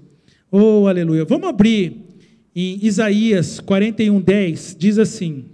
Oh, 0.52 0.88
aleluia. 0.88 1.24
Vamos 1.24 1.48
abrir 1.48 1.96
em 2.56 2.84
Isaías 2.84 3.60
41, 3.60 4.20
10, 4.20 4.76
diz 4.80 4.98
assim. 4.98 5.46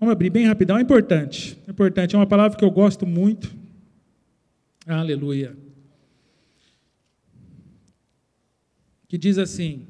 Vamos 0.00 0.12
abrir 0.12 0.30
bem 0.30 0.46
rapidão, 0.46 0.78
é 0.78 0.80
importante. 0.80 1.58
É 1.68 1.70
importante, 1.70 2.16
é 2.16 2.18
uma 2.18 2.26
palavra 2.26 2.56
que 2.56 2.64
eu 2.64 2.70
gosto 2.70 3.06
muito. 3.06 3.54
Aleluia. 4.86 5.65
Que 9.08 9.18
diz 9.18 9.38
assim: 9.38 9.86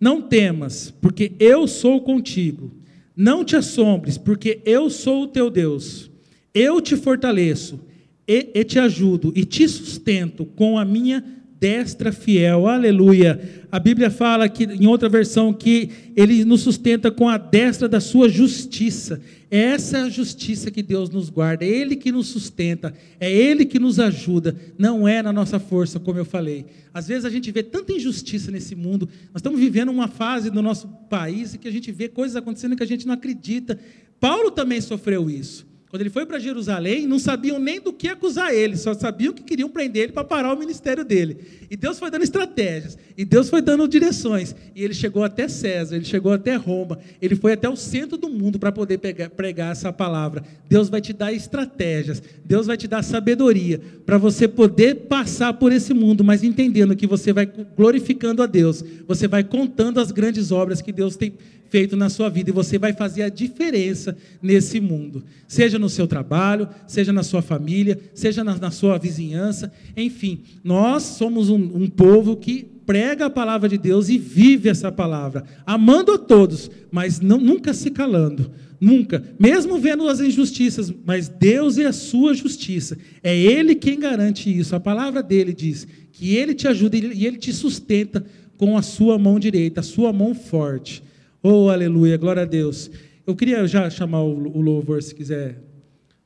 Não 0.00 0.22
temas, 0.22 0.90
porque 0.90 1.32
eu 1.38 1.66
sou 1.66 2.00
contigo. 2.00 2.72
Não 3.14 3.44
te 3.44 3.56
assombres, 3.56 4.18
porque 4.18 4.60
eu 4.64 4.90
sou 4.90 5.22
o 5.22 5.26
teu 5.26 5.48
Deus. 5.48 6.10
Eu 6.52 6.80
te 6.80 6.96
fortaleço 6.96 7.80
e, 8.28 8.50
e 8.54 8.64
te 8.64 8.78
ajudo 8.78 9.32
e 9.34 9.44
te 9.44 9.66
sustento 9.68 10.44
com 10.44 10.78
a 10.78 10.84
minha 10.84 11.24
destra 11.58 12.12
fiel. 12.12 12.66
Aleluia. 12.66 13.66
A 13.70 13.78
Bíblia 13.78 14.10
fala 14.10 14.48
que 14.48 14.64
em 14.64 14.86
outra 14.86 15.08
versão 15.08 15.52
que 15.52 15.90
ele 16.14 16.44
nos 16.44 16.62
sustenta 16.62 17.10
com 17.10 17.28
a 17.28 17.36
destra 17.36 17.88
da 17.88 18.00
sua 18.00 18.28
justiça. 18.28 19.20
Essa 19.50 19.98
é 19.98 20.02
a 20.02 20.08
justiça 20.08 20.70
que 20.70 20.82
Deus 20.82 21.08
nos 21.08 21.30
guarda, 21.30 21.64
é 21.64 21.68
Ele 21.68 21.94
que 21.94 22.10
nos 22.10 22.26
sustenta, 22.26 22.92
é 23.20 23.30
Ele 23.30 23.64
que 23.64 23.78
nos 23.78 24.00
ajuda, 24.00 24.56
não 24.76 25.06
é 25.06 25.22
na 25.22 25.32
nossa 25.32 25.60
força, 25.60 26.00
como 26.00 26.18
eu 26.18 26.24
falei. 26.24 26.66
Às 26.92 27.06
vezes 27.06 27.24
a 27.24 27.30
gente 27.30 27.52
vê 27.52 27.62
tanta 27.62 27.92
injustiça 27.92 28.50
nesse 28.50 28.74
mundo, 28.74 29.08
nós 29.32 29.36
estamos 29.36 29.60
vivendo 29.60 29.90
uma 29.90 30.08
fase 30.08 30.50
do 30.50 30.60
nosso 30.60 30.88
país 31.08 31.54
em 31.54 31.58
que 31.58 31.68
a 31.68 31.70
gente 31.70 31.92
vê 31.92 32.08
coisas 32.08 32.34
acontecendo 32.34 32.74
que 32.74 32.82
a 32.82 32.86
gente 32.86 33.06
não 33.06 33.14
acredita. 33.14 33.78
Paulo 34.18 34.50
também 34.50 34.80
sofreu 34.80 35.30
isso. 35.30 35.64
Quando 35.88 36.00
ele 36.02 36.10
foi 36.10 36.26
para 36.26 36.40
Jerusalém, 36.40 37.06
não 37.06 37.18
sabiam 37.18 37.60
nem 37.60 37.80
do 37.80 37.92
que 37.92 38.08
acusar 38.08 38.52
ele, 38.52 38.76
só 38.76 38.92
sabiam 38.92 39.32
que 39.32 39.44
queriam 39.44 39.68
prender 39.68 40.04
ele 40.04 40.12
para 40.12 40.24
parar 40.24 40.52
o 40.52 40.58
ministério 40.58 41.04
dele. 41.04 41.38
E 41.70 41.76
Deus 41.76 41.96
foi 41.96 42.10
dando 42.10 42.24
estratégias, 42.24 42.98
e 43.16 43.24
Deus 43.24 43.48
foi 43.48 43.62
dando 43.62 43.86
direções. 43.86 44.54
E 44.74 44.82
ele 44.82 44.94
chegou 44.94 45.22
até 45.22 45.46
César, 45.46 45.94
ele 45.94 46.04
chegou 46.04 46.32
até 46.32 46.56
Roma, 46.56 46.98
ele 47.22 47.36
foi 47.36 47.52
até 47.52 47.68
o 47.68 47.76
centro 47.76 48.16
do 48.16 48.28
mundo 48.28 48.58
para 48.58 48.72
poder 48.72 48.98
pegar, 48.98 49.30
pregar 49.30 49.70
essa 49.70 49.92
palavra. 49.92 50.42
Deus 50.68 50.88
vai 50.88 51.00
te 51.00 51.12
dar 51.12 51.32
estratégias, 51.32 52.20
Deus 52.44 52.66
vai 52.66 52.76
te 52.76 52.88
dar 52.88 53.04
sabedoria 53.04 53.80
para 54.04 54.18
você 54.18 54.48
poder 54.48 55.06
passar 55.06 55.52
por 55.54 55.70
esse 55.70 55.94
mundo, 55.94 56.24
mas 56.24 56.42
entendendo 56.42 56.96
que 56.96 57.06
você 57.06 57.32
vai 57.32 57.46
glorificando 57.46 58.42
a 58.42 58.46
Deus, 58.46 58.84
você 59.06 59.28
vai 59.28 59.44
contando 59.44 60.00
as 60.00 60.10
grandes 60.10 60.50
obras 60.50 60.82
que 60.82 60.90
Deus 60.90 61.14
tem 61.14 61.32
feito 61.68 61.96
na 61.96 62.08
sua 62.08 62.28
vida 62.28 62.50
e 62.50 62.52
você 62.52 62.78
vai 62.78 62.92
fazer 62.92 63.22
a 63.22 63.28
diferença 63.28 64.16
nesse 64.40 64.80
mundo, 64.80 65.24
seja 65.46 65.78
no 65.78 65.88
seu 65.88 66.06
trabalho, 66.06 66.68
seja 66.86 67.12
na 67.12 67.22
sua 67.22 67.42
família, 67.42 67.98
seja 68.14 68.42
na, 68.42 68.56
na 68.56 68.70
sua 68.70 68.98
vizinhança, 68.98 69.72
enfim, 69.96 70.40
nós 70.62 71.02
somos 71.02 71.50
um, 71.50 71.56
um 71.56 71.88
povo 71.88 72.36
que 72.36 72.66
prega 72.86 73.26
a 73.26 73.30
palavra 73.30 73.68
de 73.68 73.76
Deus 73.76 74.08
e 74.08 74.16
vive 74.16 74.68
essa 74.68 74.92
palavra, 74.92 75.44
amando 75.66 76.12
a 76.12 76.18
todos, 76.18 76.70
mas 76.90 77.20
não, 77.20 77.38
nunca 77.38 77.74
se 77.74 77.90
calando, 77.90 78.50
nunca, 78.80 79.22
mesmo 79.38 79.78
vendo 79.78 80.08
as 80.08 80.20
injustiças, 80.20 80.92
mas 81.04 81.28
Deus 81.28 81.78
é 81.78 81.86
a 81.86 81.92
sua 81.92 82.32
justiça, 82.32 82.96
é 83.22 83.36
Ele 83.36 83.74
quem 83.74 83.98
garante 83.98 84.56
isso, 84.56 84.76
a 84.76 84.80
palavra 84.80 85.22
dele 85.22 85.52
diz 85.52 85.86
que 86.12 86.36
Ele 86.36 86.54
te 86.54 86.68
ajuda 86.68 86.96
e 86.96 87.26
Ele 87.26 87.36
te 87.36 87.52
sustenta 87.52 88.24
com 88.56 88.78
a 88.78 88.82
sua 88.82 89.18
mão 89.18 89.38
direita, 89.38 89.80
a 89.80 89.84
sua 89.84 90.12
mão 90.12 90.34
forte. 90.34 91.02
Oh, 91.48 91.70
aleluia, 91.70 92.16
glória 92.16 92.42
a 92.42 92.44
Deus. 92.44 92.90
Eu 93.24 93.36
queria 93.36 93.68
já 93.68 93.88
chamar 93.88 94.20
o 94.20 94.60
louvor, 94.60 95.00
se 95.00 95.14
quiser 95.14 95.62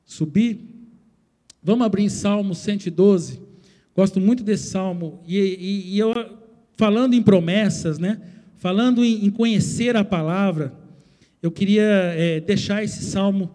subir. 0.03 0.59
Vamos 1.61 1.85
abrir 1.85 2.01
em 2.01 2.09
Salmo 2.09 2.55
112. 2.55 3.39
Gosto 3.95 4.19
muito 4.19 4.43
desse 4.43 4.71
salmo. 4.71 5.21
E, 5.27 5.37
e, 5.37 5.93
e 5.93 5.99
eu, 5.99 6.11
falando 6.75 7.13
em 7.13 7.21
promessas, 7.21 7.99
né? 7.99 8.19
falando 8.55 9.05
em, 9.05 9.23
em 9.23 9.29
conhecer 9.29 9.95
a 9.95 10.03
palavra, 10.03 10.73
eu 11.39 11.51
queria 11.51 11.83
é, 11.83 12.39
deixar 12.39 12.83
esse 12.83 13.03
salmo 13.03 13.53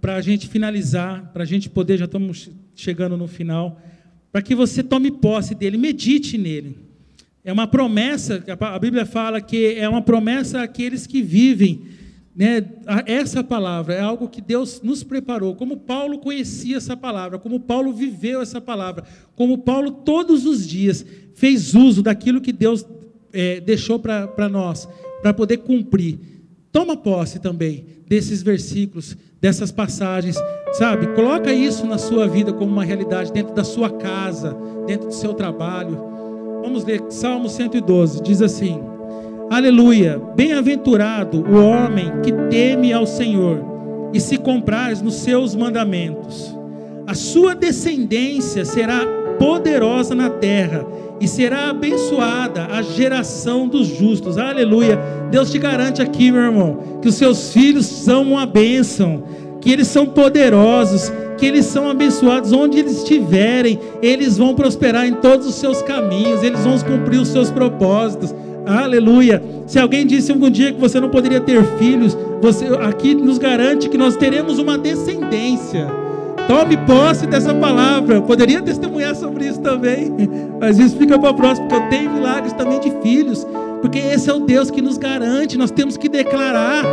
para 0.00 0.16
a 0.16 0.22
gente 0.22 0.48
finalizar, 0.48 1.30
para 1.30 1.42
a 1.42 1.46
gente 1.46 1.68
poder, 1.68 1.98
já 1.98 2.06
estamos 2.06 2.48
chegando 2.74 3.18
no 3.18 3.28
final, 3.28 3.78
para 4.32 4.40
que 4.40 4.54
você 4.54 4.82
tome 4.82 5.10
posse 5.10 5.54
dele, 5.54 5.76
medite 5.76 6.38
nele. 6.38 6.89
É 7.42 7.52
uma 7.52 7.66
promessa, 7.66 8.42
a 8.60 8.78
Bíblia 8.78 9.06
fala 9.06 9.40
que 9.40 9.74
é 9.74 9.88
uma 9.88 10.02
promessa 10.02 10.62
àqueles 10.62 11.06
que 11.06 11.22
vivem. 11.22 11.82
Né? 12.36 12.64
Essa 13.06 13.42
palavra 13.42 13.94
é 13.94 14.00
algo 14.00 14.28
que 14.28 14.40
Deus 14.40 14.82
nos 14.82 15.02
preparou. 15.02 15.54
Como 15.54 15.78
Paulo 15.78 16.18
conhecia 16.18 16.76
essa 16.76 16.96
palavra, 16.96 17.38
como 17.38 17.60
Paulo 17.60 17.92
viveu 17.92 18.42
essa 18.42 18.60
palavra, 18.60 19.04
como 19.34 19.58
Paulo 19.58 19.90
todos 19.90 20.44
os 20.44 20.66
dias 20.66 21.04
fez 21.34 21.74
uso 21.74 22.02
daquilo 22.02 22.40
que 22.40 22.52
Deus 22.52 22.84
é, 23.32 23.60
deixou 23.60 23.98
para 23.98 24.48
nós, 24.48 24.86
para 25.22 25.32
poder 25.32 25.58
cumprir. 25.58 26.18
Toma 26.70 26.96
posse 26.96 27.38
também 27.40 27.84
desses 28.06 28.42
versículos, 28.42 29.16
dessas 29.40 29.72
passagens, 29.72 30.36
sabe? 30.72 31.06
Coloca 31.14 31.52
isso 31.52 31.86
na 31.86 31.96
sua 31.96 32.28
vida 32.28 32.52
como 32.52 32.70
uma 32.70 32.84
realidade 32.84 33.32
dentro 33.32 33.54
da 33.54 33.64
sua 33.64 33.90
casa, 33.90 34.56
dentro 34.86 35.08
do 35.08 35.14
seu 35.14 35.32
trabalho. 35.32 36.09
Vamos 36.62 36.84
ler 36.84 37.02
Salmo 37.08 37.48
112, 37.48 38.22
diz 38.22 38.42
assim: 38.42 38.80
Aleluia, 39.50 40.20
bem-aventurado 40.36 41.44
o 41.48 41.64
homem 41.64 42.12
que 42.22 42.32
teme 42.50 42.92
ao 42.92 43.06
Senhor 43.06 43.64
e 44.12 44.20
se 44.20 44.36
compraz 44.36 45.00
nos 45.00 45.14
seus 45.14 45.54
mandamentos. 45.54 46.56
A 47.06 47.14
sua 47.14 47.54
descendência 47.54 48.64
será 48.64 49.00
poderosa 49.38 50.14
na 50.14 50.28
terra 50.28 50.86
e 51.20 51.26
será 51.26 51.70
abençoada 51.70 52.66
a 52.66 52.82
geração 52.82 53.66
dos 53.66 53.86
justos. 53.86 54.38
Aleluia. 54.38 54.98
Deus 55.30 55.50
te 55.50 55.58
garante 55.58 56.02
aqui, 56.02 56.30
meu 56.30 56.42
irmão, 56.42 56.98
que 57.00 57.08
os 57.08 57.14
seus 57.14 57.52
filhos 57.52 57.86
são 57.86 58.22
uma 58.22 58.46
bênção, 58.46 59.22
que 59.60 59.72
eles 59.72 59.88
são 59.88 60.06
poderosos, 60.06 61.12
que 61.40 61.46
eles 61.46 61.64
são 61.64 61.88
abençoados 61.88 62.52
onde 62.52 62.78
eles 62.78 62.98
estiverem, 62.98 63.80
eles 64.02 64.36
vão 64.36 64.54
prosperar 64.54 65.06
em 65.06 65.14
todos 65.14 65.46
os 65.46 65.54
seus 65.54 65.80
caminhos, 65.80 66.42
eles 66.42 66.60
vão 66.60 66.78
cumprir 66.80 67.18
os 67.18 67.28
seus 67.28 67.50
propósitos. 67.50 68.34
Aleluia. 68.66 69.42
Se 69.66 69.78
alguém 69.78 70.06
disse 70.06 70.30
algum 70.30 70.50
dia 70.50 70.70
que 70.70 70.78
você 70.78 71.00
não 71.00 71.08
poderia 71.08 71.40
ter 71.40 71.64
filhos, 71.78 72.16
você 72.42 72.66
aqui 72.82 73.14
nos 73.14 73.38
garante 73.38 73.88
que 73.88 73.96
nós 73.96 74.16
teremos 74.16 74.58
uma 74.58 74.76
descendência. 74.76 75.88
Tome 76.46 76.76
posse 76.76 77.26
dessa 77.26 77.54
palavra. 77.54 78.16
Eu 78.16 78.22
poderia 78.22 78.60
testemunhar 78.60 79.16
sobre 79.16 79.46
isso 79.46 79.60
também, 79.60 80.12
mas 80.60 80.78
isso 80.78 80.96
fica 80.98 81.18
para 81.18 81.30
o 81.30 81.34
próximo, 81.34 81.68
porque 81.68 81.82
eu 81.82 81.88
tenho 81.88 82.10
milagres 82.10 82.52
também 82.52 82.78
de 82.80 82.90
filhos, 83.00 83.46
porque 83.80 83.98
esse 83.98 84.28
é 84.28 84.34
o 84.34 84.40
Deus 84.40 84.70
que 84.70 84.82
nos 84.82 84.98
garante. 84.98 85.56
Nós 85.56 85.70
temos 85.70 85.96
que 85.96 86.08
declarar. 86.08 86.84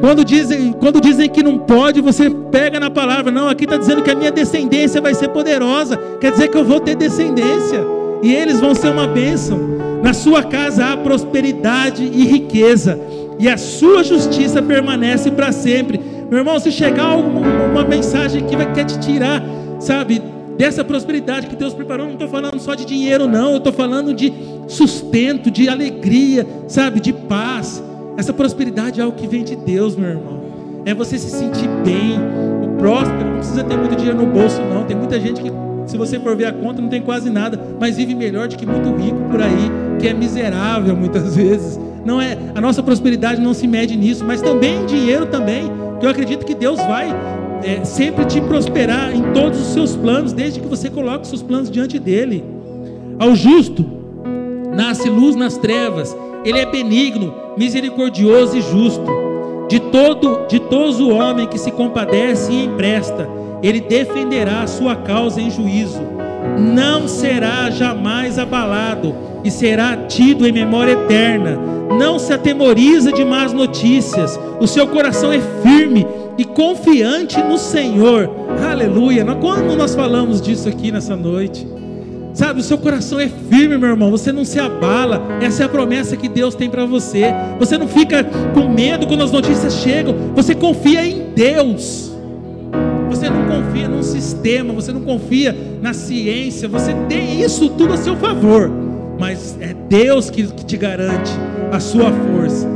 Quando 0.00 0.24
dizem, 0.24 0.72
quando 0.72 1.00
dizem 1.00 1.28
que 1.28 1.42
não 1.42 1.58
pode, 1.58 2.00
você 2.00 2.28
pega 2.28 2.78
na 2.78 2.90
palavra. 2.90 3.32
Não, 3.32 3.48
aqui 3.48 3.64
está 3.64 3.76
dizendo 3.76 4.02
que 4.02 4.10
a 4.10 4.14
minha 4.14 4.30
descendência 4.30 5.00
vai 5.00 5.14
ser 5.14 5.28
poderosa. 5.28 5.96
Quer 6.20 6.32
dizer 6.32 6.48
que 6.48 6.56
eu 6.56 6.64
vou 6.64 6.80
ter 6.80 6.96
descendência. 6.96 7.80
E 8.22 8.32
eles 8.32 8.60
vão 8.60 8.74
ser 8.74 8.88
uma 8.88 9.06
bênção. 9.06 9.58
Na 10.02 10.12
sua 10.12 10.42
casa 10.42 10.86
há 10.86 10.96
prosperidade 10.96 12.04
e 12.04 12.24
riqueza. 12.24 12.98
E 13.38 13.48
a 13.48 13.56
sua 13.56 14.02
justiça 14.02 14.62
permanece 14.62 15.30
para 15.30 15.52
sempre. 15.52 16.00
Meu 16.30 16.38
irmão, 16.38 16.58
se 16.58 16.70
chegar 16.70 17.16
uma 17.16 17.84
mensagem 17.84 18.44
que 18.44 18.56
vai 18.56 18.72
quer 18.72 18.84
te 18.84 18.98
tirar, 18.98 19.42
sabe, 19.78 20.22
dessa 20.56 20.82
prosperidade 20.82 21.46
que 21.46 21.56
Deus 21.56 21.74
preparou, 21.74 22.06
não 22.06 22.14
estou 22.14 22.28
falando 22.28 22.58
só 22.58 22.74
de 22.74 22.84
dinheiro, 22.84 23.26
não. 23.26 23.52
Eu 23.52 23.58
estou 23.58 23.72
falando 23.72 24.12
de 24.12 24.32
sustento, 24.66 25.50
de 25.50 25.68
alegria, 25.68 26.46
sabe, 26.66 27.00
de 27.00 27.12
paz 27.12 27.82
essa 28.16 28.32
prosperidade 28.32 29.00
é 29.00 29.04
algo 29.04 29.16
que 29.16 29.26
vem 29.26 29.44
de 29.44 29.54
Deus, 29.54 29.94
meu 29.94 30.08
irmão. 30.08 30.40
É 30.84 30.94
você 30.94 31.18
se 31.18 31.28
sentir 31.30 31.68
bem. 31.84 32.18
O 32.62 32.78
próspero 32.78 33.24
não 33.24 33.36
precisa 33.38 33.62
ter 33.62 33.76
muito 33.76 33.94
dinheiro 33.94 34.18
no 34.18 34.26
bolso, 34.26 34.60
não. 34.62 34.84
Tem 34.84 34.96
muita 34.96 35.20
gente 35.20 35.42
que, 35.42 35.52
se 35.86 35.98
você 35.98 36.18
for 36.18 36.34
ver 36.34 36.46
a 36.46 36.52
conta, 36.52 36.80
não 36.80 36.88
tem 36.88 37.02
quase 37.02 37.28
nada, 37.28 37.60
mas 37.78 37.96
vive 37.96 38.14
melhor 38.14 38.48
do 38.48 38.56
que 38.56 38.64
muito 38.64 38.90
rico 38.96 39.18
por 39.30 39.42
aí, 39.42 39.70
que 39.98 40.08
é 40.08 40.14
miserável 40.14 40.96
muitas 40.96 41.34
vezes. 41.36 41.78
Não 42.04 42.20
é, 42.20 42.38
a 42.54 42.60
nossa 42.60 42.82
prosperidade 42.82 43.40
não 43.40 43.52
se 43.52 43.66
mede 43.66 43.96
nisso, 43.96 44.24
mas 44.24 44.40
também 44.40 44.82
em 44.82 44.86
dinheiro 44.86 45.26
também. 45.26 45.70
Que 46.00 46.06
eu 46.06 46.10
acredito 46.10 46.46
que 46.46 46.54
Deus 46.54 46.78
vai 46.78 47.14
é, 47.62 47.84
sempre 47.84 48.24
te 48.24 48.40
prosperar 48.40 49.14
em 49.14 49.32
todos 49.32 49.60
os 49.60 49.66
seus 49.74 49.94
planos, 49.94 50.32
desde 50.32 50.60
que 50.60 50.66
você 50.66 50.88
coloque 50.88 51.24
os 51.24 51.28
seus 51.28 51.42
planos 51.42 51.70
diante 51.70 51.98
dele. 51.98 52.44
Ao 53.18 53.34
justo 53.34 53.84
nasce 54.74 55.08
luz 55.08 55.34
nas 55.34 55.56
trevas 55.56 56.16
ele 56.46 56.60
é 56.60 56.64
benigno, 56.64 57.34
misericordioso 57.56 58.56
e 58.56 58.62
justo. 58.62 59.04
De 59.68 59.80
todo, 59.80 60.46
de 60.46 60.60
todo 60.60 61.12
homem 61.12 61.48
que 61.48 61.58
se 61.58 61.72
compadece 61.72 62.52
e 62.52 62.66
empresta, 62.66 63.28
ele 63.60 63.80
defenderá 63.80 64.62
a 64.62 64.66
sua 64.68 64.94
causa 64.94 65.40
em 65.40 65.50
juízo. 65.50 66.00
Não 66.56 67.08
será 67.08 67.68
jamais 67.68 68.38
abalado 68.38 69.12
e 69.42 69.50
será 69.50 69.96
tido 70.06 70.46
em 70.46 70.52
memória 70.52 70.92
eterna. 70.92 71.58
Não 71.98 72.16
se 72.16 72.32
atemoriza 72.32 73.10
de 73.10 73.24
más 73.24 73.52
notícias. 73.52 74.38
O 74.60 74.68
seu 74.68 74.86
coração 74.86 75.32
é 75.32 75.40
firme 75.64 76.06
e 76.38 76.44
confiante 76.44 77.42
no 77.42 77.58
Senhor. 77.58 78.30
Aleluia. 78.70 79.24
Quando 79.40 79.74
nós 79.74 79.96
falamos 79.96 80.40
disso 80.40 80.68
aqui 80.68 80.92
nessa 80.92 81.16
noite? 81.16 81.66
Sabe, 82.36 82.60
o 82.60 82.62
seu 82.62 82.76
coração 82.76 83.18
é 83.18 83.28
firme, 83.28 83.78
meu 83.78 83.88
irmão. 83.88 84.10
Você 84.10 84.30
não 84.30 84.44
se 84.44 84.60
abala. 84.60 85.22
Essa 85.40 85.62
é 85.62 85.66
a 85.66 85.68
promessa 85.70 86.18
que 86.18 86.28
Deus 86.28 86.54
tem 86.54 86.68
para 86.68 86.84
você. 86.84 87.32
Você 87.58 87.78
não 87.78 87.88
fica 87.88 88.22
com 88.52 88.68
medo 88.68 89.06
quando 89.06 89.24
as 89.24 89.32
notícias 89.32 89.76
chegam. 89.76 90.14
Você 90.34 90.54
confia 90.54 91.02
em 91.02 91.30
Deus. 91.34 92.12
Você 93.08 93.30
não 93.30 93.46
confia 93.46 93.88
num 93.88 94.02
sistema. 94.02 94.74
Você 94.74 94.92
não 94.92 95.00
confia 95.00 95.56
na 95.80 95.94
ciência. 95.94 96.68
Você 96.68 96.92
tem 97.08 97.40
isso 97.40 97.70
tudo 97.70 97.94
a 97.94 97.96
seu 97.96 98.14
favor. 98.16 98.70
Mas 99.18 99.56
é 99.58 99.74
Deus 99.88 100.28
que, 100.28 100.46
te 100.46 100.76
garante 100.76 101.32
a 101.72 101.80
sua 101.80 102.12
força. 102.12 102.75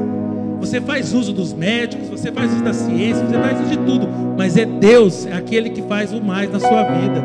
Você 0.70 0.80
faz 0.80 1.12
uso 1.12 1.32
dos 1.32 1.52
médicos, 1.52 2.08
você 2.08 2.30
faz 2.30 2.52
uso 2.52 2.62
da 2.62 2.72
ciência, 2.72 3.26
você 3.26 3.36
faz 3.36 3.60
uso 3.60 3.70
de 3.70 3.76
tudo, 3.78 4.08
mas 4.38 4.56
é 4.56 4.64
Deus, 4.64 5.26
é 5.26 5.32
aquele 5.32 5.70
que 5.70 5.82
faz 5.82 6.12
o 6.12 6.22
mais 6.22 6.48
na 6.48 6.60
sua 6.60 6.84
vida. 6.84 7.24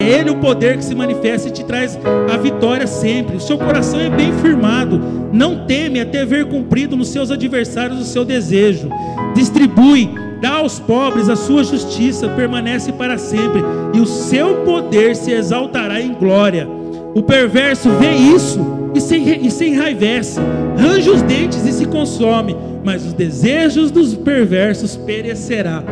É 0.00 0.20
Ele 0.20 0.30
o 0.30 0.36
poder 0.36 0.76
que 0.76 0.84
se 0.84 0.94
manifesta 0.94 1.48
e 1.48 1.50
te 1.50 1.64
traz 1.64 1.98
a 2.32 2.36
vitória 2.36 2.86
sempre. 2.86 3.34
O 3.34 3.40
seu 3.40 3.58
coração 3.58 3.98
é 3.98 4.08
bem 4.08 4.32
firmado, 4.34 5.00
não 5.32 5.66
teme 5.66 5.98
até 5.98 6.24
ver 6.24 6.44
cumprido 6.44 6.94
nos 6.94 7.08
seus 7.08 7.32
adversários 7.32 7.98
o 7.98 8.04
seu 8.04 8.24
desejo. 8.24 8.88
Distribui, 9.34 10.08
dá 10.40 10.58
aos 10.58 10.78
pobres 10.78 11.28
a 11.28 11.34
sua 11.34 11.64
justiça, 11.64 12.28
permanece 12.28 12.92
para 12.92 13.18
sempre, 13.18 13.60
e 13.92 13.98
o 13.98 14.06
seu 14.06 14.58
poder 14.58 15.16
se 15.16 15.32
exaltará 15.32 16.00
em 16.00 16.14
glória. 16.14 16.68
O 17.12 17.24
perverso 17.24 17.90
vê 17.98 18.12
isso 18.12 18.83
e 18.94 19.00
se, 19.00 19.16
e 19.16 19.50
se 19.50 19.66
enraivece, 19.66 20.40
range 20.76 21.10
os 21.10 21.22
dentes 21.22 21.64
e 21.66 21.72
se 21.72 21.86
consome 21.86 22.56
mas 22.84 23.04
os 23.06 23.14
desejos 23.14 23.90
dos 23.90 24.14
perversos 24.14 24.94
perecerá. 24.94 25.82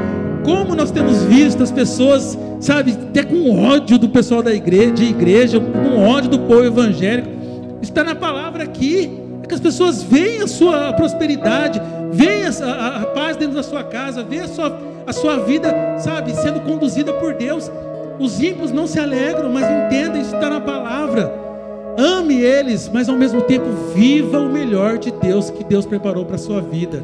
Como 0.44 0.74
nós 0.74 0.90
temos 0.90 1.22
visto 1.24 1.62
as 1.62 1.72
pessoas, 1.72 2.38
sabe, 2.60 2.92
até 2.92 3.22
com 3.22 3.64
ódio 3.64 3.96
do 3.96 4.10
pessoal 4.10 4.42
da 4.42 4.52
igreja, 4.52 4.92
de 4.92 5.04
igreja, 5.04 5.58
com 5.58 6.06
ódio 6.06 6.28
do 6.28 6.40
povo 6.40 6.64
evangélico. 6.64 7.30
Está 7.80 8.04
na 8.04 8.14
palavra 8.14 8.64
aqui. 8.64 9.18
É 9.42 9.46
que 9.46 9.54
as 9.54 9.60
pessoas 9.60 10.02
veem 10.02 10.42
a 10.42 10.46
sua 10.46 10.92
prosperidade, 10.92 11.80
veem 12.12 12.44
a, 12.44 12.50
a, 12.64 13.02
a 13.02 13.06
paz 13.06 13.36
dentro 13.36 13.54
da 13.54 13.62
sua 13.62 13.82
casa, 13.82 14.22
veem 14.22 14.42
a 14.42 14.48
sua, 14.48 14.78
a 15.06 15.12
sua 15.12 15.38
vida, 15.38 15.98
sabe, 15.98 16.34
sendo 16.34 16.60
conduzida 16.60 17.12
por 17.14 17.34
Deus. 17.34 17.70
Os 18.18 18.40
ímpios 18.40 18.70
não 18.70 18.86
se 18.86 19.00
alegram, 19.00 19.50
mas 19.50 19.64
entendem, 19.64 20.20
isso 20.20 20.34
está 20.34 20.50
na 20.50 20.60
palavra. 20.60 21.41
Ame 21.96 22.40
eles, 22.40 22.90
mas 22.92 23.08
ao 23.08 23.16
mesmo 23.16 23.42
tempo 23.42 23.66
viva 23.94 24.38
o 24.38 24.52
melhor 24.52 24.98
de 24.98 25.10
Deus 25.10 25.50
que 25.50 25.64
Deus 25.64 25.86
preparou 25.86 26.24
para 26.24 26.36
a 26.36 26.38
sua 26.38 26.60
vida. 26.60 27.02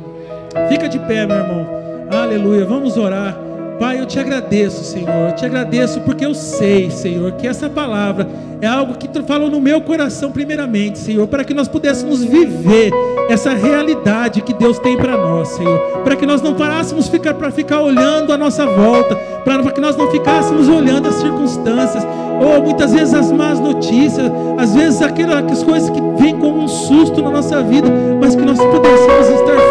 Fica 0.68 0.88
de 0.88 0.98
pé, 1.00 1.26
meu 1.26 1.36
irmão. 1.36 1.66
Aleluia. 2.10 2.64
Vamos 2.64 2.96
orar. 2.96 3.47
Pai, 3.78 4.00
eu 4.00 4.06
te 4.06 4.18
agradeço, 4.18 4.82
Senhor. 4.84 5.28
Eu 5.28 5.34
te 5.36 5.46
agradeço 5.46 6.00
porque 6.00 6.26
eu 6.26 6.34
sei, 6.34 6.90
Senhor, 6.90 7.32
que 7.32 7.46
essa 7.46 7.70
palavra 7.70 8.28
é 8.60 8.66
algo 8.66 8.94
que 8.94 9.06
tu 9.06 9.22
falou 9.22 9.48
no 9.48 9.60
meu 9.60 9.80
coração, 9.80 10.32
primeiramente, 10.32 10.98
Senhor, 10.98 11.28
para 11.28 11.44
que 11.44 11.54
nós 11.54 11.68
pudéssemos 11.68 12.24
viver 12.24 12.90
essa 13.28 13.52
realidade 13.54 14.42
que 14.42 14.52
Deus 14.52 14.80
tem 14.80 14.96
para 14.96 15.16
nós, 15.16 15.48
Senhor. 15.50 15.78
Para 16.02 16.16
que 16.16 16.26
nós 16.26 16.42
não 16.42 16.54
parássemos 16.54 17.08
ficar 17.08 17.34
para 17.34 17.52
ficar 17.52 17.80
olhando 17.80 18.32
a 18.32 18.36
nossa 18.36 18.66
volta, 18.66 19.14
para 19.44 19.70
que 19.70 19.80
nós 19.80 19.96
não 19.96 20.10
ficássemos 20.10 20.68
olhando 20.68 21.08
as 21.08 21.14
circunstâncias, 21.14 22.04
ou 22.40 22.62
muitas 22.62 22.92
vezes 22.92 23.14
as 23.14 23.30
más 23.30 23.60
notícias, 23.60 24.30
às 24.58 24.74
vezes 24.74 25.02
aquelas 25.02 25.62
coisas 25.62 25.88
que 25.90 26.00
vêm 26.20 26.36
como 26.36 26.62
um 26.62 26.68
susto 26.68 27.22
na 27.22 27.30
nossa 27.30 27.62
vida, 27.62 27.88
mas 28.20 28.34
que 28.34 28.42
nós 28.42 28.58
pudéssemos 28.58 29.28
estar 29.28 29.67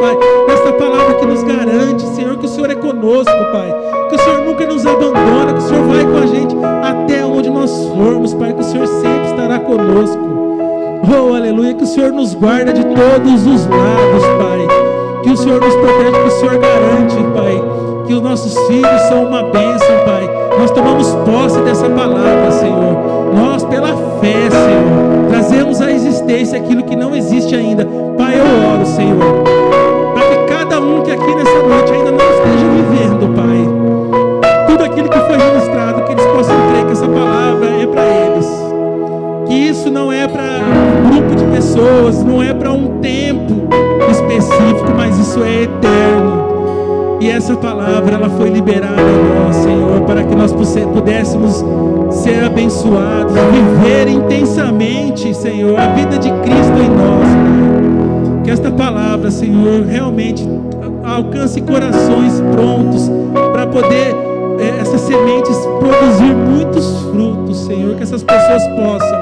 Pai, 0.00 0.16
nesta 0.48 0.72
palavra 0.72 1.14
que 1.16 1.26
nos 1.26 1.42
garante, 1.42 2.06
Senhor, 2.14 2.38
que 2.38 2.46
o 2.46 2.48
Senhor 2.48 2.70
é 2.70 2.74
conosco, 2.74 3.30
Pai, 3.52 3.70
que 4.08 4.16
o 4.16 4.18
Senhor 4.18 4.40
nunca 4.46 4.64
nos 4.64 4.86
abandona, 4.86 5.52
que 5.52 5.58
o 5.58 5.60
Senhor 5.60 5.84
vai 5.84 6.04
com 6.06 6.16
a 6.16 6.26
gente 6.26 6.56
até 6.82 7.22
onde 7.22 7.50
nós 7.50 7.70
formos, 7.88 8.32
Pai, 8.32 8.54
que 8.54 8.62
o 8.62 8.64
Senhor 8.64 8.86
sempre 8.86 9.26
estará 9.26 9.58
conosco. 9.58 10.18
Oh, 11.06 11.34
aleluia, 11.34 11.74
que 11.74 11.84
o 11.84 11.86
Senhor 11.86 12.12
nos 12.12 12.32
guarda 12.32 12.72
de 12.72 12.82
todos 12.82 13.46
os 13.46 13.66
lados, 13.66 14.24
Pai. 14.38 14.66
Que 15.22 15.30
o 15.32 15.36
Senhor 15.36 15.60
nos 15.60 15.74
protege, 15.74 16.12
que 16.12 16.28
o 16.28 16.30
Senhor 16.30 16.58
garante, 16.58 17.16
Pai, 17.34 17.62
que 18.06 18.14
os 18.14 18.22
nossos 18.22 18.58
filhos 18.68 19.02
são 19.02 19.26
uma 19.26 19.42
bênção, 19.42 19.96
Pai. 20.06 20.30
Nós 20.58 20.70
tomamos 20.70 21.08
posse 21.26 21.60
dessa 21.60 21.90
palavra, 21.90 22.50
Senhor. 22.52 23.34
Nós, 23.34 23.62
pela 23.64 23.88
fé, 24.18 24.48
Senhor, 24.50 25.28
trazemos 25.28 25.82
à 25.82 25.90
existência 25.90 26.58
aquilo 26.58 26.84
que 26.84 26.96
não 26.96 27.14
existe 27.14 27.54
ainda. 27.54 27.86
Pai, 28.16 28.38
eu 28.38 28.74
oro, 28.74 28.86
Senhor, 28.86 29.59
aqui 31.30 31.34
nessa 31.34 31.62
noite 31.62 31.92
ainda 31.92 32.10
não 32.10 32.18
esteja 32.18 32.66
vivendo, 32.68 33.34
Pai, 33.34 34.66
tudo 34.66 34.84
aquilo 34.84 35.08
que 35.08 35.18
foi 35.18 35.36
ministrado, 35.36 36.02
que 36.02 36.12
eles 36.12 36.26
possam 36.26 36.56
crer 36.70 36.86
que 36.86 36.92
essa 36.92 37.08
palavra 37.08 37.68
é 37.68 37.86
para 37.86 38.04
eles. 38.04 38.46
Que 39.46 39.54
isso 39.54 39.90
não 39.90 40.12
é 40.12 40.26
para 40.26 40.42
um 40.42 41.10
grupo 41.10 41.34
de 41.36 41.44
pessoas, 41.44 42.22
não 42.22 42.42
é 42.42 42.52
para 42.52 42.72
um 42.72 43.00
tempo 43.00 43.68
específico, 44.10 44.92
mas 44.96 45.18
isso 45.18 45.42
é 45.42 45.62
eterno. 45.62 46.50
E 47.20 47.30
essa 47.30 47.54
palavra 47.54 48.14
ela 48.14 48.30
foi 48.30 48.48
liberada 48.48 48.94
a 49.00 49.44
nós, 49.44 49.56
Senhor, 49.56 50.00
para 50.06 50.24
que 50.24 50.34
nós 50.34 50.52
pudéssemos 50.52 51.64
ser 52.10 52.42
abençoados, 52.44 53.34
viver 53.52 54.08
intensamente, 54.08 55.34
Senhor, 55.34 55.78
a 55.78 55.88
vida 55.88 56.18
de 56.18 56.30
Cristo 56.30 56.78
em 56.78 56.88
nós. 56.88 57.28
Pai. 57.28 58.42
Que 58.42 58.50
esta 58.50 58.70
palavra, 58.70 59.30
Senhor, 59.30 59.84
realmente 59.84 60.48
alcance 61.16 61.60
corações 61.60 62.40
prontos 62.52 63.10
para 63.52 63.66
poder 63.66 64.14
é, 64.58 64.80
essas 64.80 65.00
sementes 65.00 65.56
produzir 65.78 66.34
muitos 66.34 67.00
frutos, 67.10 67.64
Senhor, 67.66 67.96
que 67.96 68.02
essas 68.02 68.22
pessoas 68.22 68.62
possam 68.68 69.18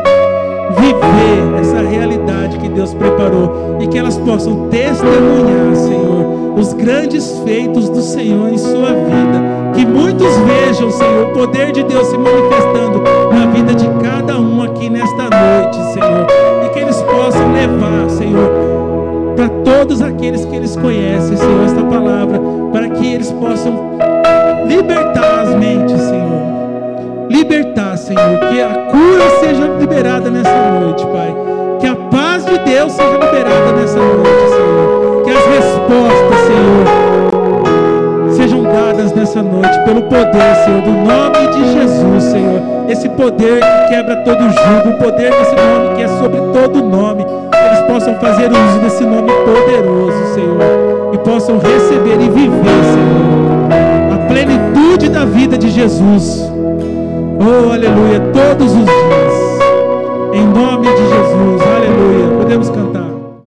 viver 0.76 1.60
essa 1.60 1.80
realidade 1.80 2.58
que 2.58 2.68
Deus 2.68 2.92
preparou 2.94 3.78
e 3.80 3.86
que 3.86 3.98
elas 3.98 4.18
possam 4.18 4.68
testemunhar, 4.68 5.74
Senhor, 5.74 6.58
os 6.58 6.72
grandes 6.74 7.38
feitos 7.44 7.88
do 7.88 8.02
Senhor 8.02 8.48
em 8.48 8.58
sua 8.58 8.90
vida. 8.90 9.72
Que 9.74 9.86
muitos 9.86 10.36
vejam, 10.38 10.90
Senhor, 10.90 11.28
o 11.28 11.32
poder 11.32 11.72
de 11.72 11.84
Deus 11.84 12.06
se 12.08 12.18
manifestando 12.18 13.02
na 13.32 13.46
vida 13.46 13.74
de 13.74 13.88
cada 14.02 14.38
um 14.38 14.62
aqui 14.62 14.90
nesta 14.90 15.22
noite, 15.22 15.76
Senhor, 15.92 16.26
e 16.66 16.68
que 16.70 16.80
eles 16.80 17.00
possam 17.02 17.52
levar, 17.52 18.10
Senhor, 18.10 18.67
todos 19.78 20.02
aqueles 20.02 20.44
que 20.44 20.56
eles 20.56 20.76
conhecem, 20.76 21.36
Senhor, 21.36 21.64
esta 21.64 21.82
palavra, 21.84 22.40
para 22.72 22.88
que 22.88 23.06
eles 23.06 23.30
possam 23.32 23.98
libertar 24.66 25.42
as 25.42 25.54
mentes, 25.54 26.00
Senhor 26.00 26.58
libertar, 27.30 27.96
Senhor. 27.96 28.38
Que 28.38 28.60
a 28.60 28.68
cura 28.90 29.30
seja 29.40 29.66
liberada 29.78 30.30
nessa 30.30 30.70
noite, 30.80 31.06
Pai. 31.06 31.34
Que 31.80 31.86
a 31.86 31.94
paz 31.94 32.44
de 32.44 32.58
Deus 32.58 32.92
seja 32.92 33.12
liberada 33.12 33.72
nessa 33.72 33.98
noite, 33.98 34.48
Senhor. 34.48 35.22
Que 35.24 35.30
as 35.30 35.46
respostas, 35.46 36.40
Senhor, 36.46 36.86
sejam 38.34 38.62
dadas 38.64 39.12
nessa 39.12 39.42
noite 39.42 39.78
pelo 39.84 40.02
poder, 40.02 40.54
Senhor, 40.64 40.82
do 40.82 40.90
nome 40.90 41.46
de 41.52 41.72
Jesus, 41.72 42.24
Senhor. 42.24 42.62
Esse 42.88 43.08
poder 43.10 43.60
que 43.60 43.88
quebra 43.94 44.16
todo 44.24 44.40
jugo, 44.40 44.88
o 44.90 44.98
poder 44.98 45.30
desse 45.30 45.54
nome 45.54 45.96
que 45.96 46.02
é 46.02 46.08
sobre 46.08 46.40
todo 46.52 46.82
nome. 46.82 47.07
Possam 47.98 48.14
fazer 48.20 48.48
uso 48.48 48.78
desse 48.78 49.02
nome 49.02 49.28
poderoso, 49.44 50.32
Senhor. 50.32 51.12
E 51.12 51.18
possam 51.18 51.58
receber 51.58 52.14
e 52.14 52.30
viver, 52.30 52.84
Senhor, 52.94 54.14
a 54.14 54.18
plenitude 54.28 55.08
da 55.08 55.24
vida 55.24 55.58
de 55.58 55.68
Jesus. 55.68 56.48
Oh, 57.40 57.72
aleluia, 57.72 58.20
todos 58.32 58.70
os 58.72 58.84
dias. 58.84 59.32
Em 60.32 60.46
nome 60.46 60.86
de 60.86 60.96
Jesus, 60.96 61.62
aleluia. 61.76 62.38
Podemos 62.38 62.70
cantar. 62.70 63.07